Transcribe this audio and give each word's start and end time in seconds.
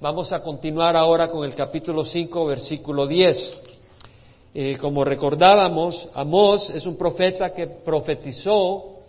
Vamos 0.00 0.32
a 0.32 0.38
continuar 0.38 0.96
ahora 0.96 1.28
con 1.28 1.44
el 1.44 1.56
capítulo 1.56 2.04
5, 2.04 2.46
versículo 2.46 3.04
10. 3.04 3.62
Eh, 4.54 4.76
como 4.80 5.02
recordábamos, 5.02 6.08
Amós 6.14 6.70
es 6.70 6.86
un 6.86 6.96
profeta 6.96 7.52
que 7.52 7.66
profetizó. 7.66 9.00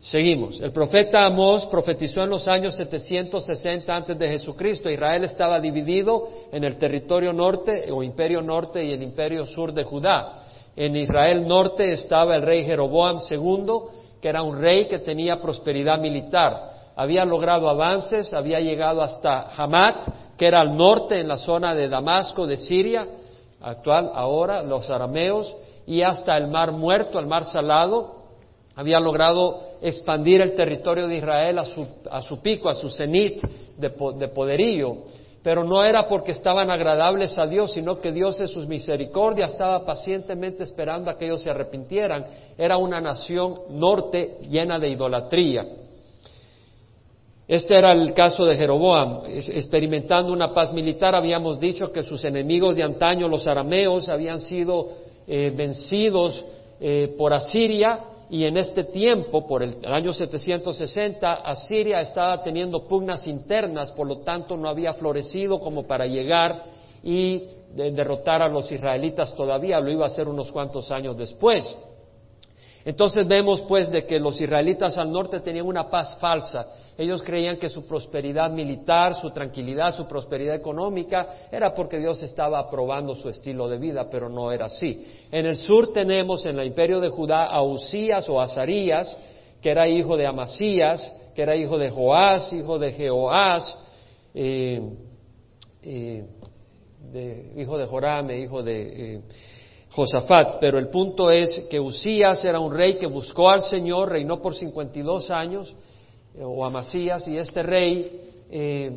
Seguimos. 0.00 0.58
El 0.62 0.72
profeta 0.72 1.26
Amós 1.26 1.66
profetizó 1.66 2.22
en 2.22 2.30
los 2.30 2.48
años 2.48 2.76
760 2.76 3.94
antes 3.94 4.18
de 4.18 4.26
Jesucristo. 4.26 4.88
Israel 4.88 5.24
estaba 5.24 5.60
dividido 5.60 6.30
en 6.50 6.64
el 6.64 6.78
territorio 6.78 7.34
norte 7.34 7.92
o 7.92 8.02
imperio 8.02 8.40
norte 8.40 8.82
y 8.82 8.90
el 8.90 9.02
imperio 9.02 9.44
sur 9.44 9.74
de 9.74 9.84
Judá. 9.84 10.44
En 10.74 10.96
Israel 10.96 11.46
norte 11.46 11.92
estaba 11.92 12.36
el 12.36 12.42
rey 12.42 12.64
Jeroboam 12.64 13.18
II, 13.30 13.66
que 14.22 14.28
era 14.30 14.42
un 14.42 14.58
rey 14.58 14.86
que 14.86 15.00
tenía 15.00 15.42
prosperidad 15.42 15.98
militar. 15.98 16.73
Había 16.96 17.24
logrado 17.24 17.68
avances, 17.68 18.32
había 18.32 18.60
llegado 18.60 19.02
hasta 19.02 19.52
Hamat, 19.56 20.36
que 20.36 20.46
era 20.46 20.60
al 20.60 20.76
norte 20.76 21.20
en 21.20 21.28
la 21.28 21.36
zona 21.36 21.74
de 21.74 21.88
Damasco, 21.88 22.46
de 22.46 22.56
Siria, 22.56 23.06
actual 23.60 24.10
ahora, 24.14 24.62
los 24.62 24.88
arameos, 24.90 25.54
y 25.86 26.02
hasta 26.02 26.36
el 26.36 26.48
mar 26.48 26.72
muerto, 26.72 27.18
el 27.18 27.26
mar 27.26 27.44
salado, 27.44 28.22
había 28.76 28.98
logrado 28.98 29.60
expandir 29.82 30.40
el 30.40 30.54
territorio 30.54 31.06
de 31.06 31.18
Israel 31.18 31.58
a 31.58 31.64
su, 31.64 31.86
a 32.10 32.22
su 32.22 32.40
pico, 32.40 32.68
a 32.68 32.74
su 32.74 32.90
cenit 32.90 33.42
de, 33.76 33.92
de, 34.16 34.28
poderío. 34.28 34.98
Pero 35.42 35.62
no 35.62 35.84
era 35.84 36.08
porque 36.08 36.32
estaban 36.32 36.70
agradables 36.70 37.38
a 37.38 37.46
Dios, 37.46 37.72
sino 37.72 38.00
que 38.00 38.10
Dios 38.10 38.40
en 38.40 38.48
sus 38.48 38.66
misericordias 38.66 39.52
estaba 39.52 39.84
pacientemente 39.84 40.62
esperando 40.62 41.10
a 41.10 41.18
que 41.18 41.26
ellos 41.26 41.42
se 41.42 41.50
arrepintieran. 41.50 42.24
Era 42.56 42.78
una 42.78 43.00
nación 43.00 43.54
norte 43.70 44.38
llena 44.48 44.78
de 44.78 44.88
idolatría. 44.88 45.66
Este 47.46 47.76
era 47.78 47.92
el 47.92 48.14
caso 48.14 48.44
de 48.46 48.56
Jeroboam. 48.56 49.22
Experimentando 49.26 50.32
una 50.32 50.52
paz 50.52 50.72
militar, 50.72 51.14
habíamos 51.14 51.60
dicho 51.60 51.92
que 51.92 52.02
sus 52.02 52.24
enemigos 52.24 52.76
de 52.76 52.82
antaño, 52.82 53.28
los 53.28 53.46
arameos, 53.46 54.08
habían 54.08 54.40
sido 54.40 54.88
eh, 55.26 55.52
vencidos 55.54 56.44
eh, 56.80 57.14
por 57.18 57.32
Asiria 57.32 58.00
y 58.30 58.44
en 58.44 58.56
este 58.56 58.84
tiempo, 58.84 59.46
por 59.46 59.62
el, 59.62 59.76
año 59.84 60.12
760, 60.12 61.32
Asiria 61.32 62.00
estaba 62.00 62.42
teniendo 62.42 62.88
pugnas 62.88 63.26
internas, 63.26 63.92
por 63.92 64.08
lo 64.08 64.18
tanto 64.18 64.56
no 64.56 64.68
había 64.68 64.94
florecido 64.94 65.60
como 65.60 65.86
para 65.86 66.06
llegar 66.06 66.64
y 67.02 67.44
de 67.74 67.90
derrotar 67.90 68.40
a 68.42 68.48
los 68.48 68.72
israelitas 68.72 69.34
todavía, 69.34 69.80
lo 69.80 69.90
iba 69.90 70.04
a 70.04 70.08
hacer 70.08 70.28
unos 70.28 70.50
cuantos 70.50 70.90
años 70.90 71.16
después. 71.16 71.76
Entonces 72.84 73.26
vemos 73.26 73.62
pues 73.62 73.90
de 73.90 74.04
que 74.04 74.18
los 74.18 74.40
israelitas 74.40 74.96
al 74.98 75.10
norte 75.10 75.40
tenían 75.40 75.66
una 75.66 75.88
paz 75.90 76.16
falsa. 76.18 76.66
Ellos 76.96 77.22
creían 77.22 77.56
que 77.56 77.68
su 77.68 77.86
prosperidad 77.86 78.50
militar, 78.50 79.16
su 79.16 79.30
tranquilidad, 79.30 79.90
su 79.90 80.06
prosperidad 80.06 80.54
económica 80.54 81.48
era 81.50 81.74
porque 81.74 81.98
Dios 81.98 82.22
estaba 82.22 82.60
aprobando 82.60 83.16
su 83.16 83.28
estilo 83.28 83.68
de 83.68 83.78
vida, 83.78 84.08
pero 84.08 84.28
no 84.28 84.52
era 84.52 84.66
así. 84.66 85.04
En 85.30 85.46
el 85.46 85.56
sur 85.56 85.92
tenemos 85.92 86.46
en 86.46 86.58
el 86.58 86.68
imperio 86.68 87.00
de 87.00 87.08
Judá 87.08 87.46
a 87.46 87.62
Usías 87.62 88.28
o 88.28 88.40
Azarías, 88.40 89.16
que 89.60 89.70
era 89.70 89.88
hijo 89.88 90.16
de 90.16 90.26
Amasías, 90.26 91.12
que 91.34 91.42
era 91.42 91.56
hijo 91.56 91.78
de 91.78 91.90
Joás, 91.90 92.52
hijo 92.52 92.78
de 92.78 92.92
Jehoás, 92.92 93.74
eh, 94.32 94.80
eh, 95.82 96.24
hijo 97.56 97.76
de 97.76 97.86
Jorame, 97.86 98.38
hijo 98.38 98.62
de... 98.62 99.14
Eh, 99.16 99.20
Josafat, 99.94 100.56
pero 100.58 100.76
el 100.76 100.88
punto 100.88 101.30
es 101.30 101.68
que 101.70 101.78
Usías 101.78 102.44
era 102.44 102.58
un 102.58 102.74
rey 102.74 102.98
que 102.98 103.06
buscó 103.06 103.48
al 103.48 103.62
Señor, 103.62 104.10
reinó 104.10 104.42
por 104.42 104.56
52 104.56 105.30
años, 105.30 105.72
o 106.40 106.64
Amasías, 106.64 107.26
y 107.28 107.36
este 107.38 107.62
rey 107.62 108.44
eh, 108.50 108.90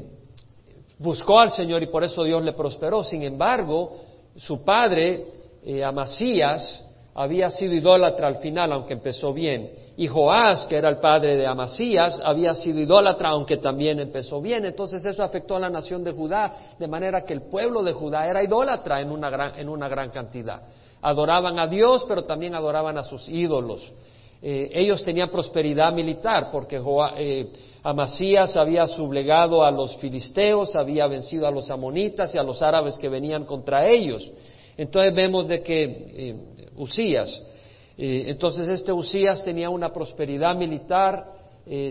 buscó 1.00 1.40
al 1.40 1.52
Señor 1.52 1.84
y 1.84 1.88
por 1.88 2.04
eso 2.04 2.24
Dios 2.24 2.44
le 2.44 2.54
prosperó. 2.54 3.04
Sin 3.04 3.24
embargo, 3.24 3.98
su 4.36 4.64
padre, 4.64 5.26
eh, 5.64 5.84
Amasías, 5.84 6.84
había 7.16 7.50
sido 7.50 7.74
idólatra 7.74 8.28
al 8.28 8.36
final, 8.36 8.72
aunque 8.72 8.94
empezó 8.94 9.34
bien. 9.34 9.72
Y 9.98 10.08
Joás, 10.08 10.68
que 10.68 10.76
era 10.76 10.90
el 10.90 10.98
padre 10.98 11.36
de 11.36 11.48
Amasías, 11.48 12.22
había 12.24 12.54
sido 12.54 12.80
idólatra, 12.80 13.30
aunque 13.30 13.58
también 13.58 14.00
empezó 14.00 14.40
bien. 14.40 14.66
Entonces 14.66 15.04
eso 15.04 15.24
afectó 15.24 15.56
a 15.56 15.60
la 15.60 15.70
nación 15.70 16.04
de 16.04 16.12
Judá, 16.12 16.76
de 16.78 16.88
manera 16.88 17.24
que 17.24 17.34
el 17.34 17.42
pueblo 17.42 17.82
de 17.82 17.94
Judá 17.94 18.28
era 18.28 18.44
idólatra 18.44 19.02
en 19.02 19.10
una 19.10 19.32
gran, 19.32 19.60
en 19.60 19.68
una 19.68 19.88
gran 19.88 20.12
cantidad. 20.12 20.62
Adoraban 21.02 21.58
a 21.58 21.66
Dios, 21.66 22.06
pero 22.08 22.24
también 22.24 22.54
adoraban 22.54 23.00
a 23.00 23.04
sus 23.04 23.28
ídolos. 23.28 23.92
Eh, 24.42 24.70
ellos 24.74 25.04
tenían 25.04 25.30
prosperidad 25.30 25.92
militar 25.94 26.50
porque 26.52 26.80
eh, 27.18 27.48
Amasías 27.82 28.56
había 28.56 28.86
sublegado 28.86 29.64
a 29.64 29.72
los 29.72 29.96
filisteos, 29.98 30.76
había 30.76 31.08
vencido 31.08 31.48
a 31.48 31.52
los 31.52 31.72
amonitas 31.72 32.36
y 32.36 32.38
a 32.38 32.44
los 32.44 32.62
árabes 32.62 32.98
que 32.98 33.10
venían 33.10 33.46
contra 33.46 33.88
ellos. 33.88 34.30
Entonces 34.78 35.14
vemos 35.16 35.48
de 35.48 35.62
que 35.62 35.84
eh, 35.84 36.36
Usías, 36.76 37.42
eh, 37.98 38.26
entonces 38.28 38.68
este 38.68 38.92
Usías 38.92 39.44
tenía 39.44 39.70
una 39.70 39.92
prosperidad 39.92 40.56
militar, 40.56 41.36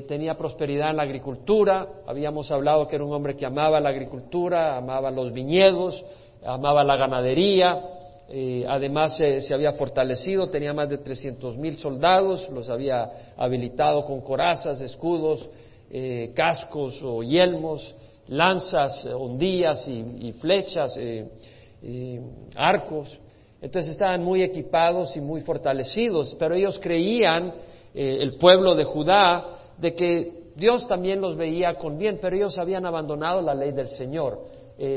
tenía 0.09 0.39
prosperidad 0.39 0.89
en 0.89 0.97
la 0.97 1.03
agricultura, 1.03 1.87
habíamos 2.06 2.51
hablado 2.51 2.89
que 2.89 2.97
era 2.97 3.05
un 3.05 3.12
hombre 3.12 3.37
que 3.37 3.45
amaba 3.45 3.79
la 3.79 3.91
agricultura, 3.91 4.75
amaba 4.79 5.11
los 5.11 5.35
viñedos, 5.35 6.03
amaba 6.43 6.83
la 6.83 6.97
ganadería, 6.97 7.83
eh, 8.28 8.64
además 8.69 9.16
se 9.16 9.54
había 9.54 9.72
fortalecido, 9.72 10.48
tenía 10.48 10.72
más 10.72 10.88
de 10.88 10.98
300 10.98 11.56
mil 11.56 11.76
soldados, 11.76 12.48
los 12.50 12.69
había 12.69 13.09
habilitado 13.37 14.04
con 14.04 14.20
corazas, 14.20 14.81
escudos, 14.81 15.48
eh, 15.91 16.32
cascos 16.34 17.00
o 17.04 17.22
yelmos, 17.22 17.94
lanzas, 18.26 19.06
hondillas 19.06 19.87
y, 19.87 20.28
y 20.28 20.32
flechas, 20.32 20.97
eh, 20.98 22.20
arcos. 22.56 23.16
Entonces 23.62 23.92
estaban 23.92 24.25
muy 24.25 24.43
equipados 24.43 25.16
y 25.16 25.20
muy 25.20 25.43
fortalecidos, 25.43 26.34
pero 26.37 26.54
ellos 26.54 26.78
creían, 26.81 27.54
el 27.94 28.34
pueblo 28.34 28.75
de 28.75 28.84
Judá, 28.84 29.47
de 29.78 29.94
que 29.94 30.32
Dios 30.54 30.87
también 30.87 31.19
los 31.19 31.34
veía 31.34 31.76
con 31.76 31.97
bien, 31.97 32.19
pero 32.20 32.37
ellos 32.37 32.58
habían 32.58 32.84
abandonado 32.84 33.41
la 33.41 33.54
ley 33.54 33.72
del 33.72 33.88
Señor, 33.88 34.43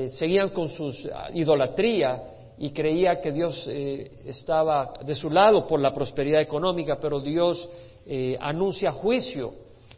seguían 0.09 0.49
con 0.49 0.67
su 0.67 0.91
idolatría 1.33 2.21
y 2.61 2.71
creía 2.71 3.21
que 3.21 3.31
Dios 3.31 3.65
eh, 3.69 4.19
estaba 4.25 4.93
de 5.05 5.15
su 5.15 5.29
lado 5.29 5.65
por 5.65 5.79
la 5.79 5.93
prosperidad 5.93 6.41
económica, 6.41 6.97
pero 6.99 7.21
Dios 7.21 7.67
eh, 8.05 8.37
anuncia 8.39 8.91
juicio 8.91 9.53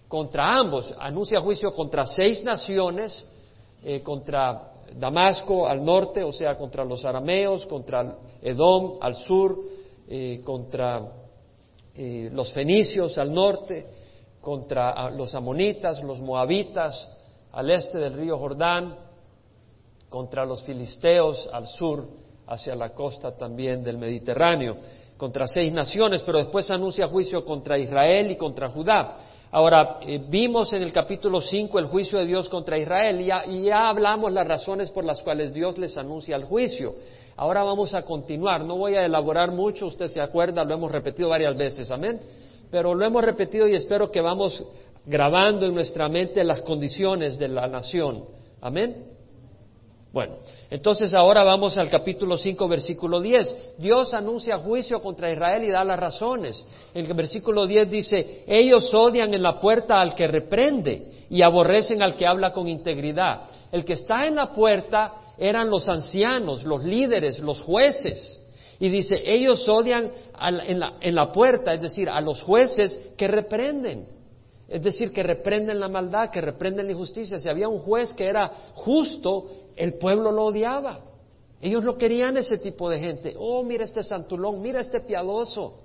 contra 0.08 0.60
ambos, 0.60 0.94
anuncia 1.00 1.42
juicio 1.42 1.74
contra 1.74 2.06
seis 2.06 2.44
naciones, 2.44 3.28
eh, 3.84 4.02
contra 4.04 4.74
Damasco 4.96 5.68
al 5.68 5.84
norte, 5.84 6.24
o 6.24 6.32
sea, 6.32 6.56
contra 6.56 6.86
los 6.86 7.04
arameos, 7.04 7.66
contra 7.66 8.18
Edom 8.44 8.98
al 9.02 9.16
sur, 9.16 9.58
contra 10.44 11.02
los 11.96 12.52
fenicios 12.52 13.18
al 13.18 13.34
norte, 13.34 13.88
contra 14.42 15.10
los 15.12 15.34
amonitas, 15.34 16.04
los 16.04 16.20
moabitas 16.20 17.08
al 17.54 17.72
este 17.72 18.00
del 18.00 18.14
río 18.16 18.38
Jordán, 18.38 18.98
contra 20.10 20.46
los 20.46 20.62
filisteos 20.64 21.48
al 21.54 21.68
sur 21.68 22.21
hacia 22.52 22.76
la 22.76 22.90
costa 22.90 23.32
también 23.32 23.82
del 23.82 23.98
Mediterráneo, 23.98 24.76
contra 25.16 25.48
seis 25.48 25.72
naciones, 25.72 26.22
pero 26.22 26.38
después 26.38 26.70
anuncia 26.70 27.08
juicio 27.08 27.46
contra 27.46 27.78
Israel 27.78 28.30
y 28.30 28.36
contra 28.36 28.68
Judá. 28.68 29.16
Ahora, 29.52 30.00
eh, 30.02 30.20
vimos 30.28 30.74
en 30.74 30.84
el 30.84 30.92
capítulo 30.92 31.40
5 31.40 31.80
el 31.80 31.86
juicio 31.86 32.20
de 32.20 32.26
Dios 32.26 32.50
contra 32.50 32.78
Israel 32.78 33.22
y 33.22 33.26
ya, 33.26 33.46
y 33.46 33.64
ya 33.64 33.88
hablamos 33.88 34.34
las 34.34 34.46
razones 34.46 34.90
por 34.90 35.06
las 35.06 35.22
cuales 35.22 35.54
Dios 35.54 35.78
les 35.78 35.98
anuncia 35.98 36.36
el 36.36 36.44
juicio. 36.44 36.94
Ahora 37.38 37.64
vamos 37.64 37.94
a 37.94 38.02
continuar, 38.02 38.66
no 38.66 38.76
voy 38.76 38.96
a 38.96 39.06
elaborar 39.06 39.52
mucho, 39.52 39.88
usted 39.88 40.08
se 40.08 40.20
acuerda, 40.20 40.66
lo 40.66 40.74
hemos 40.74 40.92
repetido 40.92 41.30
varias 41.30 41.58
veces, 41.58 41.90
amén. 41.90 42.20
Pero 42.70 42.94
lo 42.94 43.06
hemos 43.06 43.24
repetido 43.24 43.68
y 43.68 43.76
espero 43.76 44.12
que 44.12 44.20
vamos 44.20 44.62
grabando 45.06 45.66
en 45.66 45.74
nuestra 45.74 46.10
mente 46.10 46.44
las 46.44 46.62
condiciones 46.62 47.40
de 47.40 47.48
la 47.48 47.68
nación, 47.68 48.26
amén. 48.60 49.06
Bueno, 50.14 50.36
entonces 50.70 51.14
ahora 51.14 51.42
vamos 51.44 51.78
al 51.78 51.90
capítulo 51.90 52.38
5, 52.38 52.68
versículo 52.68 53.22
10. 53.22 53.78
Dios 53.78 54.14
anuncia 54.14 54.58
juicio 54.58 55.00
contra 55.00 55.32
Israel 55.32 55.64
y 55.64 55.72
da 55.72 55.86
las 55.86 55.98
razones. 55.98 56.66
En 56.94 57.06
el 57.06 57.14
versículo 57.14 57.66
10 57.66 57.90
dice, 57.90 58.44
ellos 58.46 58.94
odian 58.94 59.34
en 59.34 59.42
la 59.42 59.62
puerta 59.62 60.02
al 60.02 60.14
que 60.14 60.28
reprende 60.28 61.26
y 61.30 61.42
aborrecen 61.42 62.04
al 62.04 62.18
que 62.18 62.28
habla 62.28 62.52
con 62.52 62.68
integridad. 62.68 63.44
El 63.72 63.86
que 63.86 63.94
está 63.94 64.26
en 64.26 64.36
la 64.36 64.54
puerta 64.54 65.14
eran 65.38 65.70
los 65.70 65.88
ancianos, 65.88 66.66
los 66.66 66.84
líderes, 66.84 67.40
los 67.40 67.62
jueces. 67.62 68.38
Y 68.80 68.90
dice, 68.90 69.16
ellos 69.26 69.66
odian 69.70 70.12
en, 70.42 70.80
la, 70.80 70.94
en 71.00 71.16
la 71.16 71.32
puerta, 71.32 71.74
es 71.74 71.82
decir, 71.82 72.10
a 72.10 72.20
los 72.20 72.42
jueces 72.42 73.00
que 73.16 73.30
reprenden. 73.30 74.08
Es 74.72 74.82
decir, 74.82 75.12
que 75.12 75.22
reprenden 75.22 75.82
la 75.82 75.90
maldad, 75.90 76.30
que 76.32 76.40
reprenden 76.40 76.86
la 76.86 76.94
injusticia. 76.94 77.38
Si 77.38 77.50
había 77.50 77.68
un 77.68 77.80
juez 77.80 78.14
que 78.14 78.26
era 78.26 78.50
justo, 78.74 79.61
el 79.76 79.96
pueblo 79.96 80.32
lo 80.32 80.46
odiaba. 80.46 81.02
Ellos 81.62 81.84
no 81.84 81.98
querían 81.98 82.38
ese 82.38 82.58
tipo 82.58 82.90
de 82.90 83.00
gente. 83.00 83.36
Oh, 83.38 83.64
mira 83.64 83.86
este 83.86 84.04
santulón, 84.04 84.62
mira 84.62 84.82
este 84.82 85.02
piadoso. 85.02 85.80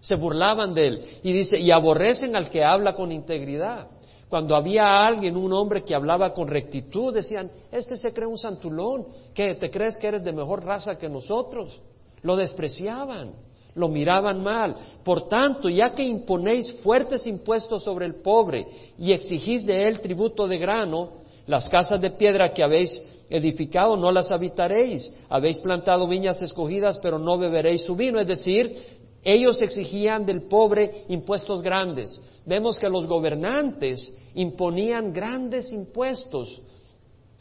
Se 0.00 0.16
burlaban 0.16 0.74
de 0.74 0.86
él. 0.86 1.04
Y 1.22 1.32
dice, 1.32 1.58
y 1.58 1.70
aborrecen 1.70 2.36
al 2.36 2.50
que 2.50 2.62
habla 2.62 2.94
con 2.94 3.10
integridad. 3.10 3.88
Cuando 4.28 4.54
había 4.54 5.00
alguien, 5.00 5.36
un 5.36 5.52
hombre 5.54 5.82
que 5.82 5.94
hablaba 5.94 6.34
con 6.34 6.48
rectitud, 6.48 7.14
decían, 7.14 7.50
este 7.72 7.96
se 7.96 8.12
cree 8.12 8.26
un 8.26 8.36
santulón, 8.36 9.06
que 9.32 9.54
te 9.54 9.70
crees 9.70 9.96
que 9.96 10.08
eres 10.08 10.22
de 10.22 10.32
mejor 10.32 10.62
raza 10.62 10.98
que 10.98 11.08
nosotros. 11.08 11.80
Lo 12.20 12.36
despreciaban, 12.36 13.32
lo 13.74 13.88
miraban 13.88 14.42
mal. 14.42 14.76
Por 15.02 15.28
tanto, 15.28 15.70
ya 15.70 15.94
que 15.94 16.02
imponéis 16.02 16.74
fuertes 16.82 17.26
impuestos 17.26 17.82
sobre 17.82 18.04
el 18.04 18.16
pobre 18.16 18.66
y 18.98 19.12
exigís 19.12 19.64
de 19.64 19.88
él 19.88 20.00
tributo 20.00 20.46
de 20.46 20.58
grano, 20.58 21.17
las 21.48 21.68
casas 21.68 22.00
de 22.00 22.10
piedra 22.10 22.52
que 22.52 22.62
habéis 22.62 23.02
edificado 23.30 23.96
no 23.96 24.12
las 24.12 24.30
habitaréis. 24.30 25.10
Habéis 25.30 25.58
plantado 25.60 26.06
viñas 26.06 26.40
escogidas, 26.42 26.98
pero 26.98 27.18
no 27.18 27.38
beberéis 27.38 27.82
su 27.82 27.96
vino. 27.96 28.20
Es 28.20 28.28
decir, 28.28 28.76
ellos 29.24 29.60
exigían 29.62 30.26
del 30.26 30.42
pobre 30.42 31.04
impuestos 31.08 31.62
grandes. 31.62 32.20
Vemos 32.44 32.78
que 32.78 32.90
los 32.90 33.06
gobernantes 33.06 34.14
imponían 34.34 35.10
grandes 35.12 35.72
impuestos 35.72 36.60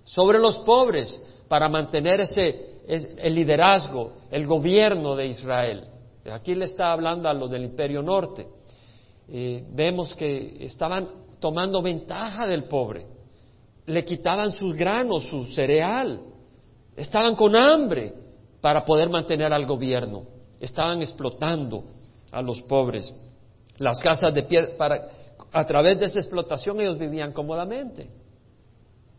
sobre 0.06 0.39
los 0.39 0.57
pobres 0.59 1.21
para 1.50 1.68
mantener 1.68 2.21
ese, 2.21 2.80
el 2.88 3.36
liderazgo, 3.36 4.13
el 4.31 4.48
gobierno 4.48 5.18
de 5.18 5.27
Israel. 5.27 5.83
Aquí 6.31 6.56
le 6.56 6.65
está 6.65 6.94
hablando 6.94 7.27
a 7.27 7.33
los 7.33 7.51
del 7.51 7.65
Imperio 7.65 8.01
Norte. 8.01 8.48
Eh, 9.30 9.65
vemos 9.69 10.15
que 10.15 10.57
estaban 10.62 11.09
tomando 11.42 11.81
ventaja 11.81 12.48
del 12.48 12.65
pobre. 12.65 13.17
Le 13.88 14.06
quitaban 14.06 14.51
sus 14.51 14.75
granos, 14.75 15.25
su 15.25 15.45
cereal. 15.45 16.19
Estaban 16.95 17.36
con 17.36 17.56
hambre 17.56 18.13
para 18.62 18.86
poder 18.86 19.10
mantener 19.10 19.51
al 19.51 19.66
gobierno. 19.66 20.24
Estaban 20.60 21.01
explotando 21.01 21.84
a 22.31 22.42
los 22.42 22.62
pobres. 22.62 23.13
Las 23.78 24.00
casas 24.01 24.34
de 24.34 24.44
piedra, 24.44 24.78
para, 24.78 25.10
a 25.51 25.66
través 25.66 26.00
de 26.00 26.06
esa 26.06 26.19
explotación 26.19 26.80
ellos 26.81 26.98
vivían 26.98 27.31
cómodamente. 27.31 28.10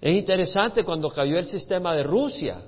Es 0.00 0.16
interesante 0.16 0.84
cuando 0.84 1.10
cayó 1.10 1.38
el 1.38 1.46
sistema 1.46 1.94
de 1.94 2.04
Rusia, 2.04 2.60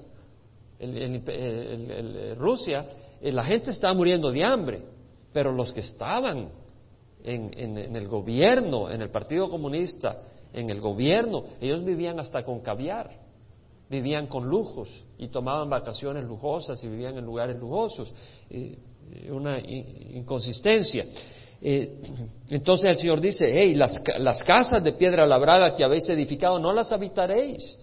el, 0.78 2.34
Rusia, 2.36 2.86
eh, 3.20 3.30
la 3.30 3.44
gente 3.44 3.70
estaba 3.70 3.94
muriendo 3.94 4.32
de 4.32 4.44
hambre, 4.44 4.82
pero 5.32 5.52
los 5.52 5.72
que 5.72 5.80
estaban 5.80 6.48
en, 7.22 7.50
en, 7.54 7.94
el 7.94 8.08
gobierno, 8.08 8.90
en 8.90 9.02
el 9.02 9.10
Partido 9.10 9.48
Comunista, 9.48 10.22
en 10.52 10.70
el 10.70 10.80
gobierno, 10.80 11.44
ellos 11.60 11.84
vivían 11.84 12.18
hasta 12.20 12.44
con 12.44 12.60
caviar, 12.60 13.10
vivían 13.88 14.26
con 14.26 14.48
lujos 14.48 14.88
y 15.18 15.28
tomaban 15.28 15.68
vacaciones 15.68 16.24
lujosas 16.24 16.82
y 16.84 16.88
vivían 16.88 17.16
en 17.18 17.24
lugares 17.24 17.56
lujosos. 17.58 18.12
Una 19.30 19.58
inconsistencia. 19.58 21.06
Eh, 21.62 22.00
entonces 22.48 22.86
el 22.90 22.96
Señor 22.96 23.20
dice, 23.20 23.44
hey, 23.46 23.74
las, 23.74 24.00
las 24.18 24.42
casas 24.42 24.82
de 24.82 24.92
piedra 24.92 25.26
labrada 25.26 25.74
que 25.74 25.84
habéis 25.84 26.08
edificado 26.08 26.58
no 26.58 26.72
las 26.72 26.90
habitaréis 26.92 27.79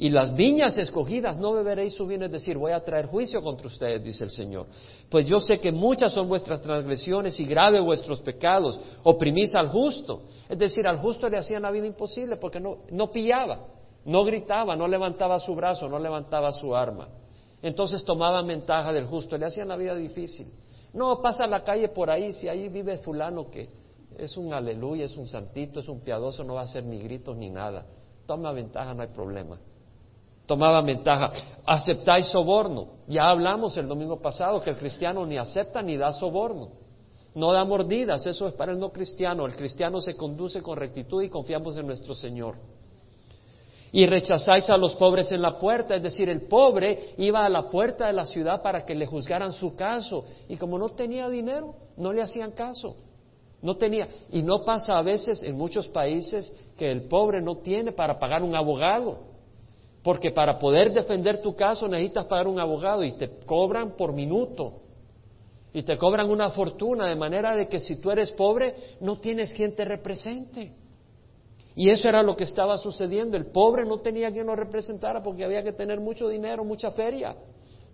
y 0.00 0.10
las 0.10 0.32
viñas 0.36 0.78
escogidas 0.78 1.36
no 1.38 1.52
beberéis 1.52 1.94
su 1.94 2.06
vino, 2.06 2.24
es 2.24 2.30
decir, 2.30 2.56
voy 2.56 2.70
a 2.70 2.84
traer 2.84 3.06
juicio 3.06 3.42
contra 3.42 3.66
ustedes, 3.66 4.02
dice 4.04 4.22
el 4.22 4.30
Señor. 4.30 4.66
Pues 5.10 5.26
yo 5.26 5.40
sé 5.40 5.60
que 5.60 5.72
muchas 5.72 6.12
son 6.12 6.28
vuestras 6.28 6.62
transgresiones 6.62 7.38
y 7.40 7.44
graves 7.44 7.82
vuestros 7.82 8.20
pecados. 8.20 8.78
Oprimís 9.02 9.56
al 9.56 9.68
justo, 9.70 10.22
es 10.48 10.56
decir, 10.56 10.86
al 10.86 10.98
justo 10.98 11.28
le 11.28 11.36
hacían 11.36 11.62
la 11.62 11.72
vida 11.72 11.84
imposible 11.84 12.36
porque 12.36 12.60
no, 12.60 12.84
no 12.92 13.10
pillaba, 13.10 13.66
no 14.04 14.22
gritaba, 14.22 14.76
no 14.76 14.86
levantaba 14.86 15.40
su 15.40 15.52
brazo, 15.56 15.88
no 15.88 15.98
levantaba 15.98 16.52
su 16.52 16.76
arma. 16.76 17.08
Entonces 17.60 18.04
tomaban 18.04 18.46
ventaja 18.46 18.92
del 18.92 19.06
justo, 19.06 19.36
le 19.36 19.46
hacían 19.46 19.66
la 19.66 19.76
vida 19.76 19.96
difícil. 19.96 20.46
No, 20.92 21.20
pasa 21.20 21.44
la 21.48 21.64
calle 21.64 21.88
por 21.88 22.08
ahí, 22.08 22.32
si 22.32 22.48
ahí 22.48 22.68
vive 22.68 22.98
fulano 22.98 23.50
que 23.50 23.68
es 24.16 24.36
un 24.36 24.54
aleluya, 24.54 25.06
es 25.06 25.16
un 25.16 25.26
santito, 25.26 25.80
es 25.80 25.88
un 25.88 26.02
piadoso, 26.02 26.44
no 26.44 26.54
va 26.54 26.60
a 26.60 26.64
hacer 26.64 26.84
ni 26.84 27.00
gritos 27.00 27.36
ni 27.36 27.50
nada. 27.50 27.84
Toma 28.26 28.52
ventaja, 28.52 28.94
no 28.94 29.02
hay 29.02 29.08
problema 29.08 29.58
tomaba 30.48 30.80
ventaja. 30.80 31.30
Aceptáis 31.64 32.26
soborno. 32.26 32.88
Ya 33.06 33.28
hablamos 33.28 33.76
el 33.76 33.86
domingo 33.86 34.20
pasado 34.20 34.60
que 34.60 34.70
el 34.70 34.78
cristiano 34.78 35.24
ni 35.26 35.36
acepta 35.36 35.82
ni 35.82 35.96
da 35.96 36.10
soborno. 36.10 36.70
No 37.34 37.52
da 37.52 37.64
mordidas, 37.64 38.26
eso 38.26 38.48
es 38.48 38.54
para 38.54 38.72
el 38.72 38.80
no 38.80 38.90
cristiano. 38.90 39.46
El 39.46 39.54
cristiano 39.54 40.00
se 40.00 40.14
conduce 40.14 40.62
con 40.62 40.76
rectitud 40.76 41.22
y 41.22 41.28
confiamos 41.28 41.76
en 41.76 41.86
nuestro 41.86 42.14
Señor. 42.14 42.56
Y 43.92 44.06
rechazáis 44.06 44.68
a 44.70 44.76
los 44.76 44.94
pobres 44.96 45.30
en 45.32 45.42
la 45.42 45.58
puerta, 45.58 45.94
es 45.94 46.02
decir, 46.02 46.28
el 46.28 46.42
pobre 46.42 47.14
iba 47.18 47.44
a 47.44 47.48
la 47.48 47.70
puerta 47.70 48.06
de 48.06 48.12
la 48.12 48.24
ciudad 48.24 48.60
para 48.62 48.84
que 48.84 48.94
le 48.94 49.06
juzgaran 49.06 49.52
su 49.52 49.76
caso. 49.76 50.24
Y 50.48 50.56
como 50.56 50.78
no 50.78 50.90
tenía 50.90 51.28
dinero, 51.28 51.74
no 51.96 52.12
le 52.12 52.22
hacían 52.22 52.52
caso. 52.52 52.96
No 53.60 53.76
tenía. 53.76 54.08
Y 54.30 54.42
no 54.42 54.64
pasa 54.64 54.98
a 54.98 55.02
veces 55.02 55.42
en 55.42 55.56
muchos 55.56 55.88
países 55.88 56.50
que 56.76 56.90
el 56.90 57.02
pobre 57.02 57.42
no 57.42 57.58
tiene 57.58 57.92
para 57.92 58.18
pagar 58.18 58.42
un 58.42 58.56
abogado. 58.56 59.28
Porque 60.08 60.30
para 60.30 60.58
poder 60.58 60.90
defender 60.94 61.42
tu 61.42 61.54
caso 61.54 61.86
necesitas 61.86 62.24
pagar 62.24 62.48
un 62.48 62.58
abogado 62.58 63.04
y 63.04 63.12
te 63.12 63.28
cobran 63.44 63.94
por 63.94 64.14
minuto. 64.14 64.80
Y 65.70 65.82
te 65.82 65.98
cobran 65.98 66.30
una 66.30 66.48
fortuna, 66.48 67.08
de 67.08 67.14
manera 67.14 67.54
de 67.54 67.68
que 67.68 67.78
si 67.78 68.00
tú 68.00 68.10
eres 68.10 68.30
pobre, 68.30 68.74
no 69.02 69.18
tienes 69.18 69.52
quien 69.52 69.76
te 69.76 69.84
represente. 69.84 70.72
Y 71.76 71.90
eso 71.90 72.08
era 72.08 72.22
lo 72.22 72.34
que 72.34 72.44
estaba 72.44 72.78
sucediendo. 72.78 73.36
El 73.36 73.48
pobre 73.48 73.84
no 73.84 74.00
tenía 74.00 74.32
quien 74.32 74.46
lo 74.46 74.56
representara 74.56 75.22
porque 75.22 75.44
había 75.44 75.62
que 75.62 75.74
tener 75.74 76.00
mucho 76.00 76.26
dinero, 76.26 76.64
mucha 76.64 76.90
feria 76.90 77.36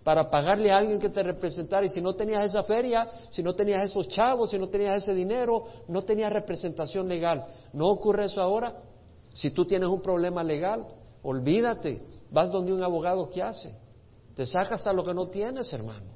para 0.01 0.29
pagarle 0.29 0.71
a 0.71 0.77
alguien 0.77 0.99
que 0.99 1.09
te 1.09 1.21
representara. 1.21 1.85
Y 1.85 1.89
si 1.89 1.99
no 1.99 2.15
tenías 2.15 2.45
esa 2.45 2.63
feria, 2.63 3.09
si 3.29 3.43
no 3.43 3.53
tenías 3.53 3.83
esos 3.83 4.07
chavos, 4.07 4.51
si 4.51 4.57
no 4.57 4.69
tenías 4.69 5.03
ese 5.03 5.13
dinero, 5.13 5.65
no 5.89 6.03
tenías 6.03 6.31
representación 6.31 7.09
legal. 7.09 7.45
¿No 7.73 7.89
ocurre 7.89 8.23
eso 8.23 8.41
ahora? 8.41 8.73
Si 9.33 9.51
tú 9.51 9.65
tienes 9.65 9.89
un 9.89 10.01
problema 10.01 10.45
legal, 10.45 10.85
Olvídate, 11.25 12.03
vas 12.29 12.51
donde 12.51 12.71
un 12.71 12.83
abogado 12.83 13.31
que 13.31 13.41
hace. 13.41 13.75
Te 14.35 14.45
sacas 14.45 14.85
a 14.85 14.93
lo 14.93 15.03
que 15.03 15.13
no 15.13 15.27
tienes, 15.27 15.73
hermano. 15.73 16.13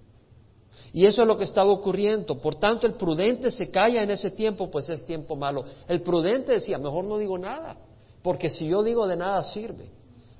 Y 0.94 1.06
eso 1.06 1.24
es 1.24 1.28
lo 1.28 1.36
que 1.36 1.46
estaba 1.46 1.72
ocurriendo. 1.72 2.40
Por 2.40 2.56
tanto, 2.56 2.86
el 2.86 2.94
prudente 2.94 3.50
se 3.50 3.72
calla 3.72 4.04
en 4.04 4.12
ese 4.12 4.30
tiempo, 4.30 4.70
pues 4.70 4.88
es 4.90 5.04
tiempo 5.08 5.36
malo. 5.36 5.64
El 5.88 6.04
prudente 6.04 6.52
decía, 6.52 6.78
mejor 6.78 7.06
no 7.06 7.18
digo 7.18 7.40
nada, 7.40 7.76
porque 8.22 8.50
si 8.50 8.68
yo 8.68 8.84
digo 8.84 9.08
de 9.08 9.18
nada 9.18 9.44
sirve. 9.44 9.90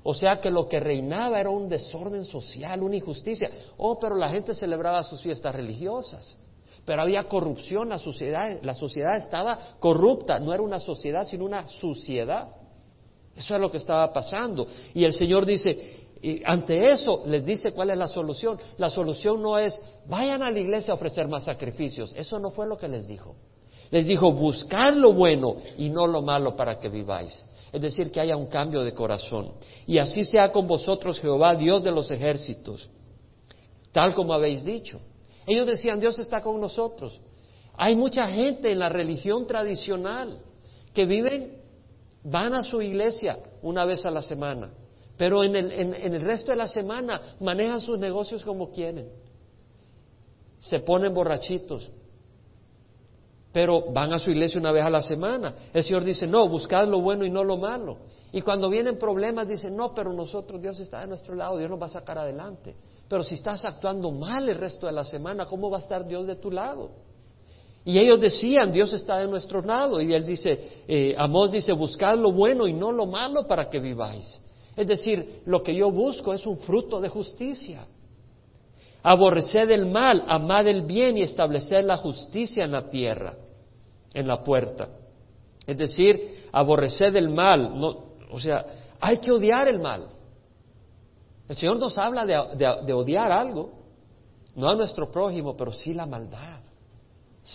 O 0.04 0.14
sea 0.14 0.40
que 0.40 0.50
lo 0.50 0.68
que 0.68 0.78
reinaba 0.78 1.40
era 1.40 1.50
un 1.50 1.68
desorden 1.68 2.24
social, 2.24 2.80
una 2.80 2.96
injusticia. 2.96 3.50
Oh, 3.76 3.98
pero 3.98 4.14
la 4.14 4.28
gente 4.28 4.54
celebraba 4.54 5.02
sus 5.02 5.20
fiestas 5.20 5.52
religiosas. 5.52 6.36
Pero 6.84 7.02
había 7.02 7.24
corrupción, 7.24 7.88
la 7.88 7.98
sociedad, 7.98 8.60
la 8.62 8.74
sociedad 8.74 9.16
estaba 9.16 9.58
corrupta, 9.80 10.38
no 10.38 10.54
era 10.54 10.62
una 10.62 10.78
sociedad, 10.78 11.24
sino 11.24 11.44
una 11.44 11.66
suciedad. 11.66 12.59
Eso 13.40 13.54
es 13.54 13.60
lo 13.60 13.70
que 13.70 13.78
estaba 13.78 14.12
pasando. 14.12 14.66
Y 14.92 15.02
el 15.02 15.14
Señor 15.14 15.46
dice, 15.46 16.10
y 16.20 16.42
ante 16.44 16.92
eso 16.92 17.22
les 17.26 17.42
dice 17.42 17.72
cuál 17.72 17.88
es 17.88 17.96
la 17.96 18.06
solución. 18.06 18.58
La 18.76 18.90
solución 18.90 19.40
no 19.40 19.56
es, 19.56 19.80
vayan 20.06 20.42
a 20.42 20.50
la 20.50 20.58
iglesia 20.60 20.92
a 20.92 20.96
ofrecer 20.96 21.26
más 21.26 21.44
sacrificios. 21.44 22.12
Eso 22.14 22.38
no 22.38 22.50
fue 22.50 22.66
lo 22.66 22.76
que 22.76 22.86
les 22.86 23.08
dijo. 23.08 23.36
Les 23.90 24.06
dijo, 24.06 24.30
buscad 24.30 24.92
lo 24.92 25.14
bueno 25.14 25.56
y 25.78 25.88
no 25.88 26.06
lo 26.06 26.20
malo 26.20 26.54
para 26.54 26.78
que 26.78 26.90
viváis. 26.90 27.46
Es 27.72 27.80
decir, 27.80 28.12
que 28.12 28.20
haya 28.20 28.36
un 28.36 28.48
cambio 28.48 28.84
de 28.84 28.92
corazón. 28.92 29.52
Y 29.86 29.96
así 29.96 30.26
sea 30.26 30.52
con 30.52 30.66
vosotros, 30.66 31.18
Jehová, 31.18 31.54
Dios 31.54 31.82
de 31.82 31.92
los 31.92 32.10
ejércitos, 32.10 32.90
tal 33.90 34.14
como 34.14 34.34
habéis 34.34 34.62
dicho. 34.62 35.00
Ellos 35.46 35.66
decían, 35.66 35.98
Dios 35.98 36.18
está 36.18 36.42
con 36.42 36.60
nosotros. 36.60 37.18
Hay 37.78 37.96
mucha 37.96 38.28
gente 38.28 38.70
en 38.70 38.80
la 38.80 38.90
religión 38.90 39.46
tradicional 39.46 40.40
que 40.92 41.06
viven 41.06 41.59
Van 42.22 42.54
a 42.54 42.62
su 42.62 42.82
iglesia 42.82 43.38
una 43.62 43.84
vez 43.84 44.04
a 44.04 44.10
la 44.10 44.22
semana, 44.22 44.70
pero 45.16 45.42
en 45.42 45.56
el, 45.56 45.72
en, 45.72 46.14
el 46.14 46.20
resto 46.20 46.50
de 46.50 46.56
la 46.56 46.68
semana 46.68 47.20
manejan 47.40 47.80
sus 47.80 47.98
negocios 47.98 48.44
como 48.44 48.70
quieren. 48.70 49.08
Se 50.58 50.80
ponen 50.80 51.14
borrachitos, 51.14 51.90
pero 53.52 53.90
van 53.92 54.12
a 54.12 54.18
su 54.18 54.30
iglesia 54.30 54.60
una 54.60 54.72
vez 54.72 54.84
a 54.84 54.90
la 54.90 55.00
semana. 55.00 55.54
El 55.72 55.82
Señor 55.82 56.04
dice, 56.04 56.26
no, 56.26 56.46
buscad 56.48 56.86
lo 56.86 57.00
bueno 57.00 57.24
y 57.24 57.30
no 57.30 57.42
lo 57.42 57.56
malo. 57.56 57.98
Y 58.32 58.42
cuando 58.42 58.68
vienen 58.68 58.98
problemas, 58.98 59.48
dicen, 59.48 59.74
no, 59.74 59.92
pero 59.94 60.12
nosotros, 60.12 60.60
Dios 60.60 60.78
está 60.78 61.00
de 61.00 61.08
nuestro 61.08 61.34
lado, 61.34 61.56
Dios 61.56 61.70
nos 61.70 61.80
va 61.80 61.86
a 61.86 61.90
sacar 61.90 62.18
adelante. 62.18 62.76
Pero 63.08 63.24
si 63.24 63.34
estás 63.34 63.64
actuando 63.64 64.12
mal 64.12 64.48
el 64.48 64.56
resto 64.56 64.86
de 64.86 64.92
la 64.92 65.04
semana, 65.04 65.46
¿cómo 65.46 65.68
va 65.68 65.78
a 65.78 65.80
estar 65.80 66.06
Dios 66.06 66.26
de 66.26 66.36
tu 66.36 66.50
lado? 66.50 66.90
Y 67.90 67.98
ellos 67.98 68.20
decían, 68.20 68.72
Dios 68.72 68.92
está 68.92 69.18
de 69.18 69.26
nuestro 69.26 69.62
lado. 69.62 70.00
Y 70.00 70.14
él 70.14 70.24
dice, 70.24 70.84
eh, 70.86 71.12
Amós 71.18 71.50
dice, 71.50 71.72
buscad 71.72 72.16
lo 72.16 72.30
bueno 72.30 72.68
y 72.68 72.72
no 72.72 72.92
lo 72.92 73.04
malo 73.04 73.48
para 73.48 73.68
que 73.68 73.80
viváis. 73.80 74.40
Es 74.76 74.86
decir, 74.86 75.42
lo 75.46 75.60
que 75.60 75.74
yo 75.74 75.90
busco 75.90 76.32
es 76.32 76.46
un 76.46 76.58
fruto 76.58 77.00
de 77.00 77.08
justicia. 77.08 77.84
Aborreced 79.02 79.68
el 79.72 79.86
mal, 79.86 80.22
amad 80.28 80.68
el 80.68 80.82
bien 80.82 81.18
y 81.18 81.22
estableced 81.22 81.84
la 81.84 81.96
justicia 81.96 82.64
en 82.64 82.70
la 82.70 82.88
tierra, 82.88 83.34
en 84.14 84.28
la 84.28 84.44
puerta. 84.44 84.88
Es 85.66 85.76
decir, 85.76 86.44
aborreced 86.52 87.16
el 87.16 87.28
mal. 87.28 87.76
No, 87.76 88.04
o 88.30 88.38
sea, 88.38 88.64
hay 89.00 89.18
que 89.18 89.32
odiar 89.32 89.66
el 89.66 89.80
mal. 89.80 90.06
El 91.48 91.56
Señor 91.56 91.76
nos 91.80 91.98
habla 91.98 92.24
de 92.24 92.92
odiar 92.92 93.32
algo, 93.32 93.72
no 94.54 94.68
a 94.68 94.76
nuestro 94.76 95.10
prójimo, 95.10 95.56
pero 95.56 95.72
sí 95.72 95.92
la 95.92 96.06
maldad 96.06 96.59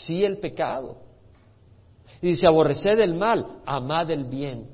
sí 0.04 0.24
el 0.24 0.38
pecado. 0.38 0.98
Y 2.22 2.28
dice, 2.28 2.48
aborreced 2.48 3.00
el 3.00 3.14
mal, 3.14 3.46
amad 3.66 4.10
el 4.12 4.26
bien. 4.26 4.68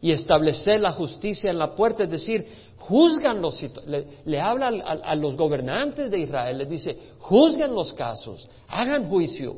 Y 0.00 0.10
estableced 0.10 0.80
la 0.80 0.92
justicia 0.92 1.50
en 1.50 1.58
la 1.58 1.74
puerta, 1.74 2.04
es 2.04 2.10
decir, 2.10 2.44
juzgan 2.76 3.40
los 3.40 3.62
le, 3.86 4.06
le 4.24 4.40
habla 4.40 4.68
a, 4.68 5.10
a, 5.10 5.14
los 5.14 5.36
gobernantes 5.36 6.10
de 6.10 6.18
Israel, 6.18 6.58
les 6.58 6.68
dice, 6.68 6.96
juzguen 7.18 7.72
los 7.72 7.92
casos, 7.92 8.48
hagan 8.68 9.08
juicio, 9.08 9.56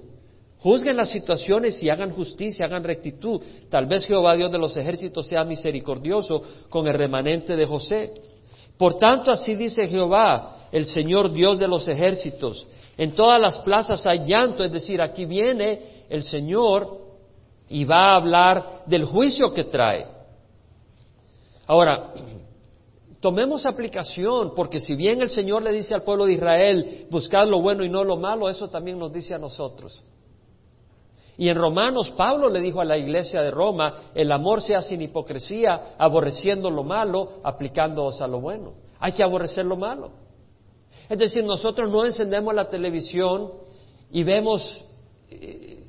juzguen 0.58 0.98
las 0.98 1.08
situaciones 1.10 1.82
y 1.82 1.88
hagan 1.88 2.10
justicia, 2.10 2.66
hagan 2.66 2.84
rectitud. 2.84 3.40
Tal 3.70 3.86
vez 3.86 4.04
Jehová 4.04 4.36
Dios 4.36 4.52
de 4.52 4.58
los 4.58 4.76
ejércitos 4.76 5.26
sea 5.26 5.44
misericordioso 5.44 6.42
con 6.68 6.86
el 6.86 6.94
remanente 6.94 7.56
de 7.56 7.64
José. 7.64 8.12
Por 8.76 8.98
tanto, 8.98 9.30
así 9.30 9.54
dice 9.54 9.86
Jehová, 9.86 10.68
el 10.72 10.86
Señor 10.86 11.32
Dios 11.32 11.58
de 11.58 11.68
los 11.68 11.86
ejércitos. 11.88 12.66
En 12.96 13.14
todas 13.14 13.40
las 13.40 13.58
plazas 13.58 14.06
hay 14.06 14.24
llanto, 14.24 14.62
es 14.64 14.72
decir, 14.72 15.02
aquí 15.02 15.24
viene 15.24 16.06
el 16.08 16.22
Señor 16.22 16.98
y 17.68 17.84
va 17.84 18.12
a 18.12 18.16
hablar 18.16 18.82
del 18.86 19.04
juicio 19.04 19.52
que 19.52 19.64
trae. 19.64 20.06
Ahora, 21.66 22.12
tomemos 23.20 23.66
aplicación, 23.66 24.52
porque 24.54 24.80
si 24.80 24.94
bien 24.94 25.22
el 25.22 25.30
Señor 25.30 25.62
le 25.62 25.72
dice 25.72 25.94
al 25.94 26.02
pueblo 26.02 26.26
de 26.26 26.34
Israel, 26.34 27.06
buscad 27.10 27.48
lo 27.48 27.60
bueno 27.60 27.82
y 27.84 27.88
no 27.88 28.04
lo 28.04 28.16
malo, 28.16 28.48
eso 28.48 28.68
también 28.68 28.98
nos 28.98 29.12
dice 29.12 29.34
a 29.34 29.38
nosotros. 29.38 30.04
Y 31.36 31.48
en 31.48 31.56
Romanos, 31.56 32.10
Pablo 32.12 32.48
le 32.48 32.60
dijo 32.60 32.80
a 32.80 32.84
la 32.84 32.96
iglesia 32.96 33.42
de 33.42 33.50
Roma, 33.50 33.94
el 34.14 34.30
amor 34.30 34.62
sea 34.62 34.82
sin 34.82 35.02
hipocresía, 35.02 35.94
aborreciendo 35.98 36.70
lo 36.70 36.84
malo, 36.84 37.40
aplicándoos 37.42 38.20
a 38.20 38.28
lo 38.28 38.40
bueno. 38.40 38.74
Hay 39.00 39.12
que 39.12 39.22
aborrecer 39.24 39.64
lo 39.64 39.76
malo. 39.76 40.23
Es 41.08 41.18
decir, 41.18 41.44
nosotros 41.44 41.90
no 41.90 42.04
encendemos 42.04 42.54
la 42.54 42.68
televisión 42.68 43.52
y 44.10 44.22
vemos, 44.22 44.84
eh, 45.30 45.84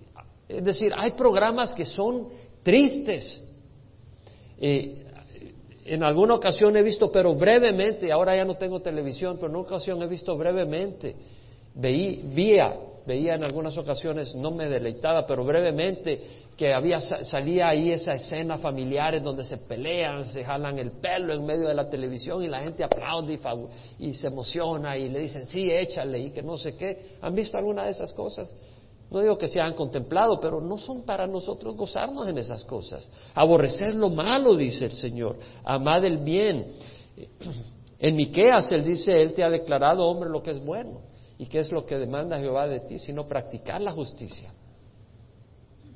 es 0.48 0.64
decir, 0.64 0.94
hay 0.96 1.12
programas 1.12 1.74
que 1.74 1.86
son 1.86 2.30
tristes. 2.64 3.42
Eh, 4.60 5.04
en 5.86 6.04
alguna 6.04 6.36
ocasión 6.36 6.76
he 6.76 6.82
visto, 6.82 7.12
pero 7.12 7.36
brevemente, 7.36 8.12
ahora 8.12 8.36
ya 8.36 8.44
no 8.44 8.56
tengo 8.56 8.82
televisión, 8.82 9.36
pero 9.36 9.50
en 9.50 9.56
una 9.58 9.68
ocasión 9.68 10.02
he 10.02 10.08
visto 10.08 10.36
brevemente, 10.36 11.16
veía 11.76 12.74
veía 13.06 13.36
en 13.36 13.44
algunas 13.44 13.78
ocasiones, 13.78 14.34
no 14.36 14.52
me 14.52 14.68
deleitaba, 14.68 15.26
pero 15.26 15.46
brevemente, 15.46 16.45
que 16.58 16.74
había, 16.74 17.02
salía 17.02 17.70
ahí 17.70 17.92
esa 17.92 18.14
escena 18.14 18.58
familiar 18.58 19.14
en 19.16 19.24
donde 19.24 19.44
se 19.44 19.58
pelean, 19.58 20.24
se 20.26 20.44
jalan 20.44 20.80
el 20.80 20.92
pelo 20.92 21.34
en 21.34 21.46
medio 21.46 21.68
de 21.68 21.74
la 21.74 21.90
televisión 21.90 22.44
y 22.44 22.48
la 22.48 22.62
gente 22.62 22.84
aplaude 22.84 23.38
y, 24.00 24.14
se 24.14 24.28
emociona 24.28 24.98
y 24.98 25.10
le 25.10 25.20
dicen, 25.20 25.46
sí, 25.48 25.70
échale 25.70 26.20
y 26.20 26.30
que 26.32 26.42
no 26.42 26.58
sé 26.58 26.78
qué. 26.78 27.18
¿Han 27.22 27.36
visto 27.36 27.58
alguna 27.58 27.86
de 27.86 27.92
esas 27.92 28.14
cosas? 28.14 28.54
No 29.12 29.20
digo 29.20 29.38
que 29.38 29.48
se 29.48 29.60
han 29.60 29.74
contemplado, 29.74 30.40
pero 30.40 30.62
no 30.62 30.78
son 30.78 31.04
para 31.04 31.28
nosotros 31.28 31.76
gozarnos 31.76 32.28
en 32.28 32.38
esas 32.38 32.64
cosas. 32.64 33.10
Aborrecer 33.34 33.94
lo 33.94 34.10
malo, 34.10 34.56
dice 34.56 34.86
el 34.86 34.94
Señor. 34.94 35.38
Amad 35.64 36.06
el 36.06 36.20
bien. 36.20 36.68
En 38.00 38.16
Miqueas 38.16 38.72
él 38.72 38.84
dice, 38.84 39.22
él 39.22 39.34
te 39.34 39.44
ha 39.44 39.50
declarado 39.50 40.06
hombre 40.06 40.30
lo 40.30 40.42
que 40.42 40.52
es 40.52 40.64
bueno. 40.64 41.02
¿Y 41.38 41.48
qué 41.48 41.60
es 41.60 41.72
lo 41.72 41.86
que 41.86 41.98
demanda 41.98 42.40
Jehová 42.40 42.68
de 42.68 42.80
ti? 42.80 42.98
Sino 42.98 43.28
practicar 43.28 43.82
la 43.82 43.92
justicia, 43.92 44.54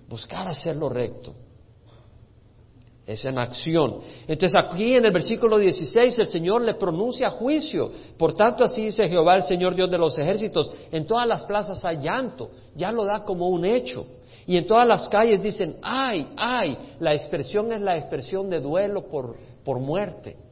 buscar 0.09 0.47
hacer 0.47 0.75
lo 0.75 0.89
recto. 0.89 1.33
Es 3.05 3.25
en 3.25 3.39
acción. 3.39 4.01
Entonces 4.27 4.53
aquí 4.63 4.93
en 4.93 5.05
el 5.05 5.11
versículo 5.11 5.57
16 5.57 6.19
el 6.19 6.27
Señor 6.27 6.61
le 6.61 6.75
pronuncia 6.75 7.29
juicio. 7.29 7.91
Por 8.17 8.33
tanto 8.35 8.63
así 8.63 8.85
dice 8.85 9.07
Jehová 9.07 9.35
el 9.35 9.43
Señor 9.43 9.73
Dios 9.73 9.89
de 9.89 9.97
los 9.97 10.17
ejércitos. 10.17 10.71
En 10.91 11.05
todas 11.07 11.27
las 11.27 11.43
plazas 11.45 11.83
hay 11.85 11.97
llanto. 11.97 12.51
Ya 12.75 12.91
lo 12.91 13.05
da 13.05 13.23
como 13.23 13.47
un 13.49 13.65
hecho. 13.65 14.05
Y 14.45 14.57
en 14.57 14.67
todas 14.67 14.87
las 14.87 15.07
calles 15.09 15.41
dicen, 15.41 15.77
ay, 15.81 16.33
ay. 16.37 16.95
La 16.99 17.13
expresión 17.13 17.71
es 17.71 17.81
la 17.81 17.97
expresión 17.97 18.49
de 18.49 18.59
duelo 18.59 19.07
por, 19.07 19.35
por 19.63 19.79
muerte 19.79 20.48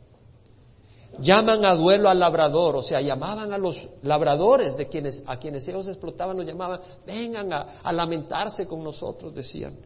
llaman 1.19 1.65
a 1.65 1.73
duelo 1.75 2.09
al 2.09 2.19
labrador, 2.19 2.75
o 2.75 2.81
sea, 2.81 3.01
llamaban 3.01 3.51
a 3.51 3.57
los 3.57 3.87
labradores 4.03 4.77
de 4.77 4.87
quienes, 4.87 5.23
a 5.25 5.37
quienes 5.37 5.67
ellos 5.67 5.87
explotaban, 5.87 6.37
los 6.37 6.45
llamaban, 6.45 6.79
vengan 7.05 7.51
a, 7.53 7.91
lamentarse 7.91 8.65
con 8.67 8.83
nosotros, 8.83 9.33
decían. 9.33 9.77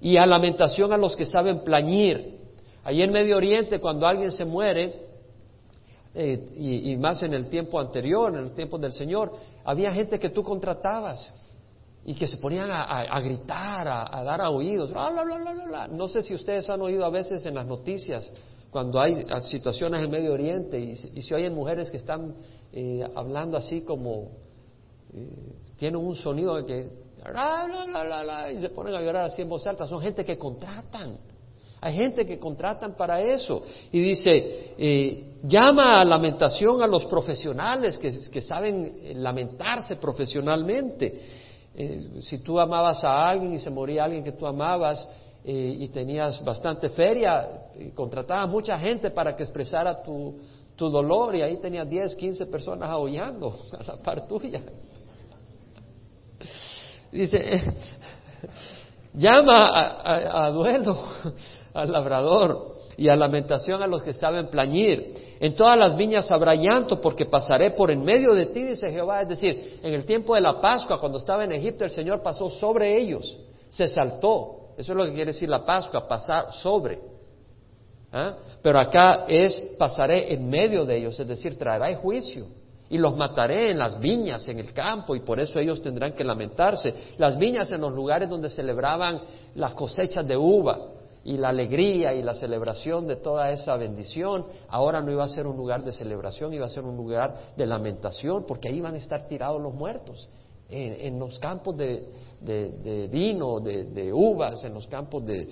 Y 0.00 0.16
a 0.16 0.26
lamentación 0.26 0.92
a 0.92 0.96
los 0.96 1.16
que 1.16 1.24
saben 1.24 1.62
plañir. 1.62 2.40
Allí 2.82 3.02
en 3.02 3.12
Medio 3.12 3.36
Oriente, 3.36 3.80
cuando 3.80 4.06
alguien 4.06 4.30
se 4.30 4.44
muere, 4.44 5.06
eh, 6.14 6.46
y, 6.56 6.96
más 6.96 7.22
en 7.22 7.32
el 7.32 7.48
tiempo 7.48 7.80
anterior, 7.80 8.34
en 8.34 8.44
el 8.44 8.54
tiempo 8.54 8.78
del 8.78 8.92
Señor, 8.92 9.32
había 9.64 9.92
gente 9.92 10.18
que 10.18 10.30
tú 10.30 10.42
contratabas 10.42 11.34
y 12.04 12.14
que 12.14 12.26
se 12.26 12.36
ponían 12.36 12.68
a, 12.70 13.18
gritar, 13.20 13.88
a, 13.88 14.22
dar 14.22 14.42
a 14.42 14.50
oídos. 14.50 14.92
no 15.90 16.06
sé 16.08 16.22
si 16.22 16.34
ustedes 16.34 16.68
han 16.68 16.82
oído 16.82 17.04
a 17.06 17.10
veces 17.10 17.46
en 17.46 17.54
las 17.54 17.66
noticias 17.66 18.30
cuando 18.74 19.00
hay 19.00 19.24
situaciones 19.42 20.02
en 20.02 20.10
Medio 20.10 20.32
Oriente 20.32 20.76
y, 20.80 20.96
si 20.96 21.32
oyen 21.32 21.54
mujeres 21.54 21.92
que 21.92 21.96
están 21.96 22.34
eh, 22.72 23.06
hablando 23.14 23.56
así 23.56 23.82
como 23.82 24.32
eh, 25.14 25.28
tienen 25.76 26.00
un 26.00 26.16
sonido 26.16 26.56
de 26.56 26.64
que 26.64 27.04
y 28.52 28.60
se 28.60 28.70
ponen 28.70 28.94
a 28.96 29.00
llorar 29.00 29.26
así 29.26 29.42
en 29.42 29.48
voz 29.48 29.64
alta, 29.68 29.86
son 29.86 30.00
gente 30.00 30.24
que 30.24 30.36
contratan. 30.36 31.16
Hay 31.80 31.94
gente 31.94 32.26
que 32.26 32.36
contratan 32.40 32.96
para 32.96 33.20
eso. 33.20 33.62
Y 33.92 34.00
dice, 34.00 34.74
eh, 34.76 35.34
llama 35.44 36.00
a 36.00 36.04
lamentación 36.04 36.82
a 36.82 36.88
los 36.88 37.04
profesionales 37.04 37.96
que, 37.96 38.40
saben 38.40 39.22
lamentarse 39.22 39.96
profesionalmente. 39.96 41.22
si 42.22 42.38
tú 42.38 42.58
amabas 42.58 43.04
a 43.04 43.28
alguien 43.28 43.54
y 43.54 43.60
se 43.60 43.70
moría 43.70 44.02
alguien 44.02 44.24
que 44.24 44.32
tú 44.32 44.48
amabas, 44.48 45.06
eh, 45.46 45.76
y 45.78 45.88
tenías 45.88 46.42
bastante 46.42 46.88
feria, 46.88 47.46
y 47.78 47.90
contratabas 47.90 48.48
mucha 48.48 48.78
gente 48.78 49.10
para 49.10 49.34
que 49.36 49.42
expresara 49.42 50.02
tu, 50.02 50.40
tu 50.76 50.88
dolor 50.88 51.34
y 51.34 51.42
ahí 51.42 51.58
tenías 51.58 51.88
10, 51.88 52.14
15 52.16 52.46
personas 52.46 52.90
aullando 52.90 53.54
a 53.78 53.82
la 53.82 53.96
par 53.96 54.26
tuya. 54.26 54.62
Dice, 57.10 57.38
llama 59.14 59.66
a, 59.66 60.46
a, 60.46 60.50
duelo 60.50 60.98
al 61.74 61.92
labrador 61.92 62.74
y 62.96 63.08
a 63.08 63.16
lamentación 63.16 63.82
a 63.82 63.86
los 63.86 64.02
que 64.02 64.12
saben 64.12 64.48
plañir. 64.48 65.36
En 65.40 65.54
todas 65.54 65.78
las 65.78 65.96
viñas 65.96 66.30
habrá 66.30 66.54
llanto 66.54 67.00
porque 67.00 67.26
pasaré 67.26 67.72
por 67.72 67.90
en 67.90 68.02
medio 68.02 68.34
de 68.34 68.46
ti, 68.46 68.62
dice 68.62 68.90
Jehová. 68.90 69.22
Es 69.22 69.28
decir, 69.28 69.80
en 69.82 69.94
el 69.94 70.04
tiempo 70.04 70.34
de 70.34 70.40
la 70.40 70.60
Pascua, 70.60 70.98
cuando 70.98 71.18
estaba 71.18 71.44
en 71.44 71.52
Egipto, 71.52 71.84
el 71.84 71.90
Señor 71.90 72.22
pasó 72.22 72.48
sobre 72.48 72.96
ellos, 72.96 73.38
se 73.68 73.88
saltó 73.88 74.64
eso 74.76 74.92
es 74.92 74.98
lo 74.98 75.04
que 75.04 75.12
quiere 75.12 75.32
decir 75.32 75.48
la 75.48 75.64
Pascua, 75.64 76.06
pasar 76.06 76.52
sobre. 76.52 76.98
¿Ah? 78.16 78.36
Pero 78.62 78.78
acá 78.78 79.24
es 79.26 79.74
pasaré 79.76 80.32
en 80.32 80.48
medio 80.48 80.84
de 80.84 80.98
ellos, 80.98 81.18
es 81.18 81.26
decir, 81.26 81.58
traerá 81.58 81.92
juicio. 81.96 82.46
Y 82.88 82.96
los 82.96 83.16
mataré 83.16 83.72
en 83.72 83.78
las 83.78 83.98
viñas, 83.98 84.46
en 84.48 84.60
el 84.60 84.72
campo, 84.72 85.16
y 85.16 85.20
por 85.20 85.40
eso 85.40 85.58
ellos 85.58 85.82
tendrán 85.82 86.12
que 86.12 86.22
lamentarse. 86.22 86.94
Las 87.18 87.36
viñas 87.36 87.72
en 87.72 87.80
los 87.80 87.92
lugares 87.92 88.28
donde 88.30 88.48
celebraban 88.48 89.20
las 89.56 89.74
cosechas 89.74 90.28
de 90.28 90.36
uva 90.36 90.78
y 91.24 91.38
la 91.38 91.48
alegría 91.48 92.14
y 92.14 92.22
la 92.22 92.34
celebración 92.34 93.08
de 93.08 93.16
toda 93.16 93.50
esa 93.50 93.76
bendición, 93.76 94.44
ahora 94.68 95.00
no 95.00 95.10
iba 95.10 95.24
a 95.24 95.28
ser 95.28 95.48
un 95.48 95.56
lugar 95.56 95.82
de 95.82 95.92
celebración, 95.92 96.52
iba 96.52 96.66
a 96.66 96.70
ser 96.70 96.84
un 96.84 96.96
lugar 96.96 97.34
de 97.56 97.66
lamentación, 97.66 98.44
porque 98.46 98.68
ahí 98.68 98.76
iban 98.76 98.94
a 98.94 98.98
estar 98.98 99.26
tirados 99.26 99.60
los 99.60 99.74
muertos, 99.74 100.28
en 100.68 101.18
los 101.18 101.38
campos 101.38 101.76
de, 101.76 103.08
vino, 103.10 103.60
de, 103.60 104.12
uvas, 104.12 104.62
en 104.64 104.74
los 104.74 104.86
campos 104.86 105.24
de, 105.24 105.48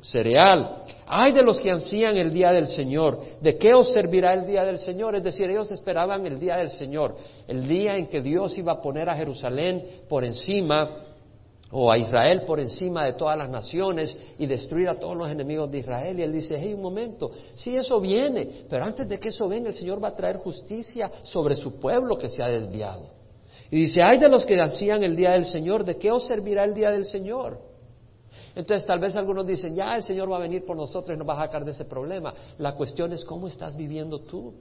cereal. 0.00 0.82
Hay 1.06 1.32
de 1.32 1.42
los 1.42 1.60
que 1.60 1.70
ansían 1.70 2.16
el 2.16 2.32
día 2.32 2.52
del 2.52 2.66
Señor. 2.66 3.20
¿De 3.40 3.56
qué 3.56 3.74
os 3.74 3.92
servirá 3.92 4.34
el 4.34 4.46
día 4.46 4.64
del 4.64 4.78
Señor? 4.78 5.14
Es 5.14 5.22
decir, 5.22 5.50
ellos 5.50 5.70
esperaban 5.70 6.26
el 6.26 6.40
día 6.40 6.56
del 6.56 6.70
Señor, 6.70 7.16
el 7.46 7.68
día 7.68 7.96
en 7.96 8.08
que 8.08 8.20
Dios 8.20 8.56
iba 8.58 8.72
a 8.72 8.80
poner 8.80 9.08
a 9.08 9.14
Jerusalén 9.14 9.84
por 10.08 10.24
encima 10.24 10.90
o 11.70 11.90
a 11.90 11.98
Israel 11.98 12.42
por 12.46 12.60
encima 12.60 13.04
de 13.04 13.14
todas 13.14 13.36
las 13.36 13.50
naciones 13.50 14.16
y 14.38 14.46
destruir 14.46 14.88
a 14.88 14.94
todos 14.94 15.16
los 15.16 15.28
enemigos 15.28 15.70
de 15.70 15.78
Israel. 15.78 16.18
Y 16.18 16.22
él 16.22 16.32
dice, 16.32 16.56
hey, 16.58 16.74
un 16.74 16.82
momento, 16.82 17.30
sí, 17.54 17.76
eso 17.76 18.00
viene, 18.00 18.64
pero 18.70 18.84
antes 18.84 19.08
de 19.08 19.18
que 19.18 19.28
eso 19.28 19.48
venga, 19.48 19.68
el 19.68 19.74
Señor 19.74 20.02
va 20.02 20.08
a 20.08 20.16
traer 20.16 20.36
justicia 20.36 21.10
sobre 21.24 21.54
su 21.54 21.78
pueblo 21.80 22.16
que 22.16 22.28
se 22.28 22.42
ha 22.42 22.48
desviado. 22.48 23.10
Y 23.70 23.82
dice, 23.82 24.00
ay 24.02 24.18
de 24.18 24.28
los 24.28 24.46
que 24.46 24.60
hacían 24.60 25.02
el 25.02 25.16
día 25.16 25.32
del 25.32 25.44
Señor, 25.44 25.84
¿de 25.84 25.96
qué 25.96 26.10
os 26.12 26.26
servirá 26.26 26.64
el 26.64 26.74
día 26.74 26.90
del 26.90 27.04
Señor? 27.04 27.58
Entonces 28.56 28.86
tal 28.86 28.98
vez 28.98 29.14
algunos 29.16 29.46
dicen, 29.46 29.76
ya 29.76 29.94
el 29.96 30.02
Señor 30.02 30.32
va 30.32 30.36
a 30.36 30.40
venir 30.40 30.64
por 30.64 30.78
nosotros 30.78 31.14
y 31.14 31.18
nos 31.18 31.28
va 31.28 31.34
a 31.34 31.44
sacar 31.44 31.62
de 31.62 31.72
ese 31.72 31.84
problema. 31.84 32.32
La 32.56 32.74
cuestión 32.74 33.12
es 33.12 33.22
cómo 33.22 33.48
estás 33.48 33.76
viviendo 33.76 34.20
tú. 34.20 34.54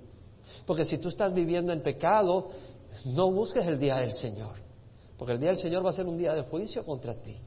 Porque 0.65 0.83
si 0.83 0.97
tú 0.97 1.07
estás 1.07 1.33
viviendo 1.33 1.71
en 1.71 1.81
pecado, 1.81 2.49
no 3.05 3.31
busques 3.31 3.65
el 3.65 3.79
día 3.79 3.95
del 3.97 4.11
Señor. 4.11 4.51
Porque 5.17 5.33
el 5.33 5.39
día 5.39 5.51
del 5.51 5.57
Señor 5.59 5.85
va 5.85 5.91
a 5.91 5.93
ser 5.93 6.07
un 6.07 6.17
día 6.17 6.33
de 6.33 6.41
juicio 6.41 6.85
contra 6.85 7.13
ti. 7.13 7.37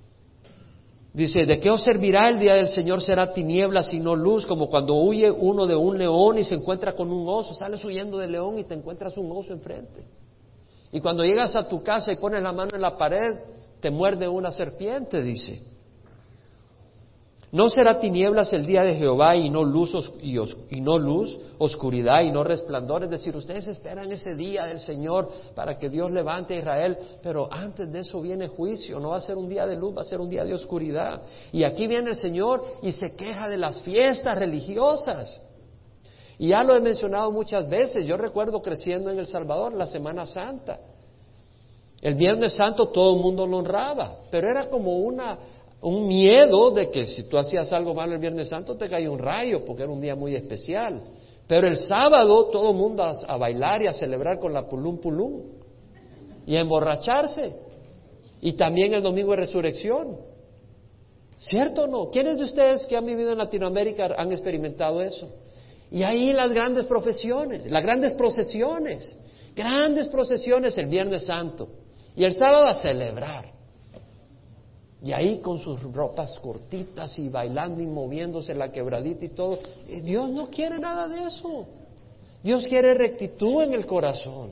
Dice, 1.13 1.45
¿de 1.45 1.61
qué 1.61 1.69
os 1.69 1.83
servirá 1.83 2.31
el 2.31 2.39
día 2.39 2.55
del 2.55 2.69
Señor? 2.69 3.03
Será 3.03 3.31
tinieblas 3.31 3.93
y 3.93 4.01
no 4.01 4.17
luz, 4.17 4.47
como 4.47 4.71
cuando 4.71 4.95
huye 4.95 5.31
uno 5.31 5.67
de 5.67 5.77
un 5.77 5.99
león 5.99 6.39
y 6.39 6.45
se 6.45 6.55
encuentra 6.55 6.95
con 6.95 7.13
un 7.13 7.29
oso. 7.29 7.55
Sales 7.55 7.85
huyendo 7.85 8.17
del 8.17 8.33
león 8.33 8.59
y 8.59 8.65
te 8.65 8.73
encuentras 8.73 9.19
un 9.19 9.31
oso 9.33 9.53
enfrente. 9.53 10.03
Y 10.93 11.01
cuando 11.03 11.25
llegas 11.25 11.55
a 11.57 11.69
tu 11.69 11.83
casa 11.83 12.11
y 12.11 12.17
pones 12.17 12.43
la 12.43 12.53
mano 12.53 12.71
en 12.75 12.81
la 12.81 12.97
pared, 12.97 13.37
te 13.81 13.91
muerde 13.91 14.27
una 14.27 14.51
serpiente, 14.51 15.21
dice. 15.23 15.77
No 17.51 17.71
será 17.71 17.99
tinieblas 17.99 18.53
el 18.53 18.67
día 18.67 18.83
de 18.83 18.97
Jehová 18.97 19.35
y 19.35 19.49
no 19.49 19.65
luz, 19.65 19.93
y, 20.21 20.81
no 20.83 20.99
luz, 20.99 21.39
oscuridad 21.57 22.21
y 22.21 22.31
no 22.31 22.45
resplandor. 22.45 23.05
Es 23.05 23.11
decir, 23.11 23.35
ustedes 23.35 23.67
esperan 23.69 24.13
ese 24.13 24.35
día 24.35 24.67
del 24.67 24.79
Señor 24.79 25.31
para 25.55 25.79
que 25.79 25.89
Dios 25.89 26.11
levante 26.11 26.55
a 26.55 26.59
Israel, 26.59 26.99
pero 27.23 27.49
antes 27.51 27.91
de 27.91 28.01
eso 28.01 28.21
viene 28.21 28.49
juicio. 28.49 29.01
No 29.01 29.11
va 29.11 29.17
a 29.17 29.23
ser 29.23 29.37
un 29.37 29.49
día 29.49 29.67
de 29.67 29.77
luz, 29.77 29.97
va 29.97 30.03
a 30.03 30.05
ser 30.05 30.21
un 30.21 30.29
día 30.29 30.45
de 30.45 30.53
oscuridad. 30.53 31.23
Y 31.51 31.65
aquí 31.65 31.87
viene 31.87 32.11
el 32.11 32.17
Señor 32.17 32.65
y 32.83 32.93
se 32.93 33.17
queja 33.17 33.49
de 33.49 33.57
las 33.57 33.81
fiestas 33.81 34.39
religiosas. 34.39 35.43
Y 36.39 36.49
ya 36.49 36.63
lo 36.63 36.77
he 36.77 36.81
mencionado 36.81 37.33
muchas 37.33 37.67
veces. 37.67 38.07
Yo 38.07 38.19
recuerdo 38.19 38.61
creciendo 38.61 39.11
en 39.11 39.19
El 39.19 39.27
Salvador 39.27 39.73
la 39.73 39.87
Semana 39.87 40.27
Santa. 40.27 40.79
El 42.01 42.15
Viernes 42.15 42.53
Santo 42.53 42.89
todo 42.89 43.17
el 43.17 43.23
mundo 43.23 43.47
lo 43.47 43.59
honraba, 43.59 44.19
pero 44.31 44.49
era 44.49 44.69
como 44.69 44.99
una 44.99 45.37
un 45.81 46.09
miedo 46.09 46.71
de 46.73 46.91
que 46.91 47.07
si 47.07 47.29
tú 47.29 47.39
hacías 47.39 47.73
algo 47.73 47.95
malo 47.95 48.15
el 48.15 48.19
Viernes 48.19 48.49
Santo 48.49 48.77
te 48.77 48.89
caía 48.89 49.11
un 49.11 49.19
rayo, 49.19 49.65
porque 49.65 49.85
era 49.85 49.93
un 49.93 50.01
día 50.01 50.17
muy 50.17 50.35
especial. 50.35 51.03
Pero 51.47 51.67
el 51.67 51.77
sábado 51.77 52.47
todo 52.47 52.71
el 52.71 52.77
mundo 52.77 53.03
a, 53.05 53.37
bailar 53.37 53.83
y 53.83 53.87
a 53.87 53.93
celebrar 53.93 54.39
con 54.39 54.53
la 54.53 54.69
pulum 54.69 54.99
pulum 54.99 55.43
y 56.47 56.57
a 56.57 56.61
emborracharse. 56.61 57.53
Y 58.41 58.53
también 58.53 58.93
el 58.93 59.03
domingo 59.03 59.31
de 59.31 59.39
resurrección. 59.39 60.19
¿Cierto 61.39 61.85
o 61.85 61.87
no? 61.87 62.11
¿Quiénes 62.11 62.39
de 62.39 62.45
ustedes 62.45 62.85
que 62.87 62.97
han 62.97 63.07
vivido 63.07 63.33
en 63.33 63.39
Latinoamérica 63.39 64.11
han 64.17 64.33
experimentado 64.33 65.01
eso? 65.01 65.29
Y 65.91 66.03
ahí 66.03 66.33
las 66.33 66.51
grandes 66.53 66.85
profesiones, 66.87 67.67
las 67.67 67.83
grandes 67.83 68.13
procesiones, 68.15 69.17
grandes 69.55 70.09
procesiones 70.09 70.77
el 70.77 70.87
Viernes 70.87 71.25
Santo. 71.25 71.69
Y 72.15 72.25
el 72.25 72.35
sábado 72.35 72.67
a 72.67 72.75
celebrar. 72.75 73.58
Y 75.03 75.13
ahí 75.13 75.39
con 75.41 75.59
sus 75.59 75.81
ropas 75.83 76.39
cortitas 76.41 77.19
y 77.19 77.29
bailando 77.29 77.81
y 77.81 77.87
moviéndose 77.87 78.53
la 78.55 78.73
quebradita 78.73 79.25
y 79.25 79.29
todo. 79.29 79.61
Dios 80.03 80.29
no 80.31 80.49
quiere 80.49 80.79
nada 80.79 81.07
de 81.07 81.23
eso. 81.23 81.67
Dios 82.43 82.67
quiere 82.67 82.95
rectitud 82.95 83.63
en 83.63 83.75
el 83.75 83.87
corazón. 83.87 84.51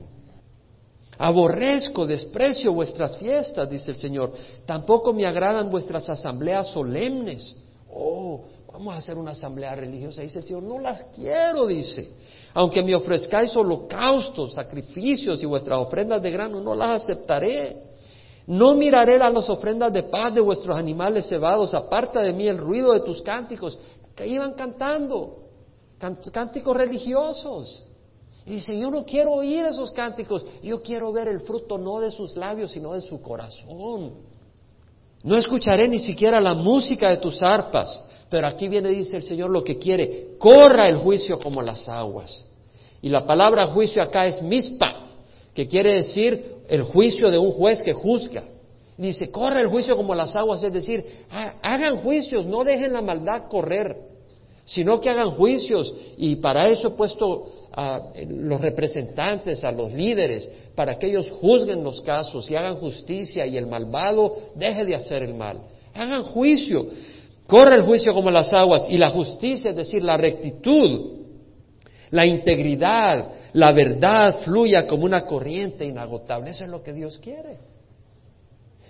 Aborrezco, 1.17 2.05
desprecio 2.05 2.71
vuestras 2.73 3.17
fiestas, 3.17 3.69
dice 3.69 3.91
el 3.91 3.97
Señor. 3.97 4.33
Tampoco 4.65 5.13
me 5.13 5.25
agradan 5.25 5.69
vuestras 5.69 6.07
asambleas 6.09 6.67
solemnes. 6.67 7.55
Oh, 7.91 8.43
vamos 8.71 8.93
a 8.93 8.97
hacer 8.97 9.17
una 9.17 9.31
asamblea 9.31 9.75
religiosa. 9.75 10.21
Dice 10.21 10.39
el 10.39 10.45
Señor, 10.45 10.63
no 10.63 10.79
las 10.79 11.05
quiero, 11.15 11.65
dice. 11.65 12.07
Aunque 12.53 12.83
me 12.83 12.95
ofrezcáis 12.95 13.55
holocaustos, 13.55 14.53
sacrificios 14.53 15.41
y 15.41 15.45
vuestras 15.45 15.79
ofrendas 15.79 16.21
de 16.21 16.31
grano, 16.31 16.61
no 16.61 16.75
las 16.75 17.03
aceptaré. 17.03 17.86
No 18.47 18.75
miraré 18.75 19.21
a 19.21 19.29
las 19.29 19.49
ofrendas 19.49 19.91
de 19.91 20.03
paz 20.03 20.33
de 20.33 20.39
vuestros 20.39 20.77
animales 20.77 21.27
cebados, 21.27 21.73
aparta 21.73 22.21
de 22.21 22.31
mí 22.31 22.47
el 22.47 22.57
ruido 22.57 22.93
de 22.93 23.01
tus 23.01 23.21
cánticos, 23.21 23.77
que 24.15 24.25
iban 24.25 24.53
cantando, 24.53 25.43
cánticos 26.31 26.75
religiosos. 26.75 27.83
Y 28.45 28.51
dice, 28.51 28.79
yo 28.79 28.89
no 28.89 29.03
quiero 29.03 29.33
oír 29.33 29.65
esos 29.65 29.91
cánticos, 29.91 30.45
yo 30.63 30.81
quiero 30.81 31.11
ver 31.11 31.27
el 31.27 31.41
fruto 31.41 31.77
no 31.77 31.99
de 31.99 32.09
sus 32.09 32.37
labios, 32.37 32.71
sino 32.71 32.93
de 32.93 33.01
su 33.01 33.21
corazón. 33.21 34.13
No 35.23 35.35
escucharé 35.35 35.89
ni 35.89 35.99
siquiera 35.99 36.39
la 36.39 36.53
música 36.53 37.09
de 37.09 37.17
tus 37.17 37.43
arpas, 37.43 38.01
pero 38.29 38.47
aquí 38.47 38.69
viene, 38.69 38.89
dice 38.89 39.17
el 39.17 39.23
Señor, 39.23 39.49
lo 39.49 39.61
que 39.61 39.77
quiere, 39.77 40.37
corra 40.39 40.87
el 40.87 40.95
juicio 40.95 41.37
como 41.37 41.61
las 41.61 41.89
aguas. 41.89 42.45
Y 43.01 43.09
la 43.09 43.25
palabra 43.25 43.67
juicio 43.67 44.01
acá 44.01 44.25
es 44.25 44.41
mispa, 44.41 45.07
que 45.53 45.67
quiere 45.67 45.95
decir 45.95 46.56
el 46.67 46.83
juicio 46.83 47.31
de 47.31 47.37
un 47.37 47.51
juez 47.51 47.81
que 47.83 47.93
juzga. 47.93 48.43
Dice, 48.97 49.29
corre 49.29 49.61
el 49.61 49.67
juicio 49.67 49.95
como 49.95 50.15
las 50.15 50.35
aguas, 50.35 50.63
es 50.63 50.73
decir, 50.73 51.05
hagan 51.61 51.97
juicios, 51.97 52.47
no 52.47 52.63
dejen 52.63 52.93
la 52.93 53.01
maldad 53.01 53.43
correr, 53.47 53.95
sino 54.65 54.99
que 54.99 55.09
hagan 55.09 55.31
juicios. 55.31 55.93
Y 56.17 56.37
para 56.37 56.67
eso 56.67 56.87
he 56.89 56.91
puesto 56.91 57.47
a 57.73 58.01
los 58.27 58.59
representantes, 58.59 59.63
a 59.63 59.71
los 59.71 59.93
líderes, 59.93 60.49
para 60.73 60.97
que 60.97 61.07
ellos 61.07 61.29
juzguen 61.29 61.83
los 61.83 62.01
casos 62.01 62.49
y 62.49 62.55
hagan 62.55 62.77
justicia 62.77 63.45
y 63.45 63.55
el 63.55 63.67
malvado 63.67 64.35
deje 64.55 64.83
de 64.83 64.95
hacer 64.95 65.21
el 65.21 65.35
mal. 65.35 65.59
Hagan 65.93 66.23
juicio, 66.23 66.87
corre 67.45 67.75
el 67.75 67.83
juicio 67.83 68.15
como 68.15 68.31
las 68.31 68.51
aguas 68.51 68.87
y 68.89 68.97
la 68.97 69.11
justicia, 69.11 69.69
es 69.69 69.75
decir, 69.75 70.03
la 70.03 70.17
rectitud, 70.17 71.17
la 72.09 72.25
integridad, 72.25 73.31
la 73.57 73.71
verdad 73.71 74.41
fluya 74.41 74.85
como 74.85 75.05
una 75.05 75.25
corriente 75.25 75.83
inagotable. 75.83 76.51
Eso 76.51 76.63
es 76.63 76.69
lo 76.69 76.83
que 76.83 76.93
Dios 76.93 77.17
quiere. 77.17 77.57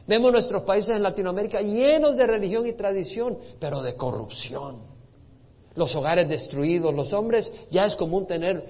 Vemos 0.05 0.29
nuestros 0.29 0.63
países 0.63 0.93
en 0.93 1.03
Latinoamérica 1.03 1.61
llenos 1.61 2.17
de 2.17 2.27
religión 2.27 2.67
y 2.67 2.73
tradición, 2.73 3.37
pero 3.61 3.81
de 3.81 3.95
corrupción. 3.95 4.81
Los 5.75 5.95
hogares 5.95 6.27
destruidos, 6.27 6.93
los 6.93 7.13
hombres 7.13 7.49
ya 7.71 7.85
es 7.85 7.95
común 7.95 8.27
tener 8.27 8.61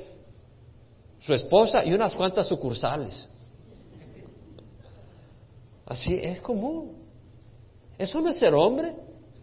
su 1.20 1.34
esposa 1.34 1.84
y 1.84 1.92
unas 1.94 2.14
cuantas 2.14 2.46
sucursales. 2.46 3.28
Así 5.84 6.14
es 6.14 6.42
común. 6.42 6.92
Eso 7.98 8.22
no 8.22 8.30
es 8.30 8.38
ser 8.38 8.54
hombre, 8.54 8.94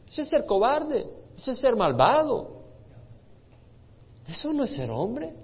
eso 0.07 0.23
es 0.23 0.29
ser 0.29 0.47
cobarde, 0.47 1.05
eso 1.37 1.51
es 1.51 1.59
ser 1.59 1.75
malvado. 1.75 2.63
Eso 4.29 4.53
no 4.53 4.63
es 4.63 4.71
ser 4.71 4.93
hombre. 4.93 5.44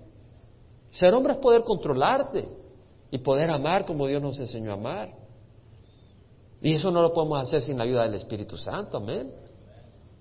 Ser 0.91 1.15
hombre 1.15 1.35
es 1.35 1.39
poder 1.39 1.63
controlarte 1.63 2.49
y 3.11 3.19
poder 3.19 3.51
amar 3.51 3.85
como 3.85 4.07
Dios 4.07 4.21
nos 4.21 4.39
enseñó 4.39 4.73
a 4.73 4.75
amar. 4.75 5.13
Y 6.63 6.75
eso 6.75 6.91
no 6.91 7.01
lo 7.01 7.13
podemos 7.13 7.41
hacer 7.41 7.63
sin 7.63 7.79
la 7.79 7.85
ayuda 7.85 8.03
del 8.03 8.15
Espíritu 8.15 8.57
Santo, 8.57 8.99
amén. 8.99 9.33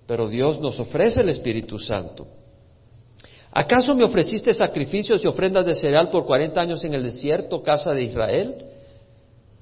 Pero 0.06 0.28
Dios 0.28 0.60
nos 0.60 0.78
ofrece 0.80 1.20
el 1.20 1.28
Espíritu 1.28 1.78
Santo. 1.78 2.26
¿Acaso 3.52 3.94
me 3.94 4.04
ofreciste 4.04 4.54
sacrificios 4.54 5.24
y 5.24 5.28
ofrendas 5.28 5.66
de 5.66 5.74
cereal 5.74 6.08
por 6.10 6.24
cuarenta 6.24 6.60
años 6.60 6.84
en 6.84 6.94
el 6.94 7.02
desierto, 7.02 7.62
casa 7.62 7.92
de 7.92 8.04
Israel? 8.04 8.64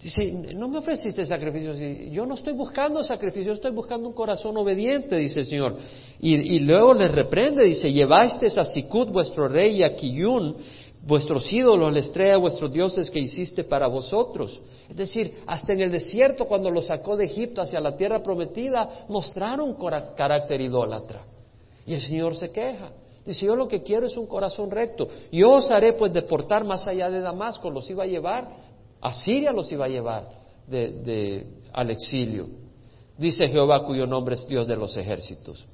Dice, 0.00 0.54
no 0.54 0.68
me 0.68 0.78
ofreciste 0.78 1.24
sacrificios. 1.24 1.76
Yo 2.12 2.24
no 2.24 2.34
estoy 2.34 2.52
buscando 2.52 3.02
sacrificios, 3.02 3.56
estoy 3.56 3.72
buscando 3.72 4.06
un 4.06 4.14
corazón 4.14 4.56
obediente, 4.56 5.16
dice 5.16 5.40
el 5.40 5.46
Señor. 5.46 5.76
Y, 6.20 6.60
luego 6.60 6.94
les 6.94 7.10
reprende, 7.10 7.64
dice, 7.64 7.90
llevaste 7.90 8.46
a 8.46 8.64
Sicut, 8.64 9.10
vuestro 9.10 9.48
rey, 9.48 9.80
y 9.80 9.82
a 9.82 9.96
Kiyun, 9.96 10.56
vuestros 11.02 11.52
ídolos, 11.52 11.92
la 11.92 12.00
estrella 12.00 12.36
vuestros 12.38 12.72
dioses 12.72 13.10
que 13.10 13.20
hiciste 13.20 13.64
para 13.64 13.86
vosotros. 13.86 14.60
Es 14.88 14.96
decir, 14.96 15.42
hasta 15.46 15.72
en 15.72 15.82
el 15.82 15.90
desierto, 15.90 16.46
cuando 16.46 16.70
los 16.70 16.86
sacó 16.86 17.16
de 17.16 17.26
Egipto 17.26 17.60
hacia 17.60 17.80
la 17.80 17.96
tierra 17.96 18.22
prometida, 18.22 19.06
mostraron 19.08 19.76
carácter 20.16 20.60
idólatra. 20.60 21.24
Y 21.86 21.94
el 21.94 22.00
Señor 22.00 22.36
se 22.36 22.50
queja. 22.50 22.92
Dice, 23.24 23.46
yo 23.46 23.54
lo 23.54 23.68
que 23.68 23.82
quiero 23.82 24.06
es 24.06 24.16
un 24.16 24.26
corazón 24.26 24.70
recto. 24.70 25.08
Yo 25.30 25.54
os 25.54 25.70
haré 25.70 25.92
pues 25.92 26.12
deportar 26.12 26.64
más 26.64 26.86
allá 26.86 27.10
de 27.10 27.20
Damasco, 27.20 27.70
los 27.70 27.88
iba 27.90 28.04
a 28.04 28.06
llevar, 28.06 28.48
a 29.00 29.12
Siria 29.12 29.52
los 29.52 29.70
iba 29.70 29.84
a 29.84 29.88
llevar 29.88 30.38
al 31.72 31.90
exilio. 31.90 32.46
Dice 33.16 33.48
Jehová 33.48 33.84
cuyo 33.84 34.06
nombre 34.06 34.34
es 34.34 34.46
Dios 34.46 34.66
de 34.66 34.76
los 34.76 34.96
ejércitos. 34.96 35.66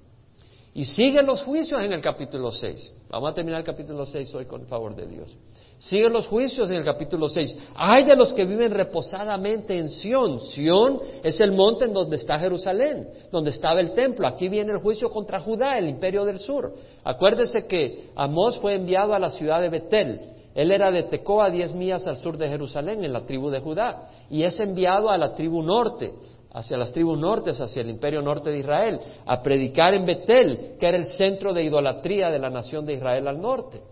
Y 0.76 0.84
sigue 0.84 1.22
los 1.22 1.42
juicios 1.42 1.80
en 1.80 1.92
el 1.92 2.00
capítulo 2.00 2.50
6. 2.50 2.92
Vamos 3.08 3.30
a 3.30 3.34
terminar 3.34 3.60
el 3.60 3.66
capítulo 3.66 4.04
6 4.04 4.34
hoy 4.34 4.46
con 4.46 4.62
el 4.62 4.66
favor 4.66 4.96
de 4.96 5.06
Dios. 5.06 5.36
Sigue 5.78 6.10
los 6.10 6.26
juicios 6.26 6.68
en 6.68 6.76
el 6.76 6.84
capítulo 6.84 7.28
6. 7.28 7.56
Hay 7.76 8.04
de 8.04 8.16
los 8.16 8.32
que 8.32 8.44
viven 8.44 8.72
reposadamente 8.72 9.78
en 9.78 9.88
Sión. 9.88 10.40
Sión 10.40 11.00
es 11.22 11.40
el 11.40 11.52
monte 11.52 11.84
en 11.84 11.92
donde 11.92 12.16
está 12.16 12.40
Jerusalén, 12.40 13.08
donde 13.30 13.50
estaba 13.50 13.78
el 13.78 13.92
templo. 13.92 14.26
Aquí 14.26 14.48
viene 14.48 14.72
el 14.72 14.78
juicio 14.78 15.08
contra 15.10 15.38
Judá, 15.38 15.78
el 15.78 15.88
imperio 15.88 16.24
del 16.24 16.40
sur. 16.40 16.74
Acuérdese 17.04 17.68
que 17.68 18.10
Amós 18.16 18.58
fue 18.58 18.74
enviado 18.74 19.14
a 19.14 19.20
la 19.20 19.30
ciudad 19.30 19.60
de 19.60 19.68
Betel. 19.68 20.20
Él 20.56 20.72
era 20.72 20.90
de 20.90 21.04
Tecoa, 21.04 21.50
diez 21.50 21.72
millas 21.72 22.06
al 22.08 22.16
sur 22.16 22.36
de 22.36 22.48
Jerusalén, 22.48 23.04
en 23.04 23.12
la 23.12 23.26
tribu 23.26 23.48
de 23.48 23.60
Judá. 23.60 24.08
Y 24.28 24.42
es 24.42 24.58
enviado 24.58 25.08
a 25.08 25.18
la 25.18 25.34
tribu 25.34 25.62
norte 25.62 26.12
hacia 26.54 26.76
las 26.76 26.92
tribus 26.92 27.18
nortes, 27.18 27.60
hacia 27.60 27.82
el 27.82 27.90
imperio 27.90 28.22
norte 28.22 28.50
de 28.50 28.60
Israel, 28.60 29.00
a 29.26 29.42
predicar 29.42 29.92
en 29.92 30.06
Betel, 30.06 30.76
que 30.78 30.86
era 30.86 30.96
el 30.96 31.06
centro 31.06 31.52
de 31.52 31.64
idolatría 31.64 32.30
de 32.30 32.38
la 32.38 32.48
nación 32.48 32.86
de 32.86 32.94
Israel 32.94 33.26
al 33.26 33.40
norte. 33.40 33.82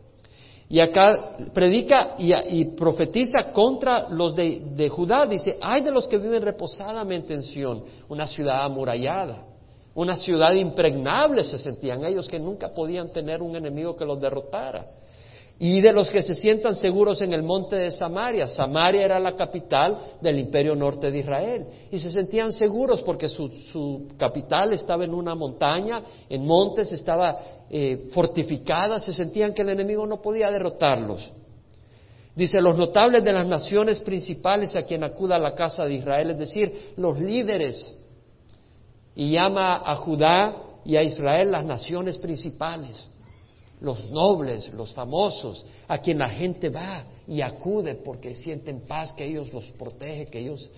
Y 0.69 0.81
acá 0.81 1.37
predica 1.53 2.15
y, 2.17 2.65
profetiza 2.77 3.53
contra 3.53 4.09
los 4.09 4.35
de, 4.35 4.89
Judá. 4.89 5.27
Dice, 5.27 5.59
hay 5.61 5.83
de 5.83 5.91
los 5.91 6.09
que 6.09 6.17
viven 6.17 6.41
reposadamente 6.41 7.35
en 7.35 7.43
Sión, 7.43 7.83
una 8.09 8.27
ciudad 8.27 8.65
amurallada, 8.65 9.45
una 9.95 10.17
ciudad 10.17 10.55
impregnable 10.55 11.45
se 11.45 11.59
sentían 11.59 12.05
ellos 12.05 12.29
que 12.29 12.39
nunca 12.39 12.69
podían 12.73 13.13
tener 13.13 13.43
un 13.43 13.57
enemigo 13.57 13.97
que 13.97 14.07
los 14.07 14.19
derrotara 14.19 14.87
y 15.65 15.81
de 15.81 15.93
los 15.93 16.11
que 16.11 16.23
se 16.23 16.35
sientan 16.35 16.75
seguros 16.75 17.23
en 17.23 17.33
el 17.33 17.45
monte 17.45 17.77
de 17.77 17.93
Samaria. 17.93 18.49
Samaria 18.49 19.05
era 19.05 19.21
la 19.21 19.37
capital 19.37 19.97
del 20.21 20.41
imperio 20.41 20.75
norte 20.75 21.09
de 21.09 21.21
Israel. 21.21 21.67
Y 21.89 21.99
se 21.99 22.11
sentían 22.11 22.53
seguros 22.53 23.01
porque 23.03 23.29
su, 23.29 24.09
capital 24.19 24.73
estaba 24.73 25.05
en 25.05 25.15
una 25.15 25.37
montaña, 25.37 26.03
en 26.29 26.45
montes, 26.45 26.91
estaba 26.91 27.39
eh, 27.71 28.09
fortificada, 28.11 28.99
se 28.99 29.13
sentían 29.13 29.55
que 29.55 29.63
el 29.63 29.69
enemigo 29.69 30.05
no 30.05 30.21
podía 30.21 30.51
derrotarlos. 30.51 31.31
Dice, 32.35 32.61
los 32.61 32.77
notables 32.77 33.23
de 33.23 33.33
las 33.33 33.47
naciones 33.47 34.01
principales 34.01 34.75
a 34.75 34.83
quien 34.83 35.05
acuda 35.05 35.39
la 35.39 35.55
casa 35.55 35.85
de 35.85 35.95
Israel, 35.95 36.31
es 36.33 36.39
decir, 36.41 36.93
los 36.97 37.21
líderes. 37.21 37.97
Y 39.15 39.31
llama 39.31 39.81
a 39.87 39.95
Judá 39.95 40.57
y 40.85 40.97
a 40.97 41.05
Israel 41.05 41.53
las 41.53 41.65
naciones 41.65 42.19
principales, 42.19 43.12
los 43.83 44.11
nobles, 44.11 44.73
los 44.73 44.93
famosos, 44.93 45.65
a 45.89 45.99
quien 45.99 46.19
la 46.19 46.29
gente 46.29 46.69
va 46.69 47.05
y 47.27 47.41
acude 47.41 47.97
porque 47.97 48.35
sienten 48.37 48.81
paz, 48.87 49.13
que 49.13 49.25
ellos 49.25 49.53
los 49.53 49.71
protege, 49.73 50.27
que 50.27 50.39
ellos 50.39 50.71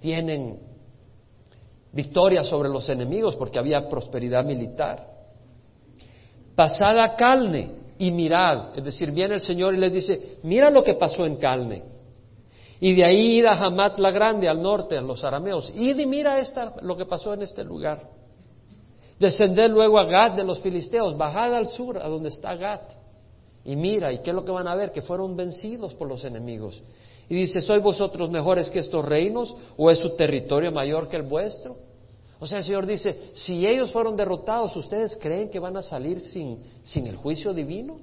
tienen 0.00 0.58
victoria 1.92 2.42
sobre 2.42 2.68
los 2.68 2.88
enemigos 2.88 3.36
porque 3.36 3.58
había 3.58 3.88
prosperidad 3.88 4.44
militar. 4.44 5.06
Pasada 6.54 7.14
carne, 7.14 7.86
y 7.98 8.10
mirad. 8.10 8.76
Es 8.76 8.84
decir, 8.84 9.10
viene 9.10 9.34
el 9.34 9.40
Señor 9.40 9.74
y 9.74 9.78
les 9.78 9.92
dice, 9.92 10.38
mira 10.42 10.70
lo 10.70 10.82
que 10.82 10.94
pasó 10.94 11.24
en 11.24 11.36
Calne. 11.36 11.82
Y 12.78 12.94
de 12.94 13.04
ahí 13.04 13.38
id 13.38 13.46
a 13.46 13.52
Hamat 13.52 13.98
la 13.98 14.10
Grande, 14.10 14.48
al 14.48 14.60
norte, 14.60 14.98
a 14.98 15.00
los 15.00 15.24
arameos. 15.24 15.72
Id 15.74 15.98
y 15.98 16.06
mira 16.06 16.38
esta, 16.38 16.74
lo 16.82 16.96
que 16.96 17.06
pasó 17.06 17.32
en 17.32 17.42
este 17.42 17.64
lugar. 17.64 18.02
Descended 19.18 19.70
luego 19.70 19.98
a 19.98 20.04
Gat 20.04 20.36
de 20.36 20.44
los 20.44 20.60
filisteos, 20.60 21.16
bajad 21.16 21.54
al 21.54 21.66
sur, 21.68 21.98
a 21.98 22.08
donde 22.08 22.28
está 22.28 22.54
Gat. 22.54 22.92
Y 23.64 23.74
mira, 23.74 24.12
¿y 24.12 24.18
qué 24.18 24.30
es 24.30 24.36
lo 24.36 24.44
que 24.44 24.52
van 24.52 24.68
a 24.68 24.74
ver? 24.74 24.92
Que 24.92 25.02
fueron 25.02 25.36
vencidos 25.36 25.94
por 25.94 26.06
los 26.06 26.24
enemigos. 26.24 26.82
Y 27.28 27.34
dice, 27.34 27.60
¿sois 27.60 27.82
vosotros 27.82 28.30
mejores 28.30 28.70
que 28.70 28.78
estos 28.78 29.04
reinos 29.04 29.56
o 29.76 29.90
es 29.90 29.98
su 29.98 30.14
territorio 30.16 30.70
mayor 30.70 31.08
que 31.08 31.16
el 31.16 31.22
vuestro? 31.22 31.76
O 32.38 32.46
sea, 32.46 32.58
el 32.58 32.64
Señor 32.64 32.86
dice, 32.86 33.30
si 33.32 33.66
ellos 33.66 33.90
fueron 33.90 34.14
derrotados, 34.14 34.76
¿ustedes 34.76 35.16
creen 35.16 35.48
que 35.48 35.58
van 35.58 35.76
a 35.76 35.82
salir 35.82 36.20
sin, 36.20 36.58
sin 36.84 37.06
el 37.06 37.16
juicio 37.16 37.54
divino? 37.54 37.98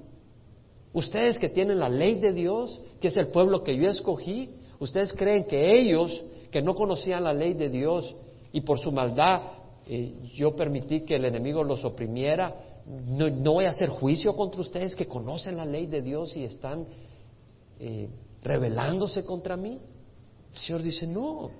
Ustedes 0.92 1.38
que 1.38 1.48
tienen 1.48 1.78
la 1.78 1.88
ley 1.88 2.16
de 2.16 2.32
Dios, 2.32 2.80
que 3.00 3.08
es 3.08 3.16
el 3.16 3.28
pueblo 3.28 3.62
que 3.62 3.76
yo 3.76 3.88
escogí, 3.88 4.50
¿ustedes 4.80 5.12
creen 5.12 5.44
que 5.44 5.78
ellos, 5.78 6.22
que 6.50 6.60
no 6.60 6.74
conocían 6.74 7.24
la 7.24 7.32
ley 7.32 7.54
de 7.54 7.68
Dios 7.68 8.14
y 8.52 8.60
por 8.60 8.78
su 8.78 8.92
maldad 8.92 9.40
eh, 9.86 10.14
yo 10.34 10.54
permití 10.56 11.02
que 11.02 11.16
el 11.16 11.24
enemigo 11.24 11.62
los 11.62 11.84
oprimiera, 11.84 12.54
no, 12.86 13.30
voy 13.52 13.64
a 13.64 13.70
hacer 13.70 13.88
juicio 13.88 14.34
contra 14.36 14.60
ustedes 14.60 14.94
que 14.94 15.06
conocen 15.06 15.56
la 15.56 15.64
ley 15.64 15.86
de 15.86 16.02
Dios 16.02 16.36
y 16.36 16.44
están 16.44 16.86
eh, 17.80 18.08
rebelándose 18.42 19.24
contra 19.24 19.56
mí? 19.56 19.80
El 20.52 20.58
Señor 20.58 20.82
dice, 20.82 21.06
no, 21.06 21.50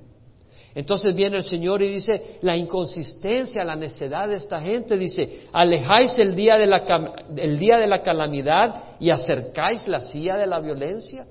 entonces 0.74 1.14
viene 1.14 1.36
el 1.36 1.44
Señor 1.44 1.82
y 1.82 1.88
dice, 1.88 2.38
la 2.42 2.56
inconsistencia, 2.56 3.62
la 3.62 3.76
necedad 3.76 4.28
de 4.28 4.36
esta 4.36 4.60
gente, 4.60 4.98
dice, 4.98 5.46
alejáis 5.52 6.18
el 6.18 6.34
día 6.34 6.58
de 6.58 6.66
la, 6.66 7.14
el 7.36 7.58
día 7.58 7.78
de 7.78 7.86
la 7.86 8.02
calamidad 8.02 8.96
y 8.98 9.10
acercáis 9.10 9.86
la 9.86 10.00
silla 10.00 10.36
de 10.36 10.48
la 10.48 10.58
violencia. 10.58 11.26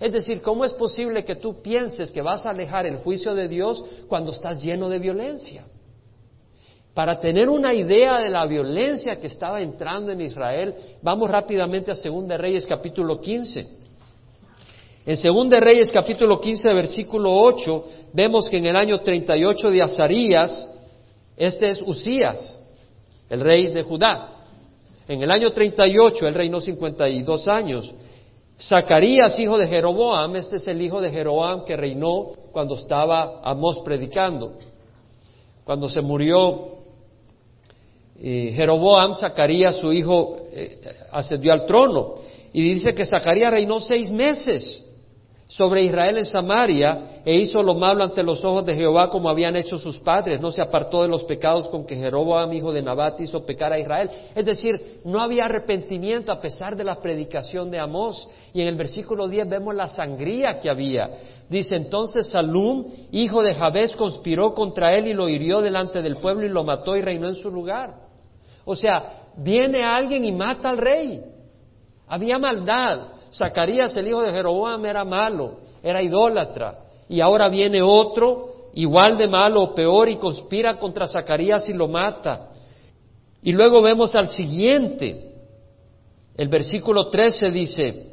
Es 0.00 0.12
decir, 0.12 0.42
¿cómo 0.42 0.64
es 0.64 0.72
posible 0.72 1.24
que 1.24 1.36
tú 1.36 1.62
pienses 1.62 2.10
que 2.10 2.22
vas 2.22 2.46
a 2.46 2.50
alejar 2.50 2.86
el 2.86 2.96
juicio 2.96 3.34
de 3.34 3.48
Dios 3.48 3.84
cuando 4.08 4.32
estás 4.32 4.62
lleno 4.62 4.88
de 4.88 4.98
violencia? 4.98 5.64
Para 6.94 7.20
tener 7.20 7.48
una 7.48 7.72
idea 7.72 8.18
de 8.18 8.30
la 8.30 8.46
violencia 8.46 9.20
que 9.20 9.28
estaba 9.28 9.60
entrando 9.60 10.10
en 10.10 10.20
Israel, 10.20 10.74
vamos 11.02 11.30
rápidamente 11.30 11.92
a 11.92 11.94
2 11.94 12.28
Reyes 12.36 12.66
capítulo 12.66 13.20
15. 13.20 13.66
En 15.06 15.16
2 15.16 15.60
Reyes 15.60 15.90
capítulo 15.92 16.40
15 16.40 16.74
versículo 16.74 17.32
8 17.32 17.84
vemos 18.12 18.48
que 18.48 18.58
en 18.58 18.66
el 18.66 18.76
año 18.76 19.00
38 19.00 19.70
de 19.70 19.82
Azarías, 19.82 20.68
este 21.36 21.70
es 21.70 21.82
Usías, 21.82 22.60
el 23.28 23.40
rey 23.40 23.72
de 23.72 23.82
Judá. 23.84 24.42
En 25.06 25.22
el 25.22 25.30
año 25.30 25.52
38 25.52 26.26
él 26.26 26.34
reinó 26.34 26.60
52 26.60 27.48
años. 27.48 27.94
Zacarías, 28.60 29.38
hijo 29.38 29.56
de 29.56 29.68
Jeroboam, 29.68 30.36
este 30.36 30.56
es 30.56 30.66
el 30.68 30.82
hijo 30.82 31.00
de 31.00 31.10
Jeroboam 31.10 31.64
que 31.64 31.76
reinó 31.76 32.32
cuando 32.52 32.74
estaba 32.74 33.40
Amós 33.42 33.78
predicando. 33.84 34.58
Cuando 35.64 35.88
se 35.88 36.02
murió 36.02 36.79
eh, 38.22 38.52
Jeroboam, 38.54 39.14
Zacarías, 39.14 39.76
su 39.76 39.92
hijo, 39.92 40.36
eh, 40.52 40.78
ascendió 41.10 41.52
al 41.52 41.64
trono. 41.64 42.16
Y 42.52 42.62
dice 42.74 42.92
que 42.92 43.06
Zacarías 43.06 43.50
reinó 43.50 43.80
seis 43.80 44.10
meses 44.10 44.86
sobre 45.46 45.82
Israel 45.82 46.16
en 46.18 46.26
Samaria 46.26 47.22
e 47.24 47.34
hizo 47.34 47.60
lo 47.62 47.74
malo 47.74 48.04
ante 48.04 48.22
los 48.22 48.44
ojos 48.44 48.64
de 48.64 48.76
Jehová 48.76 49.10
como 49.10 49.28
habían 49.28 49.56
hecho 49.56 49.78
sus 49.78 49.98
padres. 49.98 50.40
No 50.40 50.52
se 50.52 50.62
apartó 50.62 51.02
de 51.02 51.08
los 51.08 51.24
pecados 51.24 51.68
con 51.68 51.84
que 51.84 51.96
Jeroboam, 51.96 52.52
hijo 52.52 52.72
de 52.72 52.82
Nabat, 52.82 53.20
hizo 53.20 53.44
pecar 53.44 53.72
a 53.72 53.78
Israel. 53.78 54.10
Es 54.34 54.44
decir, 54.44 55.00
no 55.04 55.18
había 55.18 55.46
arrepentimiento 55.46 56.30
a 56.30 56.40
pesar 56.40 56.76
de 56.76 56.84
la 56.84 57.00
predicación 57.00 57.70
de 57.70 57.80
Amós. 57.80 58.28
Y 58.52 58.60
en 58.60 58.68
el 58.68 58.76
versículo 58.76 59.26
10 59.28 59.48
vemos 59.48 59.74
la 59.74 59.88
sangría 59.88 60.60
que 60.60 60.70
había. 60.70 61.10
Dice 61.48 61.74
entonces 61.74 62.28
Salum, 62.28 62.84
hijo 63.10 63.42
de 63.42 63.54
Jabez, 63.54 63.96
conspiró 63.96 64.54
contra 64.54 64.94
él 64.94 65.08
y 65.08 65.14
lo 65.14 65.28
hirió 65.28 65.62
delante 65.62 66.00
del 66.00 66.16
pueblo 66.16 66.46
y 66.46 66.50
lo 66.50 66.62
mató 66.64 66.96
y 66.96 67.00
reinó 67.00 67.28
en 67.28 67.34
su 67.34 67.50
lugar. 67.50 68.09
O 68.64 68.76
sea, 68.76 69.30
viene 69.36 69.82
alguien 69.82 70.24
y 70.24 70.32
mata 70.32 70.70
al 70.70 70.78
rey. 70.78 71.22
Había 72.06 72.38
maldad. 72.38 73.08
Zacarías, 73.32 73.96
el 73.96 74.08
hijo 74.08 74.22
de 74.22 74.32
Jeroboam, 74.32 74.84
era 74.84 75.04
malo, 75.04 75.58
era 75.82 76.02
idólatra. 76.02 76.78
Y 77.08 77.20
ahora 77.20 77.48
viene 77.48 77.80
otro, 77.82 78.70
igual 78.74 79.16
de 79.16 79.28
malo 79.28 79.62
o 79.62 79.74
peor, 79.74 80.08
y 80.08 80.16
conspira 80.16 80.78
contra 80.78 81.06
Zacarías 81.06 81.68
y 81.68 81.72
lo 81.72 81.88
mata. 81.88 82.48
Y 83.42 83.52
luego 83.52 83.80
vemos 83.82 84.14
al 84.14 84.28
siguiente. 84.28 85.32
El 86.36 86.48
versículo 86.48 87.08
13 87.08 87.50
dice, 87.50 88.06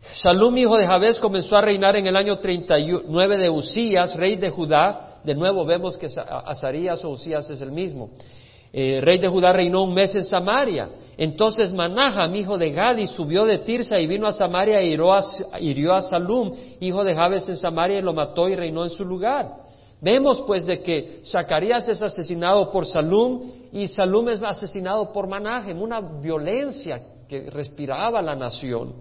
Salum, 0.00 0.56
hijo 0.56 0.76
de 0.76 0.86
Jabez, 0.86 1.18
comenzó 1.18 1.56
a 1.56 1.62
reinar 1.62 1.96
en 1.96 2.06
el 2.06 2.16
año 2.16 2.38
39 2.38 3.38
de 3.38 3.50
Usías, 3.50 4.14
rey 4.16 4.36
de 4.36 4.50
Judá. 4.50 5.20
De 5.24 5.34
nuevo 5.34 5.64
vemos 5.64 5.96
que 5.96 6.06
Azarías 6.06 7.04
o 7.04 7.10
Usías 7.10 7.48
es 7.50 7.60
el 7.60 7.72
mismo. 7.72 8.10
Eh, 8.76 9.00
rey 9.00 9.18
de 9.18 9.28
Judá 9.28 9.52
reinó 9.52 9.84
un 9.84 9.94
mes 9.94 10.16
en 10.16 10.24
Samaria. 10.24 10.90
Entonces 11.16 11.72
Manaham, 11.72 12.34
hijo 12.34 12.58
de 12.58 12.72
Gadi, 12.72 13.06
subió 13.06 13.44
de 13.44 13.58
Tirsa 13.58 14.00
y 14.00 14.08
vino 14.08 14.26
a 14.26 14.32
Samaria 14.32 14.80
e 14.80 14.88
hirió 14.88 15.12
a, 15.94 16.02
Salum, 16.02 16.52
hijo 16.80 17.04
de 17.04 17.14
Jabes 17.14 17.48
en 17.48 17.56
Samaria, 17.56 18.00
y 18.00 18.02
lo 18.02 18.12
mató 18.12 18.48
y 18.48 18.56
reinó 18.56 18.82
en 18.82 18.90
su 18.90 19.04
lugar. 19.04 19.48
Vemos 20.00 20.40
pues 20.40 20.66
de 20.66 20.82
que 20.82 21.20
Zacarías 21.24 21.88
es 21.88 22.02
asesinado 22.02 22.72
por 22.72 22.84
Salum 22.84 23.42
y 23.70 23.86
Salum 23.86 24.28
es 24.28 24.42
asesinado 24.42 25.12
por 25.12 25.28
Manahem, 25.28 25.80
una 25.80 26.00
violencia 26.00 27.00
que 27.28 27.48
respiraba 27.50 28.20
la 28.20 28.34
nación. 28.34 28.92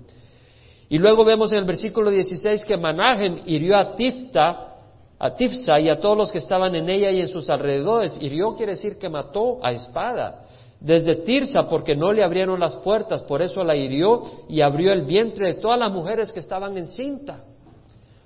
Y 0.88 1.00
luego 1.00 1.26
vemos 1.26 1.52
en 1.52 1.58
el 1.58 1.66
versículo 1.66 2.12
16 2.12 2.64
que 2.64 2.78
Manahem 2.78 3.40
hirió 3.48 3.76
a 3.76 3.96
Tifta, 3.96 4.73
a 5.20 5.36
Tifsa 5.36 5.80
y 5.80 5.90
a 5.90 6.00
todos 6.00 6.18
los 6.18 6.32
que 6.32 6.40
estaban 6.40 6.76
en 6.76 6.90
ella 6.90 7.12
y 7.12 7.22
en 7.22 7.28
sus 7.28 7.50
alrededores. 7.50 8.18
Hirió 8.22 8.56
quiere 8.56 8.74
decir 8.74 8.98
que 8.98 9.10
mató 9.10 9.60
a 9.62 9.72
espada 9.72 10.44
desde 10.84 11.16
Tirsa 11.16 11.70
porque 11.70 11.96
no 11.96 12.12
le 12.12 12.24
abrieron 12.24 12.60
las 12.60 12.76
puertas, 12.76 13.22
por 13.22 13.42
eso 13.42 13.64
la 13.64 13.74
hirió 13.74 14.22
y 14.50 14.60
abrió 14.60 14.92
el 14.92 15.04
vientre 15.04 15.48
de 15.48 15.54
todas 15.62 15.80
las 15.80 15.92
mujeres 15.92 16.34
que 16.34 16.42
estaban 16.42 16.78
en 16.78 16.88
cinta. 16.88 17.40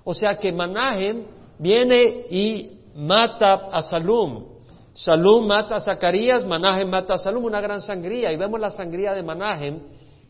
O 0.04 0.14
sea 0.14 0.38
que 0.38 0.52
Manahem 0.52 1.24
viene 1.60 2.26
y 2.32 2.80
mata 2.96 3.68
a 3.72 3.84
Salum. 3.84 4.46
Salum 4.92 5.46
mata 5.46 5.76
a 5.76 5.80
Zacarías, 5.80 6.46
Manahem 6.46 6.90
mata 6.90 7.14
a 7.14 7.18
Salum, 7.20 7.46
una 7.46 7.62
gran 7.62 7.80
sangría. 7.80 8.32
Y 8.32 8.38
vemos 8.38 8.60
la 8.60 8.72
sangría 8.72 9.14
de 9.14 9.22
Manahem 9.22 9.80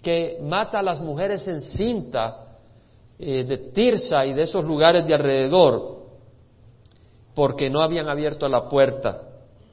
que 0.01 0.37
mata 0.43 0.79
a 0.79 0.83
las 0.83 0.99
mujeres 0.99 1.47
en 1.47 1.61
cinta 1.61 2.57
eh, 3.17 3.45
de 3.45 3.57
Tirsa 3.57 4.25
y 4.25 4.33
de 4.33 4.41
esos 4.41 4.65
lugares 4.65 5.07
de 5.07 5.13
alrededor 5.13 6.06
porque 7.37 7.69
no 7.69 7.83
habían 7.83 8.09
abierto 8.09 8.49
la 8.49 8.67
puerta 8.67 9.21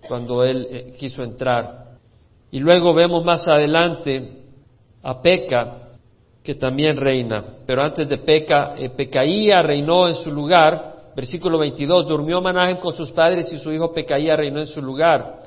cuando 0.06 0.44
él 0.44 0.66
eh, 0.68 0.94
quiso 0.98 1.22
entrar. 1.22 1.96
Y 2.50 2.58
luego 2.60 2.92
vemos 2.92 3.24
más 3.24 3.48
adelante 3.48 4.42
a 5.02 5.22
Peca, 5.22 5.96
que 6.42 6.56
también 6.56 6.98
reina. 6.98 7.42
Pero 7.64 7.80
antes 7.80 8.06
de 8.06 8.18
Peca, 8.18 8.74
eh, 8.76 8.90
Pecaía 8.90 9.62
reinó 9.62 10.06
en 10.06 10.14
su 10.14 10.30
lugar. 10.30 11.12
Versículo 11.16 11.56
22, 11.56 12.06
durmió 12.06 12.42
Manahem 12.42 12.76
con 12.76 12.92
sus 12.92 13.10
padres 13.12 13.50
y 13.50 13.56
su 13.56 13.72
hijo 13.72 13.94
Pecaía 13.94 14.36
reinó 14.36 14.60
en 14.60 14.66
su 14.66 14.82
lugar. 14.82 15.40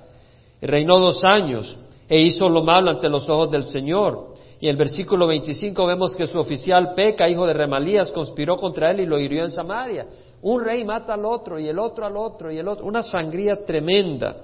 Reinó 0.60 0.98
dos 0.98 1.24
años 1.24 1.78
e 2.10 2.20
hizo 2.20 2.50
lo 2.50 2.64
malo 2.64 2.90
ante 2.90 3.10
los 3.10 3.30
ojos 3.30 3.52
del 3.52 3.64
Señor. 3.64 4.34
Y 4.60 4.66
en 4.66 4.72
el 4.72 4.78
versículo 4.78 5.28
25 5.28 5.86
vemos 5.86 6.16
que 6.16 6.26
su 6.26 6.40
oficial 6.40 6.96
Peca, 6.96 7.30
hijo 7.30 7.46
de 7.46 7.54
Remalías, 7.54 8.12
conspiró 8.12 8.56
contra 8.56 8.90
él 8.90 9.02
y 9.02 9.06
lo 9.06 9.20
hirió 9.20 9.44
en 9.44 9.52
Samaria. 9.52 10.08
Un 10.42 10.64
rey 10.64 10.84
mata 10.84 11.14
al 11.14 11.26
otro 11.26 11.60
y 11.60 11.68
el 11.68 11.80
otro 11.80 12.06
al 12.06 12.16
otro 12.16 12.52
y 12.52 12.58
el 12.58 12.68
otro. 12.68 12.86
Una 12.86 13.02
sangría 13.02 13.66
tremenda. 13.66 14.36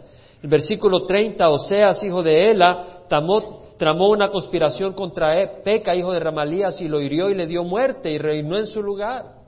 El 0.41 0.49
versículo 0.49 1.05
30, 1.05 1.49
Oseas, 1.49 2.03
hijo 2.03 2.21
de 2.21 2.51
Ela, 2.51 3.05
tramó 3.07 4.09
una 4.09 4.29
conspiración 4.29 4.93
contra 4.93 5.39
e, 5.39 5.47
Peca, 5.63 5.95
hijo 5.95 6.11
de 6.11 6.19
Ramalías, 6.19 6.81
y 6.81 6.87
lo 6.87 6.99
hirió 6.99 7.29
y 7.29 7.35
le 7.35 7.47
dio 7.47 7.63
muerte 7.63 8.11
y 8.11 8.17
reinó 8.17 8.57
en 8.57 8.67
su 8.67 8.81
lugar. 8.83 9.43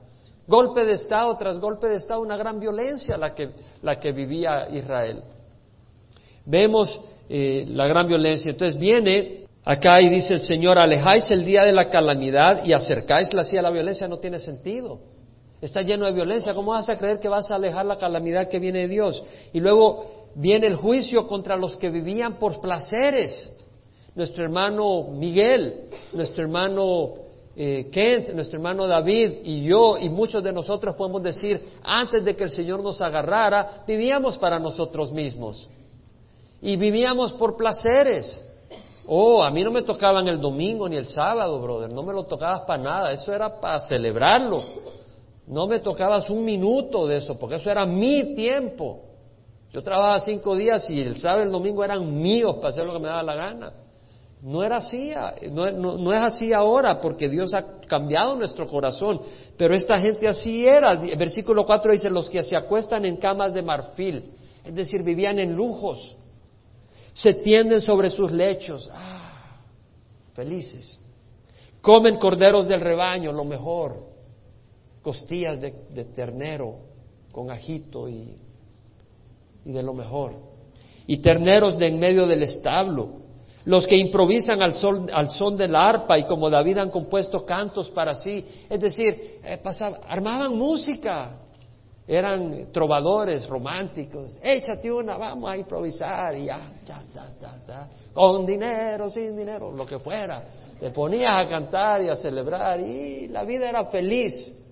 Golpe 0.46 0.84
de 0.84 0.92
Estado 0.92 1.36
tras 1.36 1.58
golpe 1.58 1.88
de 1.88 1.96
Estado, 1.96 2.20
una 2.20 2.36
gran 2.36 2.58
violencia 2.60 3.16
la 3.18 3.34
que, 3.34 3.50
la 3.82 3.98
que 3.98 4.12
vivía 4.12 4.68
Israel. 4.70 5.22
Vemos 6.46 7.00
eh, 7.28 7.66
la 7.68 7.88
gran 7.88 8.06
violencia. 8.06 8.52
Entonces 8.52 8.78
viene 8.78 9.46
Acá 9.66 10.00
y 10.00 10.08
dice 10.08 10.34
el 10.34 10.40
Señor, 10.40 10.78
alejáis 10.78 11.28
el 11.32 11.44
día 11.44 11.64
de 11.64 11.72
la 11.72 11.90
calamidad 11.90 12.64
y 12.64 12.72
acercáis 12.72 13.34
la 13.34 13.42
silla 13.42 13.62
la 13.62 13.72
violencia, 13.72 14.06
no 14.06 14.18
tiene 14.18 14.38
sentido. 14.38 15.00
Está 15.60 15.82
lleno 15.82 16.04
de 16.04 16.12
violencia, 16.12 16.54
¿cómo 16.54 16.72
vas 16.72 16.88
a 16.90 16.96
creer 16.96 17.18
que 17.18 17.28
vas 17.28 17.50
a 17.50 17.56
alejar 17.56 17.86
la 17.86 17.96
calamidad 17.96 18.48
que 18.48 18.58
viene 18.58 18.80
de 18.80 18.88
Dios? 18.88 19.22
Y 19.52 19.60
luego 19.60 20.26
viene 20.34 20.66
el 20.66 20.76
juicio 20.76 21.26
contra 21.26 21.56
los 21.56 21.76
que 21.76 21.88
vivían 21.88 22.34
por 22.34 22.60
placeres. 22.60 23.52
Nuestro 24.14 24.44
hermano 24.44 25.04
Miguel, 25.04 25.88
nuestro 26.12 26.44
hermano 26.44 27.14
eh, 27.56 27.88
Kent, 27.90 28.30
nuestro 28.34 28.58
hermano 28.58 28.86
David 28.86 29.40
y 29.44 29.64
yo 29.64 29.96
y 29.96 30.10
muchos 30.10 30.44
de 30.44 30.52
nosotros 30.52 30.94
podemos 30.94 31.22
decir, 31.22 31.60
antes 31.82 32.22
de 32.22 32.36
que 32.36 32.44
el 32.44 32.50
Señor 32.50 32.82
nos 32.82 33.00
agarrara, 33.00 33.82
vivíamos 33.86 34.36
para 34.36 34.58
nosotros 34.58 35.10
mismos 35.10 35.70
y 36.60 36.76
vivíamos 36.76 37.32
por 37.32 37.56
placeres. 37.56 38.42
Oh, 39.06 39.42
a 39.42 39.50
mí 39.50 39.62
no 39.62 39.70
me 39.70 39.82
tocaban 39.82 40.28
el 40.28 40.40
domingo 40.40 40.88
ni 40.88 40.96
el 40.96 41.06
sábado, 41.06 41.60
brother, 41.60 41.92
no 41.92 42.02
me 42.02 42.12
lo 42.12 42.24
tocabas 42.24 42.62
para 42.62 42.82
nada, 42.82 43.12
eso 43.12 43.32
era 43.32 43.58
para 43.60 43.80
celebrarlo. 43.80 44.62
No 45.46 45.66
me 45.66 45.80
tocabas 45.80 46.28
un 46.30 46.44
minuto 46.44 47.06
de 47.06 47.18
eso, 47.18 47.38
porque 47.38 47.56
eso 47.56 47.70
era 47.70 47.86
mi 47.86 48.34
tiempo. 48.34 49.02
Yo 49.72 49.82
trabajaba 49.82 50.20
cinco 50.20 50.56
días 50.56 50.88
y 50.90 51.00
el 51.00 51.16
sábado 51.16 51.42
y 51.42 51.46
el 51.46 51.52
domingo 51.52 51.84
eran 51.84 52.20
míos 52.20 52.56
para 52.56 52.70
hacer 52.70 52.84
lo 52.84 52.94
que 52.94 52.98
me 52.98 53.08
daba 53.08 53.22
la 53.22 53.34
gana. 53.34 53.72
No 54.42 54.62
era 54.62 54.76
así, 54.76 55.12
no, 55.50 56.12
es 56.12 56.20
así 56.20 56.52
ahora, 56.52 57.00
porque 57.00 57.28
Dios 57.28 57.54
ha 57.54 57.80
cambiado 57.86 58.36
nuestro 58.36 58.66
corazón. 58.66 59.20
Pero 59.56 59.74
esta 59.74 59.98
gente 59.98 60.28
así 60.28 60.66
era. 60.66 60.92
El 60.92 61.16
versículo 61.16 61.64
4 61.64 61.92
dice, 61.92 62.10
los 62.10 62.28
que 62.28 62.42
se 62.42 62.56
acuestan 62.56 63.04
en 63.04 63.16
camas 63.16 63.54
de 63.54 63.62
marfil, 63.62 64.32
es 64.64 64.74
decir, 64.74 65.02
vivían 65.02 65.38
en 65.38 65.54
lujos 65.54 66.16
se 67.16 67.32
tienden 67.32 67.80
sobre 67.80 68.10
sus 68.10 68.30
lechos, 68.30 68.90
ah, 68.92 69.62
felices. 70.34 71.00
Comen 71.80 72.18
corderos 72.18 72.68
del 72.68 72.80
rebaño, 72.80 73.32
lo 73.32 73.42
mejor, 73.42 74.05
costillas 75.06 75.60
de, 75.60 75.70
ternero 76.16 76.78
con 77.30 77.48
ajito 77.48 78.08
y, 78.08 78.34
y 79.64 79.70
de 79.70 79.80
lo 79.80 79.94
mejor. 79.94 80.32
Y 81.06 81.18
terneros 81.18 81.78
de 81.78 81.86
en 81.86 82.00
medio 82.00 82.26
del 82.26 82.42
establo, 82.42 83.20
los 83.66 83.86
que 83.86 83.96
improvisan 83.96 84.60
al, 84.60 84.72
sol, 84.72 85.06
al, 85.12 85.30
son 85.30 85.56
de 85.56 85.68
la 85.68 85.88
arpa 85.88 86.18
y 86.18 86.26
como 86.26 86.50
David 86.50 86.78
han 86.78 86.90
compuesto 86.90 87.46
cantos 87.46 87.88
para 87.90 88.14
sí. 88.16 88.44
Es 88.68 88.80
decir, 88.80 89.38
eh, 89.44 89.60
armaban 90.08 90.56
música, 90.56 91.38
eran 92.08 92.72
trovadores 92.72 93.46
románticos. 93.46 94.36
Échate 94.42 94.90
una, 94.90 95.16
vamos 95.16 95.48
a 95.48 95.56
improvisar 95.56 96.36
y 96.36 96.46
ya, 96.46 96.72
ya, 96.84 97.00
ya, 97.14 97.28
ya, 97.40 97.58
ya. 97.64 97.88
Con 98.12 98.44
dinero, 98.44 99.08
sin 99.08 99.36
dinero, 99.36 99.70
lo 99.70 99.86
que 99.86 100.00
fuera. 100.00 100.42
Te 100.80 100.90
ponías 100.90 101.36
a 101.36 101.48
cantar 101.48 102.02
y 102.02 102.08
a 102.08 102.16
celebrar 102.16 102.80
y 102.80 103.28
la 103.28 103.44
vida 103.44 103.68
era 103.68 103.84
feliz. 103.84 104.65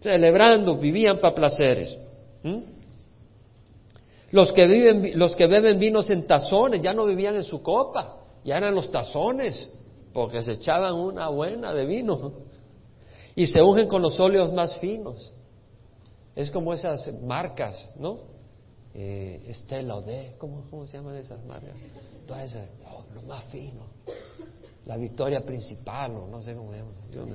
Celebrando, 0.00 0.76
vivían 0.76 1.18
para 1.20 1.34
placeres. 1.34 1.96
Los 4.30 4.52
que, 4.52 4.66
viven, 4.66 5.18
los 5.18 5.34
que 5.34 5.46
beben 5.46 5.78
vinos 5.78 6.10
en 6.10 6.26
tazones 6.26 6.80
ya 6.82 6.92
no 6.92 7.06
vivían 7.06 7.36
en 7.36 7.44
su 7.44 7.62
copa, 7.62 8.18
ya 8.44 8.56
eran 8.56 8.74
los 8.74 8.90
tazones, 8.90 9.72
porque 10.12 10.42
se 10.42 10.52
echaban 10.52 10.94
una 10.94 11.28
buena 11.28 11.72
de 11.72 11.86
vino. 11.86 12.32
Y 13.34 13.46
se 13.46 13.62
ungen 13.62 13.86
con 13.86 14.00
los 14.02 14.18
óleos 14.18 14.52
más 14.52 14.76
finos. 14.76 15.30
Es 16.34 16.50
como 16.50 16.72
esas 16.72 17.10
marcas, 17.22 17.90
¿no? 17.98 18.20
Eh, 18.94 19.42
Estela 19.48 20.00
de, 20.00 20.34
¿cómo, 20.38 20.64
¿cómo, 20.70 20.86
se 20.86 20.96
llaman 20.96 21.16
esas 21.16 21.44
marcas? 21.44 21.74
Todas 22.26 22.50
esas, 22.50 22.68
oh, 22.86 23.04
lo 23.14 23.22
más 23.22 23.44
fino. 23.44 23.82
La 24.86 24.96
victoria 24.96 25.44
principal, 25.44 26.12
o 26.12 26.26
no 26.26 26.40
sé 26.40 26.54
cómo 26.54 26.72
se 26.72 26.78
llama. 26.78 26.92
Yo 27.12 27.26
no 27.26 27.34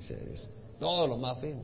sé, 0.00 0.32
eso. 0.32 0.48
Todo 0.78 1.06
lo 1.08 1.16
más 1.16 1.40
fino. 1.40 1.62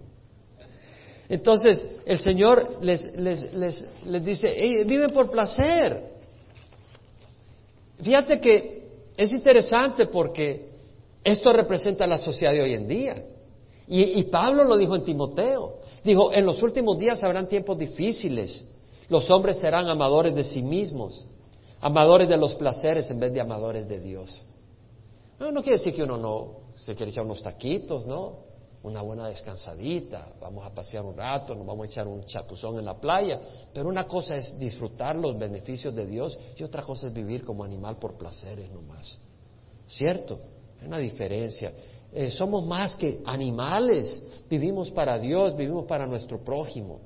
Entonces, 1.29 1.85
el 2.07 2.21
Señor 2.21 2.79
les, 2.83 3.15
les, 3.17 3.53
les, 3.53 4.25
dice, 4.25 4.49
viven 4.87 5.11
por 5.11 5.31
placer. 5.31 6.13
Fíjate 8.03 8.41
que 8.41 8.89
es 9.17 9.33
interesante 9.33 10.07
porque 10.07 10.69
esto 11.23 11.53
representa 11.53 12.07
la 12.07 12.19
sociedad 12.19 12.53
de 12.53 12.63
hoy 12.63 12.75
en 12.75 12.89
día. 12.89 13.25
Y, 13.87 14.19
y 14.19 14.23
Pablo 14.25 14.65
lo 14.65 14.77
dijo 14.77 14.97
en 14.97 15.05
Timoteo. 15.05 15.81
Dijo, 16.03 16.33
en 16.33 16.47
los 16.47 16.63
últimos 16.63 16.99
días 16.99 17.23
habrán 17.23 17.47
tiempos 17.47 17.77
difíciles. 17.77 18.65
Los 19.09 19.31
hombres 19.31 19.59
serán 19.59 19.89
amadores 19.89 20.35
de 20.35 20.45
sí 20.45 20.63
mismos, 20.63 21.27
amadores 21.81 22.29
de 22.29 22.37
los 22.37 22.55
placeres 22.55 23.11
en 23.11 23.21
vez 23.21 23.33
de 23.33 23.41
amadores 23.41 23.89
de 23.89 24.01
Dios. 24.01 24.43
No, 25.39 25.51
no 25.51 25.63
quiere 25.63 25.79
decir 25.79 25.95
que 25.95 26.03
uno 26.03 26.17
no 26.17 26.69
se 26.75 26.95
quiere 26.95 27.11
echar 27.11 27.25
unos 27.25 27.43
taquitos, 27.43 28.07
¿no? 28.07 28.48
Una 28.83 29.03
buena 29.03 29.29
descansadita, 29.29 30.35
vamos 30.41 30.65
a 30.65 30.73
pasear 30.73 31.05
un 31.05 31.17
rato, 31.17 31.55
nos 31.55 31.67
vamos 31.67 31.85
a 31.85 31.87
echar 31.87 32.07
un 32.07 32.25
chapuzón 32.25 32.79
en 32.79 32.85
la 32.85 33.01
playa. 33.01 33.41
Pero 33.75 33.89
una 33.89 34.07
cosa 34.07 34.37
es 34.37 34.59
disfrutar 34.59 35.17
los 35.17 35.37
beneficios 35.37 35.95
de 35.95 36.07
Dios 36.07 36.39
y 36.57 36.63
otra 36.63 36.83
cosa 36.83 37.09
es 37.09 37.13
vivir 37.13 37.45
como 37.45 37.65
animal 37.65 37.97
por 37.97 38.17
placeres 38.17 38.71
nomás. 38.71 39.19
¿Cierto? 39.87 40.39
Hay 40.81 40.87
una 40.87 40.99
diferencia. 40.99 41.73
Eh, 42.13 42.31
somos 42.31 42.65
más 42.65 42.95
que 42.95 43.21
animales, 43.25 44.23
vivimos 44.49 44.91
para 44.91 45.19
Dios, 45.19 45.57
vivimos 45.57 45.85
para 45.85 46.07
nuestro 46.07 46.39
prójimo. 46.39 47.01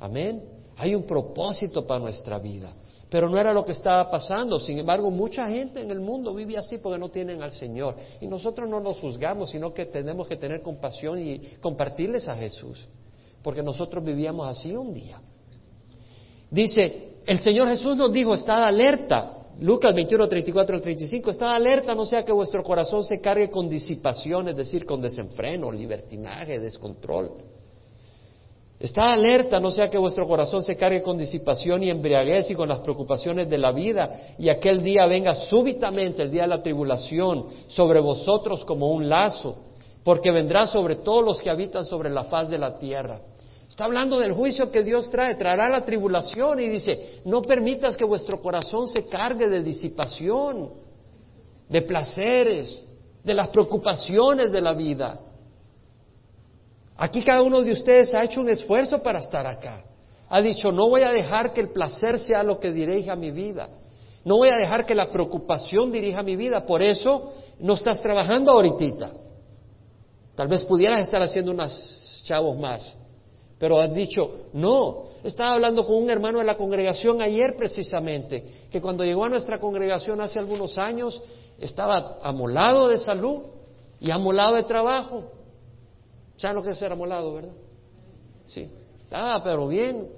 Amén. 0.00 0.42
Hay 0.76 0.94
un 0.94 1.04
propósito 1.04 1.86
para 1.86 2.00
nuestra 2.00 2.38
vida. 2.38 2.72
Pero 3.10 3.28
no 3.28 3.38
era 3.38 3.52
lo 3.52 3.64
que 3.64 3.72
estaba 3.72 4.10
pasando. 4.10 4.60
Sin 4.60 4.78
embargo, 4.78 5.10
mucha 5.10 5.48
gente 5.48 5.80
en 5.80 5.90
el 5.90 6.00
mundo 6.00 6.34
vive 6.34 6.58
así 6.58 6.78
porque 6.78 6.98
no 6.98 7.08
tienen 7.08 7.42
al 7.42 7.52
Señor. 7.52 7.96
Y 8.20 8.26
nosotros 8.26 8.68
no 8.68 8.80
nos 8.80 8.98
juzgamos, 8.98 9.50
sino 9.50 9.72
que 9.72 9.86
tenemos 9.86 10.28
que 10.28 10.36
tener 10.36 10.60
compasión 10.60 11.18
y 11.18 11.38
compartirles 11.60 12.28
a 12.28 12.36
Jesús. 12.36 12.86
Porque 13.42 13.62
nosotros 13.62 14.04
vivíamos 14.04 14.46
así 14.46 14.76
un 14.76 14.92
día. 14.92 15.20
Dice, 16.50 17.20
el 17.26 17.38
Señor 17.40 17.68
Jesús 17.68 17.96
nos 17.96 18.12
dijo, 18.12 18.34
estad 18.34 18.64
alerta. 18.64 19.34
Lucas 19.60 19.92
21, 19.92 20.28
34 20.28 20.80
35, 20.80 21.30
estad 21.30 21.52
alerta, 21.52 21.92
no 21.94 22.06
sea 22.06 22.24
que 22.24 22.30
vuestro 22.30 22.62
corazón 22.62 23.02
se 23.02 23.20
cargue 23.20 23.50
con 23.50 23.68
disipación, 23.68 24.48
es 24.48 24.56
decir, 24.56 24.86
con 24.86 25.00
desenfreno, 25.00 25.72
libertinaje, 25.72 26.60
descontrol. 26.60 27.32
Estad 28.80 29.12
alerta, 29.12 29.58
no 29.58 29.72
sea 29.72 29.90
que 29.90 29.98
vuestro 29.98 30.26
corazón 30.28 30.62
se 30.62 30.76
cargue 30.76 31.02
con 31.02 31.18
disipación 31.18 31.82
y 31.82 31.90
embriaguez 31.90 32.48
y 32.50 32.54
con 32.54 32.68
las 32.68 32.78
preocupaciones 32.78 33.50
de 33.50 33.58
la 33.58 33.72
vida, 33.72 34.34
y 34.38 34.48
aquel 34.48 34.82
día 34.82 35.04
venga 35.06 35.34
súbitamente, 35.34 36.22
el 36.22 36.30
día 36.30 36.42
de 36.42 36.48
la 36.48 36.62
tribulación, 36.62 37.46
sobre 37.66 37.98
vosotros 37.98 38.64
como 38.64 38.92
un 38.92 39.08
lazo, 39.08 39.56
porque 40.04 40.30
vendrá 40.30 40.64
sobre 40.64 40.94
todos 40.96 41.24
los 41.24 41.42
que 41.42 41.50
habitan 41.50 41.84
sobre 41.84 42.08
la 42.08 42.24
faz 42.24 42.48
de 42.48 42.58
la 42.58 42.78
tierra. 42.78 43.20
Está 43.68 43.84
hablando 43.84 44.18
del 44.18 44.32
juicio 44.32 44.70
que 44.70 44.84
Dios 44.84 45.10
trae, 45.10 45.34
traerá 45.34 45.68
la 45.68 45.84
tribulación 45.84 46.60
y 46.60 46.68
dice, 46.68 47.20
no 47.24 47.42
permitas 47.42 47.96
que 47.96 48.04
vuestro 48.04 48.40
corazón 48.40 48.86
se 48.86 49.06
cargue 49.08 49.48
de 49.48 49.62
disipación, 49.62 50.70
de 51.68 51.82
placeres, 51.82 52.88
de 53.24 53.34
las 53.34 53.48
preocupaciones 53.48 54.52
de 54.52 54.60
la 54.60 54.72
vida. 54.72 55.20
Aquí 56.98 57.22
cada 57.22 57.42
uno 57.42 57.62
de 57.62 57.70
ustedes 57.70 58.12
ha 58.12 58.24
hecho 58.24 58.40
un 58.40 58.48
esfuerzo 58.48 59.00
para 59.00 59.20
estar 59.20 59.46
acá. 59.46 59.84
Ha 60.28 60.42
dicho, 60.42 60.72
no 60.72 60.88
voy 60.88 61.02
a 61.02 61.12
dejar 61.12 61.52
que 61.52 61.60
el 61.60 61.70
placer 61.70 62.18
sea 62.18 62.42
lo 62.42 62.58
que 62.58 62.72
dirija 62.72 63.14
mi 63.14 63.30
vida. 63.30 63.68
No 64.24 64.36
voy 64.36 64.48
a 64.48 64.56
dejar 64.56 64.84
que 64.84 64.96
la 64.96 65.08
preocupación 65.08 65.92
dirija 65.92 66.24
mi 66.24 66.34
vida. 66.34 66.66
Por 66.66 66.82
eso 66.82 67.32
no 67.60 67.74
estás 67.74 68.02
trabajando 68.02 68.50
ahorita. 68.50 69.12
Tal 70.34 70.48
vez 70.48 70.64
pudieras 70.64 70.98
estar 70.98 71.22
haciendo 71.22 71.52
unos 71.52 72.22
chavos 72.24 72.58
más. 72.58 72.96
Pero 73.58 73.80
has 73.80 73.94
dicho, 73.94 74.46
no, 74.52 75.04
estaba 75.22 75.54
hablando 75.54 75.84
con 75.84 75.96
un 76.02 76.10
hermano 76.10 76.38
de 76.38 76.44
la 76.44 76.56
congregación 76.56 77.22
ayer 77.22 77.56
precisamente, 77.56 78.44
que 78.70 78.80
cuando 78.80 79.04
llegó 79.04 79.24
a 79.24 79.28
nuestra 79.28 79.58
congregación 79.58 80.20
hace 80.20 80.38
algunos 80.38 80.78
años 80.78 81.20
estaba 81.58 82.18
amolado 82.22 82.88
de 82.88 82.98
salud 82.98 83.42
y 84.00 84.10
amolado 84.10 84.56
de 84.56 84.64
trabajo. 84.64 85.37
¿Saben 86.38 86.56
lo 86.56 86.62
que 86.62 86.70
es 86.70 86.78
ser 86.78 86.92
amolado, 86.92 87.34
verdad? 87.34 87.52
Sí, 88.46 88.70
estaba 89.02 89.42
pero 89.44 89.68
bien. 89.68 90.08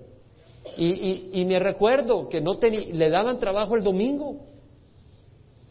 Y, 0.76 1.44
me 1.46 1.58
recuerdo 1.58 2.28
que 2.28 2.40
no 2.40 2.58
tenía, 2.58 2.80
le 2.92 3.08
daban 3.08 3.38
trabajo 3.38 3.74
el 3.76 3.82
domingo. 3.82 4.36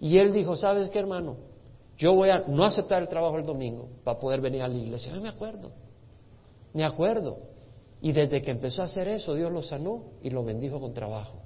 Y 0.02 0.18
él 0.18 0.34
dijo, 0.34 0.56
¿sabes 0.56 0.90
qué, 0.90 1.00
hermano? 1.00 1.38
Yo 1.98 2.14
voy 2.14 2.30
a 2.30 2.46
no 2.48 2.64
aceptar 2.64 3.02
el 3.02 3.08
trabajo 3.08 3.38
el 3.38 3.46
domingo 3.46 3.90
para 4.04 4.20
poder 4.20 4.42
venir 4.42 4.62
a 4.62 4.68
la 4.68 4.76
iglesia. 4.76 5.14
Yo 5.14 5.22
me 5.22 5.30
acuerdo, 5.30 5.72
me 6.74 6.84
acuerdo. 6.84 7.38
Y 8.02 8.14
desde 8.14 8.42
que 8.42 8.52
empezó 8.52 8.82
a 8.82 8.86
hacer 8.86 9.08
eso, 9.10 9.36
Dios 9.36 9.52
lo 9.52 9.62
sanó 9.62 10.04
y 10.24 10.30
lo 10.30 10.44
bendijo 10.44 10.80
con 10.80 10.94
trabajo. 10.94 11.38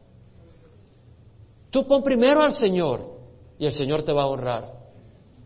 Tú 1.72 1.86
pon 1.88 2.04
primero 2.04 2.42
al 2.42 2.54
Señor 2.54 3.02
y 3.58 3.66
el 3.66 3.74
Señor 3.74 4.04
te 4.04 4.14
va 4.14 4.24
a 4.24 4.28
honrar. 4.28 4.73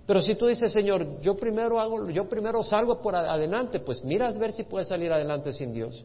Pero 0.07 0.21
si 0.21 0.35
tú 0.35 0.47
dices, 0.47 0.71
Señor, 0.71 1.19
yo 1.19 1.35
primero 1.35 1.81
hago, 1.81 2.09
yo 2.09 2.29
primero 2.29 2.63
salgo 2.63 3.01
por 3.01 3.13
adelante, 3.13 3.81
pues 3.81 4.05
miras 4.05 4.37
a 4.37 4.39
ver 4.39 4.53
si 4.53 4.63
puedes 4.63 4.87
salir 4.87 5.11
adelante 5.11 5.51
sin 5.51 5.73
Dios. 5.73 6.01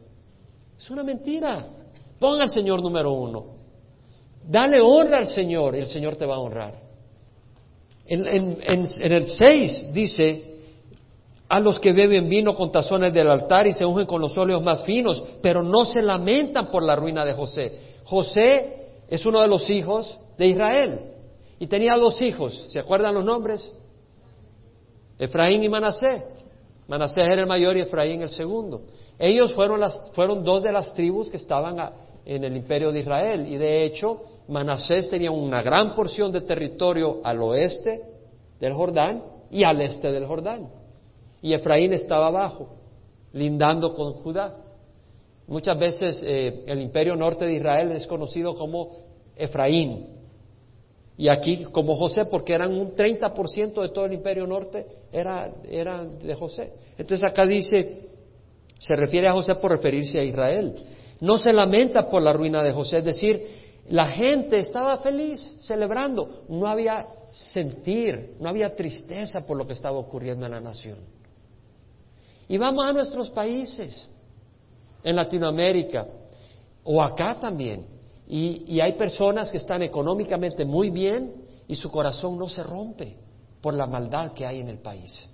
Es 0.76 0.90
una 0.90 1.04
mentira. 1.04 1.64
Pon 2.18 2.42
al 2.42 2.50
Señor 2.50 2.82
número 2.82 3.12
uno. 3.12 3.44
Dale 4.44 4.80
honra 4.80 5.18
al 5.18 5.28
Señor 5.28 5.76
y 5.76 5.78
el 5.78 5.86
Señor 5.86 6.16
te 6.16 6.26
va 6.26 6.34
a 6.34 6.40
honrar. 6.40 6.74
En, 8.04 8.58
el 8.66 9.28
6 9.28 9.92
dice, 9.94 10.56
a 11.48 11.60
los 11.60 11.78
que 11.78 11.92
beben 11.92 12.28
vino 12.28 12.56
con 12.56 12.72
tazones 12.72 13.14
del 13.14 13.30
altar 13.30 13.68
y 13.68 13.72
se 13.72 13.84
ungen 13.86 14.06
con 14.06 14.20
los 14.20 14.36
óleos 14.36 14.64
más 14.64 14.84
finos, 14.84 15.22
pero 15.40 15.62
no 15.62 15.84
se 15.84 16.02
lamentan 16.02 16.72
por 16.72 16.82
la 16.82 16.96
ruina 16.96 17.24
de 17.24 17.34
José. 17.34 17.78
José 18.02 19.04
es 19.06 19.24
uno 19.24 19.40
de 19.40 19.46
los 19.46 19.70
hijos 19.70 20.18
de 20.36 20.48
Israel 20.48 21.00
y 21.60 21.68
tenía 21.68 21.96
dos 21.96 22.20
hijos, 22.20 22.64
¿se 22.66 22.80
acuerdan 22.80 23.14
los 23.14 23.24
nombres? 23.24 23.70
Efraín 25.22 25.62
y 25.62 25.68
Manasés. 25.68 26.24
Manasés 26.88 27.26
era 27.26 27.42
el 27.42 27.46
mayor 27.46 27.76
y 27.76 27.82
Efraín 27.82 28.22
el 28.22 28.28
segundo. 28.28 28.82
Ellos 29.18 29.52
fueron, 29.52 29.78
las, 29.78 30.10
fueron 30.14 30.42
dos 30.42 30.64
de 30.64 30.72
las 30.72 30.92
tribus 30.94 31.30
que 31.30 31.36
estaban 31.36 31.76
en 32.24 32.42
el 32.42 32.56
imperio 32.56 32.90
de 32.90 33.00
Israel 33.00 33.46
y 33.46 33.56
de 33.56 33.84
hecho 33.84 34.20
Manasés 34.48 35.08
tenía 35.08 35.30
una 35.30 35.62
gran 35.62 35.94
porción 35.94 36.32
de 36.32 36.40
territorio 36.40 37.20
al 37.22 37.40
oeste 37.40 38.02
del 38.58 38.74
Jordán 38.74 39.22
y 39.48 39.62
al 39.62 39.80
este 39.80 40.10
del 40.10 40.26
Jordán. 40.26 40.68
Y 41.40 41.52
Efraín 41.52 41.92
estaba 41.92 42.26
abajo, 42.26 42.70
lindando 43.32 43.94
con 43.94 44.14
Judá. 44.14 44.56
Muchas 45.46 45.78
veces 45.78 46.20
eh, 46.26 46.64
el 46.66 46.80
imperio 46.80 47.14
norte 47.14 47.44
de 47.44 47.54
Israel 47.54 47.92
es 47.92 48.08
conocido 48.08 48.54
como 48.54 48.90
Efraín. 49.36 50.21
Y 51.16 51.28
aquí 51.28 51.64
como 51.64 51.96
José, 51.96 52.24
porque 52.26 52.54
eran 52.54 52.72
un 52.72 52.94
30% 52.94 53.82
de 53.82 53.88
todo 53.90 54.06
el 54.06 54.14
imperio 54.14 54.46
norte, 54.46 54.86
era, 55.12 55.50
era 55.68 56.04
de 56.04 56.34
José. 56.34 56.72
Entonces 56.96 57.30
acá 57.30 57.46
dice, 57.46 58.10
se 58.78 58.94
refiere 58.94 59.28
a 59.28 59.32
José 59.32 59.54
por 59.56 59.70
referirse 59.70 60.18
a 60.18 60.24
Israel. 60.24 60.74
No 61.20 61.38
se 61.38 61.52
lamenta 61.52 62.08
por 62.08 62.22
la 62.22 62.32
ruina 62.32 62.62
de 62.62 62.72
José, 62.72 62.98
es 62.98 63.04
decir, 63.04 63.46
la 63.88 64.06
gente 64.08 64.58
estaba 64.58 64.98
feliz, 64.98 65.58
celebrando, 65.60 66.44
no 66.48 66.66
había 66.66 67.06
sentir, 67.30 68.36
no 68.40 68.48
había 68.48 68.74
tristeza 68.74 69.40
por 69.46 69.56
lo 69.56 69.66
que 69.66 69.72
estaba 69.72 69.98
ocurriendo 69.98 70.46
en 70.46 70.52
la 70.52 70.60
nación. 70.60 70.98
Y 72.48 72.58
vamos 72.58 72.84
a 72.84 72.92
nuestros 72.92 73.30
países, 73.30 74.08
en 75.04 75.16
Latinoamérica 75.16 76.06
o 76.84 77.02
acá 77.02 77.38
también, 77.40 77.86
y, 78.32 78.64
y 78.66 78.80
hay 78.80 78.94
personas 78.94 79.50
que 79.50 79.58
están 79.58 79.82
económicamente 79.82 80.64
muy 80.64 80.88
bien 80.88 81.34
y 81.68 81.74
su 81.74 81.90
corazón 81.90 82.38
no 82.38 82.48
se 82.48 82.62
rompe 82.62 83.14
por 83.60 83.74
la 83.74 83.86
maldad 83.86 84.32
que 84.32 84.46
hay 84.46 84.60
en 84.60 84.70
el 84.70 84.78
país. 84.78 85.28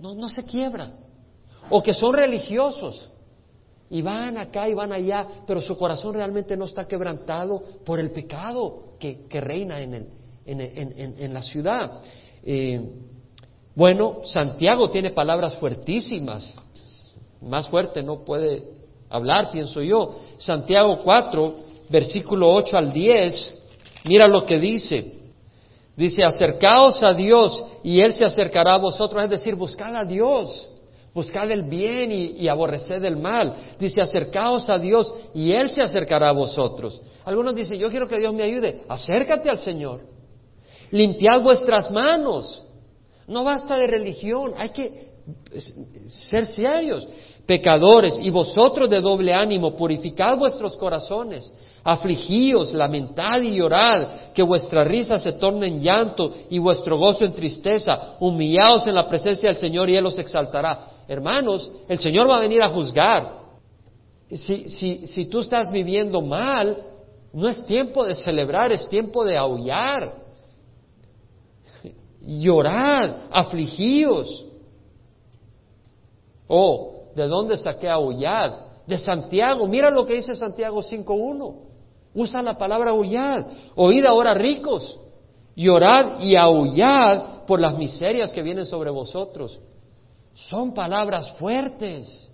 No, 0.00 0.14
no 0.14 0.30
se 0.30 0.46
quiebra. 0.46 0.90
O 1.68 1.82
que 1.82 1.92
son 1.92 2.14
religiosos 2.14 3.10
y 3.90 4.00
van 4.00 4.38
acá 4.38 4.66
y 4.66 4.72
van 4.72 4.92
allá, 4.92 5.28
pero 5.46 5.60
su 5.60 5.76
corazón 5.76 6.14
realmente 6.14 6.56
no 6.56 6.64
está 6.64 6.86
quebrantado 6.86 7.62
por 7.84 8.00
el 8.00 8.12
pecado 8.12 8.94
que, 8.98 9.28
reina 9.38 9.78
en, 9.82 9.92
el, 9.92 10.08
en, 10.46 11.34
la 11.34 11.42
ciudad. 11.42 12.00
Eh, 12.42 12.80
bueno, 13.74 14.20
Santiago 14.24 14.88
tiene 14.88 15.10
palabras 15.10 15.54
fuertísimas, 15.56 16.50
más 17.42 17.68
fuerte 17.68 18.02
no 18.02 18.24
puede 18.24 18.81
hablar, 19.12 19.50
pienso 19.52 19.82
yo. 19.82 20.14
Santiago 20.38 20.98
4, 21.04 21.56
versículo 21.88 22.52
8 22.52 22.78
al 22.78 22.92
10, 22.92 23.62
mira 24.04 24.26
lo 24.26 24.44
que 24.44 24.58
dice. 24.58 25.22
Dice, 25.96 26.24
acercaos 26.24 27.02
a 27.02 27.12
Dios 27.12 27.64
y 27.84 28.00
Él 28.00 28.12
se 28.12 28.24
acercará 28.24 28.74
a 28.74 28.78
vosotros, 28.78 29.22
es 29.22 29.30
decir, 29.30 29.54
buscad 29.54 29.94
a 29.94 30.04
Dios, 30.04 30.68
buscad 31.12 31.50
el 31.50 31.64
bien 31.64 32.10
y, 32.10 32.48
aborreced 32.48 33.04
el 33.04 33.16
mal. 33.16 33.54
Dice, 33.78 34.00
acercaos 34.00 34.70
a 34.70 34.78
Dios 34.78 35.12
y 35.34 35.52
Él 35.52 35.68
se 35.68 35.82
acercará 35.82 36.30
a 36.30 36.32
vosotros. 36.32 37.00
Algunos 37.24 37.54
dicen, 37.54 37.78
yo 37.78 37.90
quiero 37.90 38.08
que 38.08 38.18
Dios 38.18 38.32
me 38.32 38.42
ayude, 38.42 38.84
acércate 38.88 39.50
al 39.50 39.58
Señor. 39.58 40.00
Limpiad 40.90 41.40
vuestras 41.42 41.90
manos. 41.90 42.64
No 43.26 43.44
basta 43.44 43.76
de 43.76 43.86
religión, 43.86 44.52
hay 44.56 44.70
que 44.70 45.12
ser 46.08 46.46
serios. 46.46 47.06
Pecadores, 47.46 48.18
y 48.20 48.30
vosotros 48.30 48.88
de 48.88 49.00
doble 49.00 49.32
ánimo, 49.32 49.76
purificad 49.76 50.38
vuestros 50.38 50.76
corazones 50.76 51.52
Afligíos, 51.84 52.72
lamentad 52.74 53.40
y 53.42 53.56
llorad, 53.56 54.32
que 54.32 54.42
vuestra 54.42 54.84
risa 54.84 55.18
se 55.18 55.32
torne 55.32 55.66
en 55.66 55.80
llanto 55.80 56.32
y 56.48 56.58
vuestro 56.58 56.96
gozo 56.96 57.24
en 57.24 57.34
tristeza. 57.34 58.16
Humillaos 58.20 58.86
en 58.86 58.94
la 58.94 59.08
presencia 59.08 59.48
del 59.50 59.58
Señor 59.58 59.90
y 59.90 59.96
Él 59.96 60.06
os 60.06 60.18
exaltará. 60.18 60.86
Hermanos, 61.08 61.68
el 61.88 61.98
Señor 61.98 62.30
va 62.30 62.36
a 62.36 62.40
venir 62.40 62.62
a 62.62 62.68
juzgar. 62.68 63.42
Si, 64.28 64.68
si, 64.68 65.06
si 65.08 65.26
tú 65.26 65.40
estás 65.40 65.72
viviendo 65.72 66.20
mal, 66.20 66.78
no 67.32 67.48
es 67.48 67.66
tiempo 67.66 68.04
de 68.04 68.14
celebrar, 68.14 68.70
es 68.70 68.88
tiempo 68.88 69.24
de 69.24 69.36
aullar. 69.36 70.14
Llorad, 72.20 73.26
afligíos. 73.32 74.46
Oh, 76.46 76.91
¿de 77.14 77.26
dónde 77.28 77.56
saqué 77.56 77.88
aullad? 77.88 78.52
De 78.86 78.98
Santiago. 78.98 79.66
Mira 79.66 79.90
lo 79.90 80.04
que 80.04 80.14
dice 80.14 80.34
Santiago 80.34 80.82
5.1. 80.82 81.54
Usa 82.14 82.42
la 82.42 82.58
palabra 82.58 82.90
aullad. 82.90 83.46
Oíd 83.74 84.04
ahora 84.04 84.34
ricos, 84.34 84.98
llorad 85.54 86.20
y 86.20 86.36
aullad 86.36 87.44
por 87.46 87.60
las 87.60 87.76
miserias 87.76 88.32
que 88.32 88.42
vienen 88.42 88.66
sobre 88.66 88.90
vosotros. 88.90 89.58
Son 90.34 90.74
palabras 90.74 91.32
fuertes. 91.32 92.28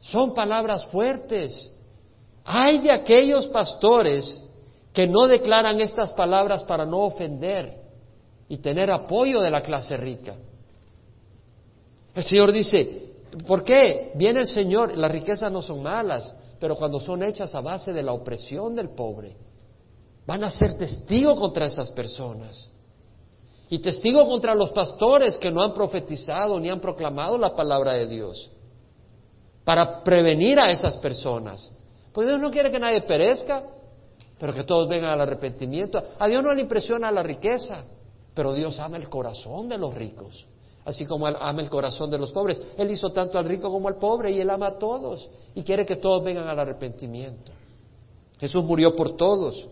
Son 0.00 0.34
palabras 0.34 0.86
fuertes. 0.86 1.72
Hay 2.44 2.78
de 2.78 2.90
aquellos 2.90 3.46
pastores 3.48 4.42
que 4.92 5.06
no 5.06 5.26
declaran 5.26 5.80
estas 5.80 6.12
palabras 6.12 6.62
para 6.62 6.86
no 6.86 7.00
ofender 7.00 7.82
y 8.48 8.58
tener 8.58 8.90
apoyo 8.90 9.40
de 9.40 9.50
la 9.50 9.62
clase 9.62 9.96
rica. 9.96 10.34
El 12.14 12.22
Señor 12.22 12.52
dice, 12.52 13.05
¿por 13.44 13.64
qué? 13.64 14.12
Viene 14.14 14.40
el 14.40 14.46
Señor, 14.46 14.96
las 14.96 15.10
riquezas 15.10 15.50
no 15.52 15.62
son 15.62 15.82
malas, 15.82 16.34
pero 16.58 16.76
cuando 16.76 17.00
son 17.00 17.22
hechas 17.22 17.54
a 17.54 17.60
base 17.60 17.92
de 17.92 18.02
la 18.02 18.12
opresión 18.12 18.74
del 18.74 18.90
pobre, 18.90 19.36
van 20.26 20.44
a 20.44 20.50
ser 20.50 20.78
testigo 20.78 21.36
contra 21.36 21.66
esas 21.66 21.90
personas. 21.90 22.70
Y 23.68 23.80
testigo 23.80 24.28
contra 24.28 24.54
los 24.54 24.70
pastores 24.70 25.36
que 25.36 25.50
no 25.50 25.62
han 25.62 25.74
profetizado 25.74 26.58
ni 26.60 26.70
han 26.70 26.80
proclamado 26.80 27.36
la 27.36 27.54
palabra 27.54 27.94
de 27.94 28.06
Dios. 28.06 28.50
Para 29.64 30.04
prevenir 30.04 30.60
a 30.60 30.70
esas 30.70 30.96
personas. 30.98 31.72
Pues 32.12 32.28
Dios 32.28 32.40
no 32.40 32.50
quiere 32.50 32.70
que 32.70 32.78
nadie 32.78 33.02
perezca, 33.02 33.64
pero 34.38 34.54
que 34.54 34.62
todos 34.62 34.88
vengan 34.88 35.10
al 35.10 35.20
arrepentimiento. 35.20 36.00
A 36.18 36.28
Dios 36.28 36.44
no 36.44 36.54
le 36.54 36.62
impresiona 36.62 37.10
la 37.10 37.24
riqueza, 37.24 37.84
pero 38.32 38.52
Dios 38.52 38.78
ama 38.78 38.96
el 38.96 39.08
corazón 39.08 39.68
de 39.68 39.78
los 39.78 39.92
ricos 39.92 40.46
así 40.86 41.04
como 41.04 41.26
Él 41.28 41.36
ama 41.38 41.60
el 41.60 41.68
corazón 41.68 42.08
de 42.10 42.18
los 42.18 42.32
pobres. 42.32 42.62
Él 42.78 42.90
hizo 42.90 43.10
tanto 43.10 43.38
al 43.38 43.44
rico 43.44 43.70
como 43.70 43.88
al 43.88 43.96
pobre 43.96 44.30
y 44.30 44.40
Él 44.40 44.48
ama 44.48 44.68
a 44.68 44.78
todos 44.78 45.28
y 45.54 45.62
quiere 45.62 45.84
que 45.84 45.96
todos 45.96 46.24
vengan 46.24 46.48
al 46.48 46.58
arrepentimiento. 46.58 47.52
Jesús 48.38 48.64
murió 48.64 48.94
por 48.94 49.16
todos. 49.16 49.66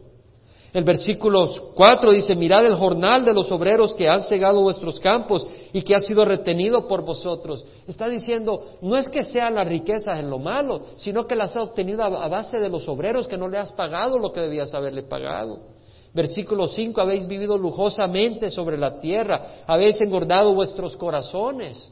El 0.72 0.82
versículo 0.82 1.48
4 1.76 2.10
dice, 2.10 2.34
mirad 2.34 2.66
el 2.66 2.74
jornal 2.74 3.24
de 3.24 3.32
los 3.32 3.50
obreros 3.52 3.94
que 3.94 4.08
han 4.08 4.22
cegado 4.22 4.60
vuestros 4.60 4.98
campos 4.98 5.46
y 5.72 5.82
que 5.82 5.94
ha 5.94 6.00
sido 6.00 6.24
retenido 6.24 6.88
por 6.88 7.04
vosotros. 7.04 7.64
Está 7.86 8.08
diciendo, 8.08 8.78
no 8.82 8.96
es 8.96 9.08
que 9.08 9.22
sean 9.22 9.54
las 9.54 9.68
riquezas 9.68 10.18
en 10.18 10.28
lo 10.28 10.40
malo, 10.40 10.80
sino 10.96 11.28
que 11.28 11.36
las 11.36 11.56
ha 11.56 11.62
obtenido 11.62 12.02
a 12.02 12.28
base 12.28 12.58
de 12.58 12.68
los 12.68 12.88
obreros 12.88 13.28
que 13.28 13.36
no 13.36 13.48
le 13.48 13.58
has 13.58 13.70
pagado 13.70 14.18
lo 14.18 14.32
que 14.32 14.40
debías 14.40 14.74
haberle 14.74 15.04
pagado. 15.04 15.73
Versículo 16.14 16.68
5, 16.68 17.00
habéis 17.00 17.26
vivido 17.26 17.58
lujosamente 17.58 18.48
sobre 18.48 18.78
la 18.78 19.00
tierra, 19.00 19.64
habéis 19.66 20.00
engordado 20.00 20.54
vuestros 20.54 20.96
corazones. 20.96 21.90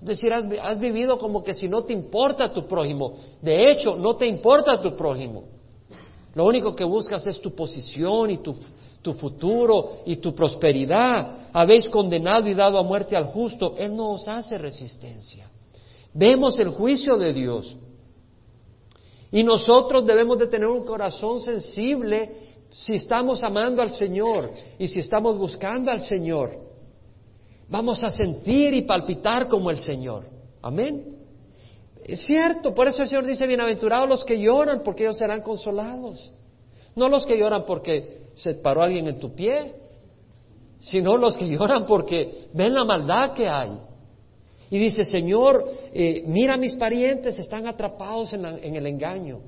Es 0.00 0.06
decir, 0.06 0.32
has, 0.32 0.80
vivido 0.80 1.16
como 1.18 1.44
que 1.44 1.54
si 1.54 1.68
no 1.68 1.82
te 1.82 1.92
importa 1.92 2.52
tu 2.52 2.66
prójimo. 2.66 3.12
De 3.40 3.70
hecho, 3.70 3.96
no 3.96 4.16
te 4.16 4.26
importa 4.26 4.80
tu 4.80 4.96
prójimo. 4.96 5.44
Lo 6.34 6.46
único 6.46 6.74
que 6.74 6.84
buscas 6.84 7.24
es 7.28 7.40
tu 7.40 7.54
posición 7.54 8.30
y 8.30 8.38
tu, 8.38 8.56
tu 9.02 9.12
futuro 9.12 9.98
y 10.04 10.16
tu 10.16 10.34
prosperidad. 10.34 11.50
Habéis 11.52 11.88
condenado 11.88 12.48
y 12.48 12.54
dado 12.54 12.76
a 12.76 12.82
muerte 12.82 13.14
al 13.14 13.26
justo. 13.26 13.74
Él 13.78 13.94
no 13.94 14.12
os 14.12 14.26
hace 14.26 14.58
resistencia. 14.58 15.48
Vemos 16.12 16.58
el 16.58 16.70
juicio 16.70 17.16
de 17.18 17.32
Dios. 17.32 17.76
Y 19.30 19.44
nosotros 19.44 20.04
debemos 20.04 20.38
de 20.38 20.48
tener 20.48 20.66
un 20.66 20.84
corazón 20.84 21.40
sensible 21.40 22.39
si 22.74 22.94
estamos 22.94 23.42
amando 23.42 23.82
al 23.82 23.90
Señor 23.90 24.52
y 24.78 24.86
si 24.86 25.00
estamos 25.00 25.36
buscando 25.36 25.90
al 25.90 26.00
Señor, 26.00 26.58
vamos 27.68 28.02
a 28.02 28.10
sentir 28.10 28.74
y 28.74 28.82
palpitar 28.82 29.48
como 29.48 29.70
el 29.70 29.78
Señor. 29.78 30.26
Amén. 30.62 31.16
Es 32.04 32.20
cierto, 32.20 32.74
por 32.74 32.88
eso 32.88 33.02
el 33.02 33.08
Señor 33.08 33.26
dice, 33.26 33.46
bienaventurados 33.46 34.08
los 34.08 34.24
que 34.24 34.38
lloran, 34.38 34.82
porque 34.84 35.04
ellos 35.04 35.18
serán 35.18 35.42
consolados. 35.42 36.32
No 36.96 37.08
los 37.08 37.26
que 37.26 37.38
lloran 37.38 37.64
porque 37.66 38.30
se 38.34 38.54
paró 38.54 38.82
alguien 38.82 39.06
en 39.06 39.18
tu 39.18 39.34
pie, 39.34 39.74
sino 40.78 41.16
los 41.16 41.36
que 41.36 41.48
lloran 41.56 41.86
porque 41.86 42.48
ven 42.54 42.74
la 42.74 42.84
maldad 42.84 43.32
que 43.32 43.48
hay. 43.48 43.78
Y 44.70 44.78
dice, 44.78 45.04
Señor, 45.04 45.64
eh, 45.92 46.22
mira 46.26 46.56
mis 46.56 46.74
parientes, 46.76 47.38
están 47.38 47.66
atrapados 47.66 48.32
en 48.32 48.76
el 48.76 48.86
engaño. 48.86 49.40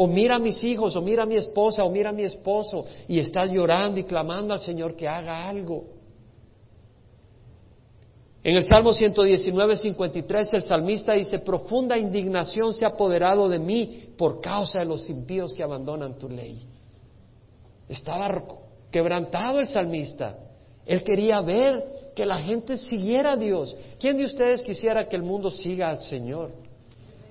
O 0.00 0.06
mira 0.06 0.36
a 0.36 0.38
mis 0.38 0.62
hijos, 0.62 0.94
o 0.94 1.00
mira 1.00 1.24
a 1.24 1.26
mi 1.26 1.34
esposa, 1.34 1.82
o 1.82 1.90
mira 1.90 2.10
a 2.10 2.12
mi 2.12 2.22
esposo, 2.22 2.84
y 3.08 3.18
estás 3.18 3.50
llorando 3.50 3.98
y 3.98 4.04
clamando 4.04 4.54
al 4.54 4.60
Señor 4.60 4.94
que 4.94 5.08
haga 5.08 5.48
algo. 5.48 5.86
En 8.44 8.54
el 8.54 8.62
Salmo 8.62 8.92
119, 8.92 9.76
53, 9.76 10.54
el 10.54 10.62
salmista 10.62 11.14
dice, 11.14 11.40
profunda 11.40 11.98
indignación 11.98 12.74
se 12.74 12.84
ha 12.84 12.90
apoderado 12.90 13.48
de 13.48 13.58
mí 13.58 14.04
por 14.16 14.40
causa 14.40 14.78
de 14.78 14.84
los 14.84 15.10
impíos 15.10 15.52
que 15.52 15.64
abandonan 15.64 16.16
tu 16.16 16.28
ley. 16.28 16.64
Estaba 17.88 18.44
quebrantado 18.92 19.58
el 19.58 19.66
salmista. 19.66 20.38
Él 20.86 21.02
quería 21.02 21.40
ver 21.40 22.12
que 22.14 22.24
la 22.24 22.38
gente 22.38 22.76
siguiera 22.76 23.32
a 23.32 23.36
Dios. 23.36 23.74
¿Quién 23.98 24.16
de 24.16 24.26
ustedes 24.26 24.62
quisiera 24.62 25.08
que 25.08 25.16
el 25.16 25.24
mundo 25.24 25.50
siga 25.50 25.88
al 25.88 26.02
Señor? 26.02 26.52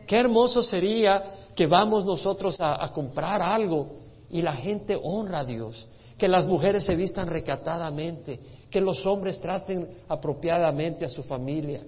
Qué 0.05 0.18
hermoso 0.18 0.61
sería 0.61 1.47
que 1.58 1.66
vamos 1.66 2.05
nosotros 2.05 2.55
a, 2.60 2.88
comprar 2.93 3.41
algo 3.41 3.88
y 4.30 4.43
la 4.43 4.53
gente 4.53 4.95
honra 5.01 5.39
a 5.39 5.43
Dios, 5.43 5.88
que 6.16 6.28
las 6.28 6.45
mujeres 6.45 6.84
se 6.84 6.93
vistan 6.93 7.28
recatadamente, 7.28 8.39
que 8.70 8.80
los 8.80 9.03
hombres 9.08 9.41
traten 9.41 9.89
apropiadamente 10.08 11.03
a 11.03 11.10
su 11.10 11.24
familia. 11.24 11.82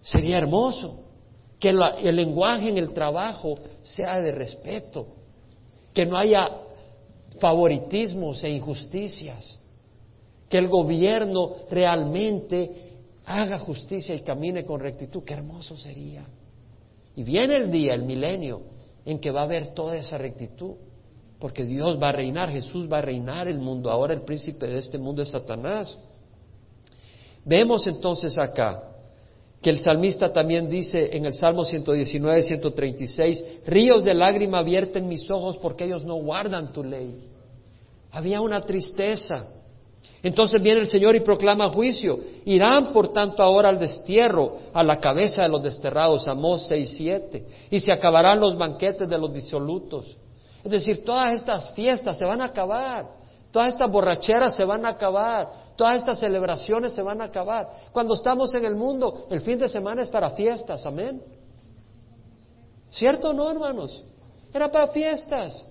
Sería 0.00 0.38
hermoso 0.38 1.00
que 1.58 1.70
el 1.70 2.14
lenguaje 2.14 2.68
en 2.68 2.78
el 2.78 2.94
trabajo 2.94 3.58
sea 3.82 4.20
de 4.20 4.30
respeto, 4.30 5.08
que 5.92 6.06
no 6.06 6.16
haya 6.16 6.48
favoritismos 7.40 8.44
e 8.44 8.50
injusticias, 8.50 9.58
que 10.48 10.58
el 10.58 10.68
gobierno 10.68 11.56
realmente 11.68 12.92
haga 13.24 13.58
justicia 13.58 14.14
y 14.14 14.20
camine 14.20 14.64
con 14.64 14.78
rectitud. 14.78 15.24
Qué 15.24 15.34
hermoso 15.34 15.76
sería. 15.76 16.24
Y 17.16 17.24
viene 17.24 17.56
el 17.56 17.70
día, 17.70 17.94
el 17.94 18.04
milenio, 18.04 18.62
en 19.04 19.18
que 19.18 19.30
va 19.30 19.40
a 19.40 19.44
haber 19.44 19.74
toda 19.74 19.96
esa 19.96 20.18
rectitud 20.18 20.76
porque 21.38 21.64
Dios 21.64 22.00
va 22.02 22.08
a 22.08 22.12
reinar, 22.12 22.50
Jesús 22.50 22.90
va 22.90 22.98
a 22.98 23.02
reinar 23.02 23.46
el 23.48 23.58
mundo. 23.58 23.90
Ahora 23.90 24.14
el 24.14 24.22
príncipe 24.22 24.66
de 24.66 24.78
este 24.78 24.98
mundo 24.98 25.22
es 25.22 25.28
Satanás. 25.28 25.96
Vemos 27.44 27.86
entonces 27.86 28.38
acá 28.38 28.82
que 29.60 29.70
el 29.70 29.80
salmista 29.80 30.32
también 30.32 30.68
dice 30.68 31.16
en 31.16 31.26
el 31.26 31.32
Salmo 31.32 31.64
119, 31.64 32.42
136, 32.42 33.44
ríos 33.66 34.04
de 34.04 34.14
lágrima 34.14 34.62
vierten 34.62 35.08
mis 35.08 35.30
ojos 35.30 35.58
porque 35.58 35.84
ellos 35.84 36.04
no 36.04 36.16
guardan 36.16 36.72
tu 36.72 36.82
ley. 36.82 37.28
Había 38.10 38.40
una 38.40 38.62
tristeza. 38.62 39.52
Entonces 40.22 40.60
viene 40.60 40.80
el 40.80 40.86
Señor 40.86 41.14
y 41.14 41.20
proclama 41.20 41.72
juicio. 41.72 42.18
Irán, 42.44 42.92
por 42.92 43.12
tanto, 43.12 43.42
ahora 43.42 43.68
al 43.68 43.78
destierro, 43.78 44.56
a 44.72 44.82
la 44.82 44.98
cabeza 44.98 45.42
de 45.42 45.48
los 45.48 45.62
desterrados, 45.62 46.26
Amós 46.26 46.66
6, 46.66 46.94
7. 46.96 47.46
Y 47.70 47.80
se 47.80 47.92
acabarán 47.92 48.40
los 48.40 48.56
banquetes 48.56 49.08
de 49.08 49.18
los 49.18 49.32
disolutos. 49.32 50.16
Es 50.64 50.70
decir, 50.70 51.04
todas 51.04 51.32
estas 51.32 51.70
fiestas 51.70 52.18
se 52.18 52.24
van 52.24 52.40
a 52.40 52.46
acabar, 52.46 53.06
todas 53.52 53.68
estas 53.68 53.88
borracheras 53.88 54.56
se 54.56 54.64
van 54.64 54.84
a 54.84 54.88
acabar, 54.88 55.48
todas 55.76 56.00
estas 56.00 56.18
celebraciones 56.18 56.92
se 56.92 57.02
van 57.02 57.20
a 57.20 57.26
acabar. 57.26 57.70
Cuando 57.92 58.14
estamos 58.14 58.52
en 58.54 58.64
el 58.64 58.74
mundo, 58.74 59.28
el 59.30 59.40
fin 59.42 59.58
de 59.58 59.68
semana 59.68 60.02
es 60.02 60.08
para 60.08 60.30
fiestas, 60.30 60.84
amén. 60.84 61.22
¿Cierto 62.90 63.30
o 63.30 63.32
no, 63.32 63.48
hermanos? 63.48 64.02
Era 64.52 64.70
para 64.72 64.88
fiestas. 64.88 65.64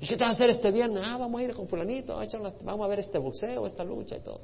¿Y 0.00 0.06
qué 0.06 0.16
te 0.16 0.24
va 0.24 0.30
a 0.30 0.32
hacer 0.32 0.48
este 0.48 0.70
viernes? 0.70 1.02
Ah, 1.06 1.18
vamos 1.18 1.40
a 1.40 1.44
ir 1.44 1.54
con 1.54 1.68
fulanito, 1.68 2.18
vamos 2.64 2.84
a 2.84 2.88
ver 2.88 3.00
este 3.00 3.18
boxeo, 3.18 3.66
esta 3.66 3.84
lucha 3.84 4.16
y 4.16 4.20
todo. 4.20 4.40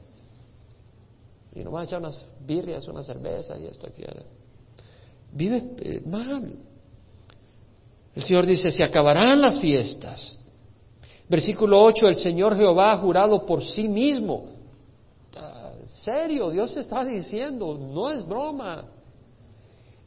Y 1.54 1.64
nos 1.64 1.72
van 1.72 1.82
a 1.82 1.84
echar 1.86 2.00
unas 2.00 2.22
birrias, 2.46 2.86
una 2.88 3.02
cerveza 3.02 3.58
y 3.58 3.64
esto 3.64 3.86
aquí. 3.86 4.02
Vive 5.32 5.74
eh, 5.78 6.02
mal. 6.04 6.54
El 8.14 8.22
Señor 8.22 8.44
dice, 8.44 8.70
se 8.70 8.84
acabarán 8.84 9.40
las 9.40 9.58
fiestas. 9.58 10.38
Versículo 11.28 11.82
8, 11.82 12.08
el 12.08 12.16
Señor 12.16 12.54
Jehová 12.54 12.92
ha 12.92 12.98
jurado 12.98 13.46
por 13.46 13.64
sí 13.64 13.88
mismo. 13.88 14.50
Ah, 15.36 15.72
serio, 15.88 16.50
Dios 16.50 16.76
está 16.76 17.02
diciendo, 17.02 17.78
no 17.78 18.10
es 18.10 18.26
broma. 18.26 18.84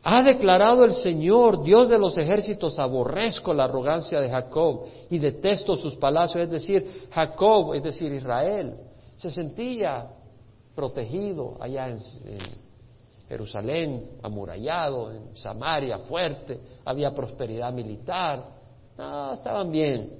Ha 0.03 0.23
declarado 0.23 0.85
el 0.85 0.93
Señor, 0.93 1.63
Dios 1.63 1.89
de 1.89 1.99
los 1.99 2.17
ejércitos, 2.17 2.79
aborrezco 2.79 3.53
la 3.53 3.65
arrogancia 3.65 4.21
de 4.21 4.29
Jacob 4.29 4.85
y 5.09 5.19
detesto 5.19 5.75
sus 5.75 5.95
palacios, 5.95 6.43
es 6.45 6.49
decir, 6.49 7.07
Jacob, 7.11 7.73
es 7.73 7.83
decir, 7.83 8.13
Israel, 8.13 8.75
se 9.17 9.29
sentía 9.29 10.07
protegido 10.73 11.57
allá 11.59 11.89
en, 11.89 11.97
en 12.25 12.39
Jerusalén 13.27 14.09
amurallado, 14.23 15.11
en 15.11 15.35
Samaria 15.35 15.97
fuerte, 15.99 16.59
había 16.85 17.13
prosperidad 17.13 17.73
militar, 17.73 18.43
no, 18.97 19.33
estaban 19.33 19.71
bien. 19.71 20.11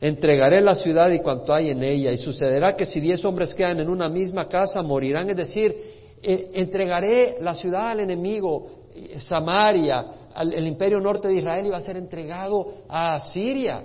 Entregaré 0.00 0.60
la 0.60 0.74
ciudad 0.74 1.10
y 1.10 1.20
cuanto 1.20 1.52
hay 1.52 1.70
en 1.70 1.82
ella, 1.82 2.10
y 2.10 2.16
sucederá 2.16 2.74
que 2.74 2.86
si 2.86 3.00
diez 3.00 3.24
hombres 3.24 3.54
quedan 3.54 3.80
en 3.80 3.88
una 3.88 4.08
misma 4.08 4.48
casa, 4.48 4.82
morirán, 4.82 5.30
es 5.30 5.36
decir, 5.36 5.89
eh, 6.22 6.50
entregaré 6.54 7.36
la 7.40 7.54
ciudad 7.54 7.88
al 7.88 8.00
enemigo, 8.00 8.88
eh, 8.94 9.20
Samaria, 9.20 10.04
el 10.36 10.66
imperio 10.66 11.00
norte 11.00 11.28
de 11.28 11.34
Israel 11.34 11.66
iba 11.66 11.76
a 11.76 11.82
ser 11.82 11.96
entregado 11.96 12.84
a 12.88 13.18
Siria. 13.20 13.84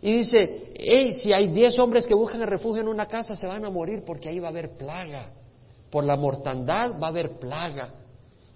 Y 0.00 0.18
dice, 0.18 0.72
hey, 0.74 1.12
si 1.14 1.32
hay 1.32 1.48
diez 1.48 1.78
hombres 1.78 2.06
que 2.06 2.14
buscan 2.14 2.42
el 2.42 2.48
refugio 2.48 2.82
en 2.82 2.88
una 2.88 3.06
casa, 3.06 3.34
se 3.34 3.46
van 3.46 3.64
a 3.64 3.70
morir 3.70 4.02
porque 4.04 4.28
ahí 4.28 4.38
va 4.38 4.48
a 4.48 4.50
haber 4.50 4.76
plaga 4.76 5.32
por 5.94 6.02
la 6.02 6.16
mortandad 6.16 7.00
va 7.00 7.06
a 7.06 7.10
haber 7.10 7.38
plaga 7.38 7.88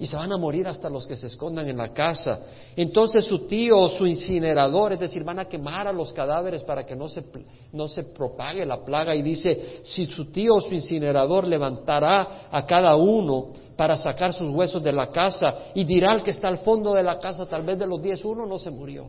y 0.00 0.06
se 0.06 0.16
van 0.16 0.30
a 0.32 0.36
morir 0.36 0.68
hasta 0.68 0.88
los 0.88 1.06
que 1.06 1.16
se 1.16 1.26
escondan 1.26 1.68
en 1.68 1.76
la 1.76 1.92
casa. 1.92 2.40
Entonces 2.76 3.24
su 3.24 3.46
tío 3.46 3.80
o 3.80 3.88
su 3.88 4.06
incinerador, 4.06 4.92
es 4.92 5.00
decir, 5.00 5.24
van 5.24 5.40
a 5.40 5.46
quemar 5.46 5.88
a 5.88 5.92
los 5.92 6.12
cadáveres 6.12 6.62
para 6.62 6.86
que 6.86 6.94
no 6.94 7.08
se, 7.08 7.24
no 7.72 7.88
se 7.88 8.04
propague 8.04 8.64
la 8.64 8.84
plaga. 8.84 9.14
Y 9.16 9.22
dice, 9.22 9.80
si 9.82 10.06
su 10.06 10.30
tío 10.30 10.54
o 10.54 10.60
su 10.60 10.74
incinerador 10.74 11.48
levantará 11.48 12.48
a 12.48 12.64
cada 12.64 12.94
uno 12.94 13.48
para 13.76 13.96
sacar 13.96 14.32
sus 14.32 14.54
huesos 14.54 14.82
de 14.82 14.92
la 14.92 15.10
casa 15.10 15.70
y 15.74 15.82
dirá 15.82 16.12
al 16.12 16.22
que 16.22 16.30
está 16.30 16.46
al 16.46 16.58
fondo 16.58 16.94
de 16.94 17.02
la 17.02 17.18
casa, 17.18 17.46
tal 17.46 17.64
vez 17.64 17.76
de 17.76 17.86
los 17.86 18.00
diez 18.00 18.24
uno 18.24 18.46
no 18.46 18.58
se 18.58 18.70
murió. 18.70 19.08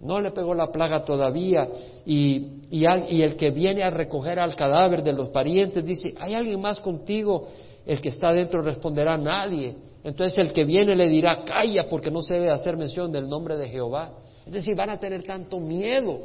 No 0.00 0.18
le 0.20 0.30
pegó 0.32 0.54
la 0.54 0.72
plaga 0.72 1.04
todavía 1.04 1.68
y, 2.06 2.62
y, 2.70 3.22
el 3.22 3.36
que 3.36 3.50
viene 3.50 3.82
a 3.82 3.90
recoger 3.90 4.40
al 4.40 4.56
cadáver 4.56 5.04
de 5.04 5.12
los 5.12 5.28
parientes 5.28 5.84
dice, 5.84 6.14
¿hay 6.18 6.34
alguien 6.34 6.60
más 6.60 6.80
contigo? 6.80 7.48
El 7.86 8.00
que 8.00 8.10
está 8.10 8.32
dentro 8.32 8.62
responderá, 8.62 9.16
nadie. 9.16 9.76
Entonces 10.02 10.38
el 10.38 10.52
que 10.52 10.64
viene 10.64 10.94
le 10.94 11.08
dirá, 11.08 11.44
calla 11.44 11.88
porque 11.88 12.10
no 12.10 12.22
se 12.22 12.34
debe 12.34 12.50
hacer 12.50 12.76
mención 12.76 13.12
del 13.12 13.28
nombre 13.28 13.56
de 13.56 13.68
Jehová. 13.68 14.12
Es 14.46 14.52
decir, 14.52 14.74
van 14.74 14.90
a 14.90 14.98
tener 14.98 15.22
tanto 15.22 15.60
miedo 15.60 16.18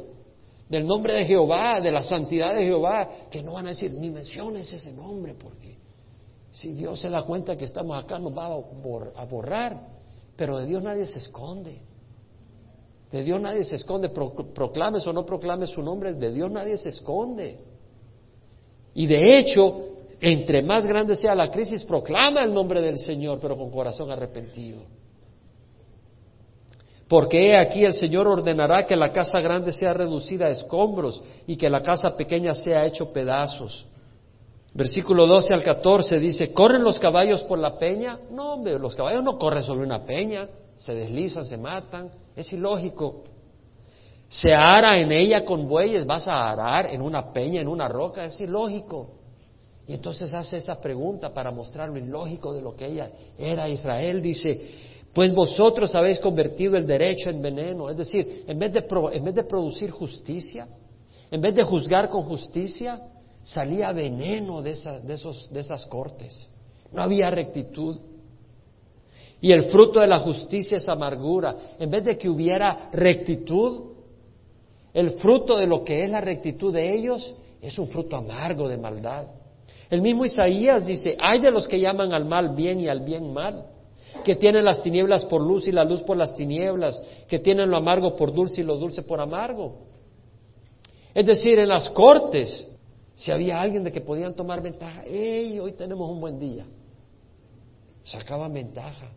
del 0.68 0.86
nombre 0.86 1.12
de 1.12 1.24
Jehová, 1.26 1.80
de 1.80 1.92
la 1.92 2.02
santidad 2.02 2.54
de 2.54 2.64
Jehová, 2.64 3.08
que 3.30 3.42
no 3.42 3.52
van 3.52 3.66
a 3.66 3.70
decir, 3.70 3.92
ni 3.92 4.10
menciones 4.10 4.72
ese 4.72 4.92
nombre, 4.92 5.34
porque 5.34 5.76
si 6.50 6.72
Dios 6.72 7.00
se 7.00 7.08
da 7.08 7.22
cuenta 7.22 7.56
que 7.56 7.66
estamos 7.66 8.02
acá 8.02 8.18
nos 8.18 8.36
va 8.36 8.46
a 8.46 9.24
borrar, 9.26 9.80
pero 10.36 10.58
de 10.58 10.66
Dios 10.66 10.82
nadie 10.82 11.06
se 11.06 11.18
esconde. 11.18 11.80
De 13.12 13.22
Dios 13.22 13.40
nadie 13.40 13.62
se 13.64 13.76
esconde, 13.76 14.08
proclames 14.08 15.06
o 15.06 15.12
no 15.12 15.24
proclames 15.24 15.70
su 15.70 15.82
nombre, 15.82 16.14
de 16.14 16.32
Dios 16.32 16.50
nadie 16.50 16.76
se 16.76 16.88
esconde. 16.88 17.60
Y 18.94 19.06
de 19.06 19.38
hecho, 19.38 19.95
entre 20.20 20.62
más 20.62 20.86
grande 20.86 21.16
sea 21.16 21.34
la 21.34 21.50
crisis, 21.50 21.82
proclama 21.84 22.42
el 22.42 22.52
nombre 22.52 22.80
del 22.80 22.98
Señor, 22.98 23.38
pero 23.40 23.56
con 23.56 23.70
corazón 23.70 24.10
arrepentido. 24.10 24.82
Porque 27.08 27.50
he 27.50 27.58
aquí 27.58 27.84
el 27.84 27.92
Señor 27.92 28.26
ordenará 28.26 28.84
que 28.84 28.96
la 28.96 29.12
casa 29.12 29.40
grande 29.40 29.72
sea 29.72 29.92
reducida 29.92 30.46
a 30.46 30.50
escombros 30.50 31.22
y 31.46 31.56
que 31.56 31.70
la 31.70 31.82
casa 31.82 32.16
pequeña 32.16 32.52
sea 32.54 32.84
hecho 32.84 33.12
pedazos. 33.12 33.86
Versículo 34.74 35.26
12 35.26 35.54
al 35.54 35.62
14 35.62 36.18
dice, 36.18 36.52
¿corren 36.52 36.82
los 36.82 36.98
caballos 36.98 37.42
por 37.44 37.58
la 37.58 37.78
peña? 37.78 38.18
No, 38.30 38.54
hombre, 38.54 38.78
los 38.78 38.94
caballos 38.94 39.22
no 39.22 39.38
corren 39.38 39.62
sobre 39.62 39.86
una 39.86 40.04
peña, 40.04 40.48
se 40.76 40.94
deslizan, 40.94 41.46
se 41.46 41.56
matan. 41.56 42.10
Es 42.34 42.52
ilógico. 42.52 43.24
Se 44.28 44.52
ara 44.52 44.98
en 44.98 45.12
ella 45.12 45.44
con 45.44 45.68
bueyes, 45.68 46.04
vas 46.04 46.26
a 46.28 46.50
arar 46.50 46.92
en 46.92 47.00
una 47.00 47.32
peña, 47.32 47.60
en 47.60 47.68
una 47.68 47.88
roca, 47.88 48.24
es 48.26 48.40
ilógico. 48.40 49.15
Y 49.88 49.94
entonces 49.94 50.32
hace 50.34 50.56
esa 50.56 50.80
pregunta 50.80 51.32
para 51.32 51.50
mostrar 51.50 51.88
lo 51.88 51.98
ilógico 51.98 52.52
de 52.52 52.60
lo 52.60 52.74
que 52.74 52.86
ella 52.86 53.10
era 53.38 53.68
Israel. 53.68 54.20
Dice, 54.20 54.60
pues 55.12 55.32
vosotros 55.32 55.94
habéis 55.94 56.18
convertido 56.18 56.76
el 56.76 56.86
derecho 56.86 57.30
en 57.30 57.40
veneno. 57.40 57.88
Es 57.88 57.96
decir, 57.96 58.44
en 58.46 58.58
vez 58.58 58.72
de, 58.72 58.84
en 59.12 59.24
vez 59.24 59.34
de 59.34 59.44
producir 59.44 59.90
justicia, 59.90 60.66
en 61.30 61.40
vez 61.40 61.54
de 61.54 61.62
juzgar 61.62 62.10
con 62.10 62.24
justicia, 62.24 63.00
salía 63.44 63.92
veneno 63.92 64.60
de, 64.60 64.76
de, 65.04 65.14
esos, 65.14 65.50
de 65.52 65.60
esas 65.60 65.86
cortes. 65.86 66.48
No 66.92 67.02
había 67.02 67.30
rectitud. 67.30 67.96
Y 69.40 69.52
el 69.52 69.64
fruto 69.70 70.00
de 70.00 70.08
la 70.08 70.18
justicia 70.18 70.78
es 70.78 70.88
amargura. 70.88 71.56
En 71.78 71.90
vez 71.90 72.04
de 72.04 72.18
que 72.18 72.28
hubiera 72.28 72.90
rectitud, 72.92 73.92
el 74.92 75.12
fruto 75.12 75.56
de 75.56 75.66
lo 75.66 75.84
que 75.84 76.02
es 76.02 76.10
la 76.10 76.20
rectitud 76.20 76.72
de 76.72 76.92
ellos 76.92 77.34
es 77.60 77.78
un 77.78 77.88
fruto 77.88 78.16
amargo 78.16 78.68
de 78.68 78.78
maldad. 78.78 79.26
El 79.90 80.02
mismo 80.02 80.24
Isaías 80.24 80.86
dice, 80.86 81.16
hay 81.20 81.40
de 81.40 81.50
los 81.50 81.68
que 81.68 81.80
llaman 81.80 82.12
al 82.12 82.24
mal 82.24 82.54
bien 82.54 82.80
y 82.80 82.88
al 82.88 83.00
bien 83.00 83.32
mal. 83.32 83.66
que 84.24 84.34
tienen 84.34 84.64
las 84.64 84.82
tinieblas 84.82 85.24
por 85.26 85.42
luz 85.42 85.68
y 85.68 85.72
la 85.72 85.84
luz 85.84 86.02
por 86.02 86.16
las 86.16 86.34
tinieblas, 86.34 87.00
que 87.28 87.38
tienen 87.38 87.70
lo 87.70 87.76
amargo 87.76 88.16
por 88.16 88.32
dulce 88.34 88.62
y 88.62 88.64
lo 88.64 88.76
dulce 88.76 89.02
por 89.02 89.20
amargo. 89.20 89.86
Es 91.14 91.24
decir, 91.26 91.58
en 91.58 91.68
las 91.68 91.88
cortes, 91.90 92.66
si 93.14 93.30
había 93.30 93.60
alguien 93.60 93.84
de 93.84 93.92
que 93.92 94.00
podían 94.00 94.34
tomar 94.34 94.62
ventaja, 94.62 95.02
¡hey! 95.06 95.58
Hoy 95.58 95.72
tenemos 95.72 96.10
un 96.10 96.20
buen 96.20 96.38
día. 96.38 96.66
Sacaban 98.04 98.52
ventaja. 98.52 99.10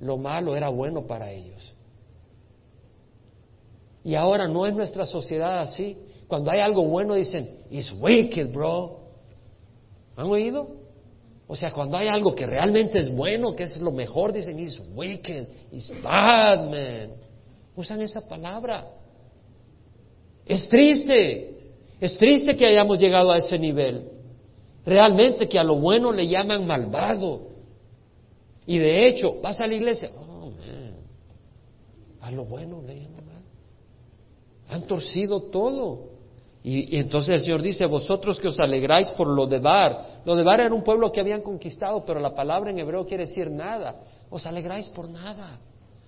Lo 0.00 0.16
malo 0.16 0.56
era 0.56 0.68
bueno 0.68 1.06
para 1.06 1.30
ellos. 1.30 1.74
Y 4.04 4.14
ahora 4.14 4.48
no 4.48 4.66
es 4.66 4.74
nuestra 4.74 5.06
sociedad 5.06 5.60
así. 5.60 5.96
Cuando 6.32 6.50
hay 6.50 6.60
algo 6.60 6.86
bueno 6.86 7.12
dicen, 7.12 7.46
it's 7.68 7.92
wicked, 8.00 8.54
bro. 8.54 9.00
¿Han 10.16 10.28
oído? 10.28 10.66
O 11.46 11.54
sea, 11.54 11.70
cuando 11.70 11.98
hay 11.98 12.08
algo 12.08 12.34
que 12.34 12.46
realmente 12.46 13.00
es 13.00 13.14
bueno, 13.14 13.54
que 13.54 13.64
es 13.64 13.76
lo 13.76 13.90
mejor, 13.92 14.32
dicen, 14.32 14.58
it's 14.58 14.80
wicked, 14.94 15.46
it's 15.72 15.92
bad, 16.02 16.70
man. 16.70 17.10
Usan 17.76 18.00
esa 18.00 18.26
palabra. 18.26 18.88
Es 20.46 20.70
triste, 20.70 21.74
es 22.00 22.16
triste 22.16 22.56
que 22.56 22.66
hayamos 22.66 22.98
llegado 22.98 23.30
a 23.30 23.36
ese 23.36 23.58
nivel. 23.58 24.08
Realmente 24.86 25.46
que 25.46 25.58
a 25.58 25.64
lo 25.64 25.74
bueno 25.74 26.12
le 26.12 26.26
llaman 26.26 26.66
malvado. 26.66 27.48
Y 28.66 28.78
de 28.78 29.06
hecho, 29.06 29.38
vas 29.42 29.60
a 29.60 29.66
la 29.66 29.74
iglesia, 29.74 30.10
oh, 30.16 30.48
man, 30.48 30.94
a 32.22 32.30
lo 32.30 32.46
bueno 32.46 32.80
le 32.80 32.94
llaman 32.94 33.26
mal. 33.26 33.42
Han 34.70 34.86
torcido 34.86 35.42
todo. 35.50 36.11
Y, 36.64 36.96
entonces 36.96 37.36
el 37.36 37.40
Señor 37.42 37.62
dice, 37.62 37.86
vosotros 37.86 38.38
que 38.38 38.48
os 38.48 38.60
alegráis 38.60 39.10
por 39.12 39.26
lo 39.26 39.46
de 39.46 39.58
Bar. 39.58 40.20
Lo 40.24 40.36
de 40.36 40.44
Bar 40.44 40.60
era 40.60 40.74
un 40.74 40.84
pueblo 40.84 41.10
que 41.10 41.20
habían 41.20 41.42
conquistado, 41.42 42.04
pero 42.06 42.20
la 42.20 42.34
palabra 42.34 42.70
en 42.70 42.78
hebreo 42.78 43.04
quiere 43.04 43.26
decir 43.26 43.50
nada. 43.50 43.96
Os 44.30 44.46
alegráis 44.46 44.88
por 44.88 45.08
nada. 45.10 45.58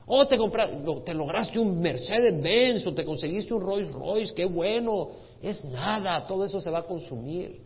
Oh, 0.06 0.26
te, 0.26 0.36
compraste, 0.36 0.76
te 1.04 1.14
lograste 1.14 1.58
un 1.58 1.80
Mercedes 1.80 2.40
Benz 2.42 2.86
o 2.86 2.94
te 2.94 3.04
conseguiste 3.04 3.52
un 3.54 3.62
Rolls 3.62 3.90
Royce, 3.90 4.34
qué 4.34 4.44
bueno. 4.44 5.08
Es 5.42 5.64
nada, 5.64 6.26
todo 6.26 6.44
eso 6.44 6.60
se 6.60 6.70
va 6.70 6.80
a 6.80 6.82
consumir. 6.82 7.60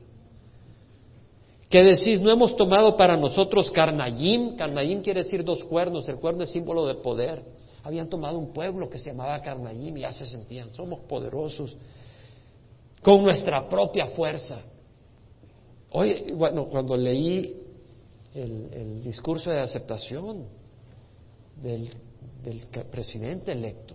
¿Qué 1.69 1.83
decís? 1.85 2.23
No 2.23 2.31
hemos 2.31 2.57
tomado 2.57 2.97
para 2.97 3.17
nosotros 3.17 3.71
Carnayim. 3.71 4.57
Carnayim 4.57 5.03
quiere 5.03 5.23
decir 5.23 5.45
dos 5.45 5.63
cuernos. 5.65 6.09
El 6.09 6.17
cuerno 6.17 6.45
es 6.45 6.51
símbolo 6.51 6.87
de 6.87 6.95
poder. 6.95 7.43
Habían 7.83 8.09
tomado 8.09 8.39
un 8.39 8.53
pueblo 8.53 8.89
que 8.89 8.99
se 8.99 9.11
llamaba 9.11 9.41
Carnayim 9.43 9.97
y 9.99 10.01
ya 10.01 10.13
se 10.13 10.27
sentían, 10.27 10.73
somos 10.75 11.01
poderosos 11.01 11.77
con 13.03 13.23
nuestra 13.23 13.69
propia 13.69 14.09
fuerza. 14.09 14.63
Hoy, 15.91 16.33
bueno, 16.33 16.67
cuando 16.67 16.97
leí 16.97 17.63
el, 18.35 19.03
discurso 19.03 19.51
de 19.51 19.61
aceptación 19.61 20.47
del, 21.57 21.91
del, 22.43 22.61
presidente 22.91 23.53
electo, 23.53 23.95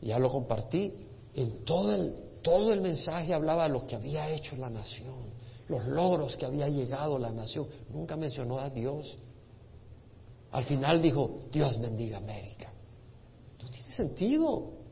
ya 0.00 0.18
lo 0.18 0.30
compartí, 0.30 0.92
en 1.34 1.64
todo 1.64 1.94
el, 1.94 2.14
todo 2.42 2.72
el 2.72 2.80
mensaje 2.80 3.34
hablaba 3.34 3.64
de 3.64 3.70
lo 3.70 3.86
que 3.86 3.96
había 3.96 4.30
hecho 4.30 4.56
la 4.56 4.70
nación, 4.70 5.32
los 5.68 5.84
logros 5.86 6.36
que 6.36 6.46
había 6.46 6.68
llegado 6.68 7.18
la 7.18 7.32
nación. 7.32 7.66
Nunca 7.90 8.16
mencionó 8.16 8.58
a 8.58 8.70
Dios. 8.70 9.16
Al 10.52 10.64
final 10.64 11.02
dijo, 11.02 11.40
Dios 11.50 11.80
bendiga 11.80 12.18
América. 12.18 12.72
No 13.62 13.68
tiene 13.68 13.90
sentido. 13.90 14.83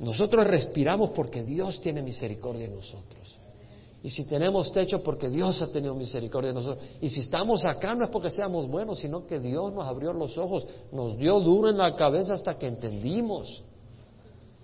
Nosotros 0.00 0.46
respiramos 0.46 1.10
porque 1.10 1.42
Dios 1.44 1.80
tiene 1.80 2.02
misericordia 2.02 2.68
de 2.68 2.74
nosotros. 2.74 3.36
Y 4.02 4.08
si 4.08 4.26
tenemos 4.26 4.72
techo, 4.72 5.02
porque 5.02 5.28
Dios 5.28 5.60
ha 5.60 5.70
tenido 5.70 5.94
misericordia 5.94 6.52
de 6.52 6.54
nosotros. 6.54 6.88
Y 7.02 7.10
si 7.10 7.20
estamos 7.20 7.66
acá, 7.66 7.94
no 7.94 8.04
es 8.04 8.10
porque 8.10 8.30
seamos 8.30 8.66
buenos, 8.66 8.98
sino 8.98 9.26
que 9.26 9.38
Dios 9.38 9.74
nos 9.74 9.86
abrió 9.86 10.14
los 10.14 10.38
ojos, 10.38 10.66
nos 10.90 11.18
dio 11.18 11.38
duro 11.40 11.68
en 11.68 11.76
la 11.76 11.94
cabeza 11.94 12.32
hasta 12.32 12.56
que 12.56 12.66
entendimos. 12.66 13.62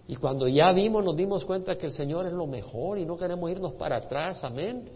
Y 0.08 0.16
cuando 0.16 0.48
ya 0.48 0.72
vimos, 0.72 1.04
nos 1.04 1.16
dimos 1.16 1.44
cuenta 1.44 1.76
que 1.76 1.86
el 1.86 1.92
Señor 1.92 2.26
es 2.26 2.32
lo 2.32 2.46
mejor 2.46 2.98
y 2.98 3.04
no 3.04 3.18
queremos 3.18 3.50
irnos 3.50 3.72
para 3.72 3.96
atrás. 3.96 4.42
Amén. 4.42 4.88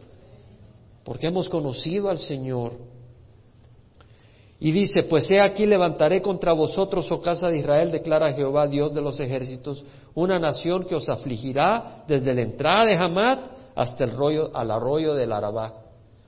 Porque 1.04 1.26
hemos 1.26 1.50
conocido 1.50 2.08
al 2.08 2.18
Señor. 2.18 2.72
Y 4.62 4.72
dice, 4.72 5.04
pues 5.04 5.30
he 5.30 5.40
aquí 5.40 5.64
levantaré 5.64 6.20
contra 6.20 6.52
vosotros, 6.52 7.10
oh 7.10 7.22
casa 7.22 7.48
de 7.48 7.58
Israel, 7.58 7.90
declara 7.90 8.34
Jehová, 8.34 8.66
Dios 8.66 8.94
de 8.94 9.00
los 9.00 9.18
ejércitos, 9.18 9.82
una 10.14 10.38
nación 10.38 10.84
que 10.84 10.94
os 10.94 11.08
afligirá 11.08 12.04
desde 12.06 12.34
la 12.34 12.42
entrada 12.42 12.84
de 12.84 12.94
Hamat 12.94 13.46
hasta 13.74 14.04
el 14.04 14.12
al 14.52 14.70
arroyo 14.70 15.14
del 15.14 15.32
Arabá. 15.32 15.74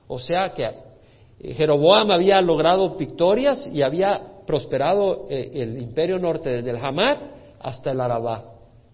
O 0.07 0.17
sea 0.17 0.51
que 0.51 0.65
eh, 0.65 1.53
Jeroboam 1.53 2.09
había 2.09 2.41
logrado 2.41 2.95
victorias 2.95 3.67
y 3.67 3.83
había 3.83 4.41
prosperado 4.47 5.27
eh, 5.29 5.51
el 5.53 5.79
imperio 5.79 6.17
norte 6.17 6.49
desde 6.49 6.71
el 6.71 6.83
Hamat 6.83 7.19
hasta 7.59 7.91
el 7.91 8.01
Arabá. 8.01 8.45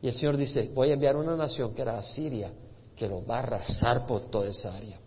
Y 0.01 0.07
el 0.07 0.13
Señor 0.13 0.35
dice, 0.35 0.69
voy 0.73 0.89
a 0.89 0.95
enviar 0.95 1.15
una 1.15 1.37
nación 1.37 1.73
que 1.73 1.81
era 1.81 1.97
Asiria, 1.97 2.51
que 2.93 3.07
lo 3.07 3.25
va 3.25 3.37
a 3.37 3.43
arrasar 3.43 4.05
por 4.05 4.29
toda 4.29 4.49
esa 4.49 4.75
área. 4.75 4.97